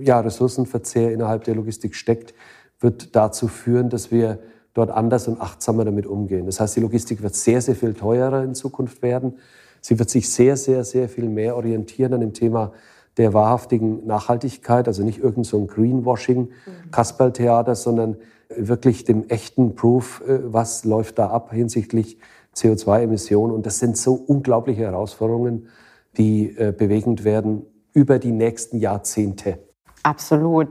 ja, 0.00 0.20
Ressourcenverzehr 0.20 1.10
innerhalb 1.10 1.44
der 1.44 1.54
Logistik 1.54 1.94
steckt, 1.94 2.34
wird 2.78 3.16
dazu 3.16 3.48
führen, 3.48 3.88
dass 3.88 4.10
wir 4.10 4.38
dort 4.74 4.90
anders 4.90 5.28
und 5.28 5.40
achtsamer 5.40 5.84
damit 5.84 6.06
umgehen. 6.06 6.46
Das 6.46 6.60
heißt, 6.60 6.76
die 6.76 6.80
Logistik 6.80 7.22
wird 7.22 7.34
sehr, 7.34 7.60
sehr 7.60 7.74
viel 7.74 7.94
teurer 7.94 8.44
in 8.44 8.54
Zukunft 8.54 9.02
werden. 9.02 9.38
Sie 9.80 9.98
wird 9.98 10.10
sich 10.10 10.30
sehr, 10.30 10.56
sehr, 10.56 10.84
sehr 10.84 11.08
viel 11.08 11.28
mehr 11.28 11.56
orientieren 11.56 12.14
an 12.14 12.20
dem 12.20 12.32
Thema 12.32 12.72
der 13.18 13.34
wahrhaftigen 13.34 14.06
Nachhaltigkeit, 14.06 14.88
also 14.88 15.02
nicht 15.02 15.18
irgend 15.18 15.46
so 15.46 15.58
ein 15.58 15.66
Greenwashing, 15.66 16.40
mhm. 16.40 16.90
Kasperltheater, 16.90 17.74
sondern 17.74 18.16
wirklich 18.48 19.04
dem 19.04 19.28
echten 19.28 19.74
Proof, 19.74 20.22
äh, 20.26 20.40
was 20.52 20.84
läuft 20.84 21.18
da 21.18 21.28
ab 21.28 21.52
hinsichtlich 21.52 22.18
CO2-Emissionen. 22.56 23.52
Und 23.52 23.66
das 23.66 23.78
sind 23.78 23.96
so 23.96 24.14
unglaubliche 24.14 24.82
Herausforderungen, 24.82 25.68
die 26.16 26.56
äh, 26.56 26.72
bewegend 26.72 27.24
werden 27.24 27.66
über 27.92 28.18
die 28.18 28.32
nächsten 28.32 28.78
Jahrzehnte. 28.78 29.58
Absolut. 30.02 30.68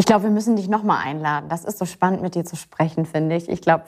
Ich 0.00 0.06
glaube, 0.06 0.22
wir 0.22 0.30
müssen 0.30 0.56
dich 0.56 0.66
nochmal 0.66 1.06
einladen. 1.06 1.50
Das 1.50 1.66
ist 1.66 1.76
so 1.76 1.84
spannend, 1.84 2.22
mit 2.22 2.34
dir 2.34 2.46
zu 2.46 2.56
sprechen, 2.56 3.04
finde 3.04 3.36
ich. 3.36 3.50
Ich 3.50 3.60
glaube, 3.60 3.84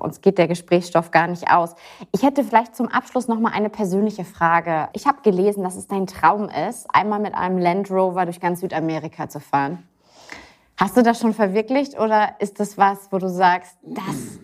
uns 0.00 0.20
geht 0.20 0.38
der 0.38 0.46
Gesprächsstoff 0.46 1.10
gar 1.10 1.26
nicht 1.26 1.50
aus. 1.50 1.74
Ich 2.12 2.22
hätte 2.22 2.44
vielleicht 2.44 2.76
zum 2.76 2.86
Abschluss 2.86 3.26
nochmal 3.26 3.54
eine 3.54 3.68
persönliche 3.68 4.24
Frage. 4.24 4.88
Ich 4.92 5.08
habe 5.08 5.18
gelesen, 5.22 5.64
dass 5.64 5.74
es 5.74 5.88
dein 5.88 6.06
Traum 6.06 6.48
ist, 6.48 6.86
einmal 6.94 7.18
mit 7.18 7.34
einem 7.34 7.58
Land 7.58 7.90
Rover 7.90 8.24
durch 8.24 8.38
ganz 8.38 8.60
Südamerika 8.60 9.28
zu 9.28 9.40
fahren. 9.40 9.82
Hast 10.76 10.96
du 10.96 11.02
das 11.02 11.18
schon 11.18 11.34
verwirklicht 11.34 11.98
oder 11.98 12.36
ist 12.38 12.60
das 12.60 12.78
was, 12.78 13.10
wo 13.10 13.18
du 13.18 13.28
sagst, 13.28 13.78
das 13.82 14.38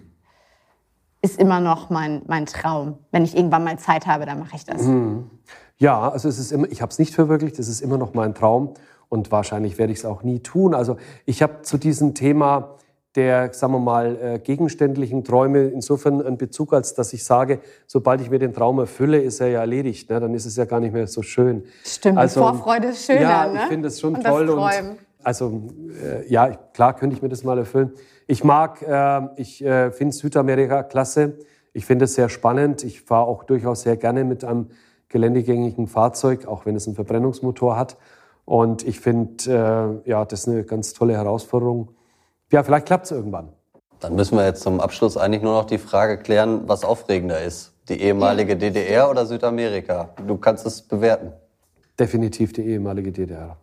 ist 1.23 1.39
immer 1.39 1.61
noch 1.61 1.91
mein, 1.91 2.23
mein 2.27 2.45
Traum? 2.45 2.99
Wenn 3.13 3.23
ich 3.23 3.37
irgendwann 3.37 3.63
mal 3.63 3.79
Zeit 3.79 4.09
habe, 4.09 4.27
dann 4.27 4.41
mache 4.41 4.57
ich 4.57 4.65
das. 4.65 4.83
Mhm. 4.83 5.31
Ja, 5.77 6.09
also 6.09 6.29
es 6.29 6.41
ist 6.41 6.51
immer, 6.51 6.67
ich 6.73 6.83
habe 6.83 6.91
es 6.91 6.99
nicht 6.99 7.15
verwirklicht, 7.15 7.61
es 7.61 7.69
ist 7.69 7.83
immer 7.83 7.99
noch 7.99 8.15
mein 8.15 8.35
Traum. 8.35 8.75
Und 9.09 9.31
wahrscheinlich 9.33 9.79
werde 9.79 9.93
ich 9.93 10.01
es 10.01 10.05
auch 10.05 10.23
nie 10.23 10.41
tun. 10.41 10.75
Also 10.75 10.97
ich 11.27 11.43
habe 11.43 11.63
zu 11.63 11.79
diesem 11.79 12.15
Thema 12.15 12.77
der, 13.15 13.53
sagen 13.53 13.75
wir 13.75 13.79
mal, 13.79 14.19
äh, 14.21 14.39
gegenständlichen 14.41 15.23
Träume 15.23 15.67
insofern 15.67 16.21
einen 16.21 16.37
Bezug, 16.37 16.73
als 16.73 16.95
dass 16.95 17.13
ich 17.13 17.25
sage, 17.25 17.61
sobald 17.87 18.21
ich 18.21 18.31
mir 18.31 18.41
den 18.41 18.53
Traum 18.53 18.81
erfülle, 18.81 19.21
ist 19.21 19.41
er 19.41 19.49
ja 19.49 19.61
erledigt. 19.61 20.11
Ne? 20.11 20.19
Dann 20.19 20.35
ist 20.35 20.47
es 20.47 20.57
ja 20.57 20.65
gar 20.65 20.81
nicht 20.81 20.93
mehr 20.93 21.07
so 21.07 21.23
schön. 21.23 21.65
Stimmt, 21.85 22.19
also, 22.19 22.41
Vorfreude 22.41 22.89
ist 22.89 23.07
schöner. 23.07 23.21
Ja, 23.21 23.47
ne? 23.47 23.61
ich 23.63 23.69
finde 23.69 23.89
es 23.89 24.01
schon 24.01 24.17
und 24.17 24.25
toll. 24.25 24.49
Und 24.49 24.99
also 25.23 25.63
äh, 26.03 26.29
ja, 26.29 26.51
klar 26.51 26.95
könnte 26.97 27.17
ich 27.17 27.23
mir 27.23 27.29
das 27.29 27.45
mal 27.45 27.57
erfüllen. 27.57 27.93
Ich 28.27 28.43
mag, 28.43 28.83
äh, 28.83 29.21
ich 29.37 29.65
äh, 29.65 29.93
finde 29.93 30.15
Südamerika 30.15 30.83
klasse. 30.83 31.39
Ich 31.73 31.87
finde 31.87 32.07
es 32.07 32.15
sehr 32.15 32.29
spannend. 32.29 32.83
Ich 32.85 33.03
fahre 33.03 33.27
auch 33.27 33.45
durchaus 33.45 33.83
sehr 33.83 33.97
gerne 33.97 34.25
mit 34.25 34.45
einem 34.45 34.71
geländegängigen 35.09 35.87
Fahrzeug, 35.87 36.47
auch 36.47 36.67
wenn 36.67 36.75
es 36.75 36.87
einen 36.87 36.97
Verbrennungsmotor 36.97 37.77
hat. 37.77 37.97
Und 38.45 38.87
ich 38.87 39.01
finde, 39.01 40.03
äh, 40.07 40.11
ja, 40.11 40.25
das 40.25 40.41
ist 40.41 40.49
eine 40.49 40.65
ganz 40.65 40.93
tolle 40.93 41.15
Herausforderung. 41.15 41.91
Ja, 42.53 42.63
vielleicht 42.63 42.87
klappt 42.87 43.07
es 43.07 43.11
irgendwann. 43.11 43.49
Dann 44.01 44.17
müssen 44.17 44.37
wir 44.37 44.45
jetzt 44.45 44.63
zum 44.63 44.81
Abschluss 44.81 45.17
eigentlich 45.17 45.43
nur 45.43 45.55
noch 45.55 45.65
die 45.65 45.79
Frage 45.79 46.19
klären, 46.19 46.69
was 46.69 46.85
aufregender 46.85 47.41
ist. 47.41 47.73
Die 47.89 48.01
ehemalige 48.01 48.57
DDR 48.57 49.11
oder 49.11 49.27
Südamerika? 49.27 50.11
Du 50.27 50.37
kannst 50.37 50.67
es 50.67 50.83
bewerten. 50.83 51.33
Definitiv 51.99 52.53
die 52.53 52.67
ehemalige 52.67 53.13
DDR. 53.13 53.57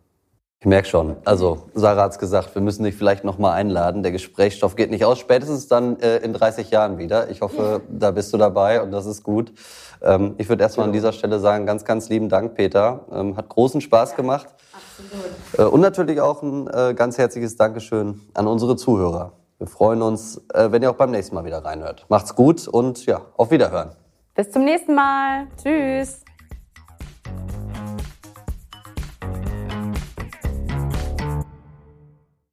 Ich 0.62 0.66
merke 0.66 0.86
schon. 0.86 1.16
Also, 1.24 1.64
Sarah 1.74 2.02
hat's 2.02 2.20
gesagt, 2.20 2.54
wir 2.54 2.62
müssen 2.62 2.84
dich 2.84 2.94
vielleicht 2.94 3.24
noch 3.24 3.36
mal 3.36 3.52
einladen. 3.52 4.04
Der 4.04 4.12
Gesprächsstoff 4.12 4.76
geht 4.76 4.92
nicht 4.92 5.04
aus. 5.04 5.18
Spätestens 5.18 5.66
dann 5.66 5.98
äh, 5.98 6.18
in 6.18 6.32
30 6.32 6.70
Jahren 6.70 6.98
wieder. 6.98 7.30
Ich 7.30 7.40
hoffe, 7.40 7.80
da 7.90 8.12
bist 8.12 8.32
du 8.32 8.36
dabei 8.36 8.80
und 8.80 8.92
das 8.92 9.04
ist 9.06 9.24
gut. 9.24 9.52
Ähm, 10.00 10.36
ich 10.38 10.48
würde 10.48 10.62
erstmal 10.62 10.86
an 10.86 10.92
dieser 10.92 11.12
Stelle 11.12 11.40
sagen, 11.40 11.66
ganz, 11.66 11.84
ganz 11.84 12.08
lieben 12.10 12.28
Dank, 12.28 12.54
Peter. 12.54 13.00
Ähm, 13.12 13.36
hat 13.36 13.48
großen 13.48 13.80
Spaß 13.80 14.14
gemacht. 14.14 14.54
Absolut. 14.72 15.58
Äh, 15.58 15.74
und 15.74 15.80
natürlich 15.80 16.20
auch 16.20 16.44
ein 16.44 16.68
äh, 16.68 16.94
ganz 16.94 17.18
herzliches 17.18 17.56
Dankeschön 17.56 18.20
an 18.32 18.46
unsere 18.46 18.76
Zuhörer. 18.76 19.32
Wir 19.58 19.66
freuen 19.66 20.00
uns, 20.00 20.42
äh, 20.54 20.70
wenn 20.70 20.80
ihr 20.80 20.92
auch 20.92 20.96
beim 20.96 21.10
nächsten 21.10 21.34
Mal 21.34 21.44
wieder 21.44 21.64
reinhört. 21.64 22.06
Macht's 22.08 22.36
gut 22.36 22.68
und 22.68 23.04
ja, 23.06 23.22
auf 23.36 23.50
Wiederhören. 23.50 23.90
Bis 24.36 24.52
zum 24.52 24.64
nächsten 24.64 24.94
Mal. 24.94 25.48
Tschüss. 25.60 26.20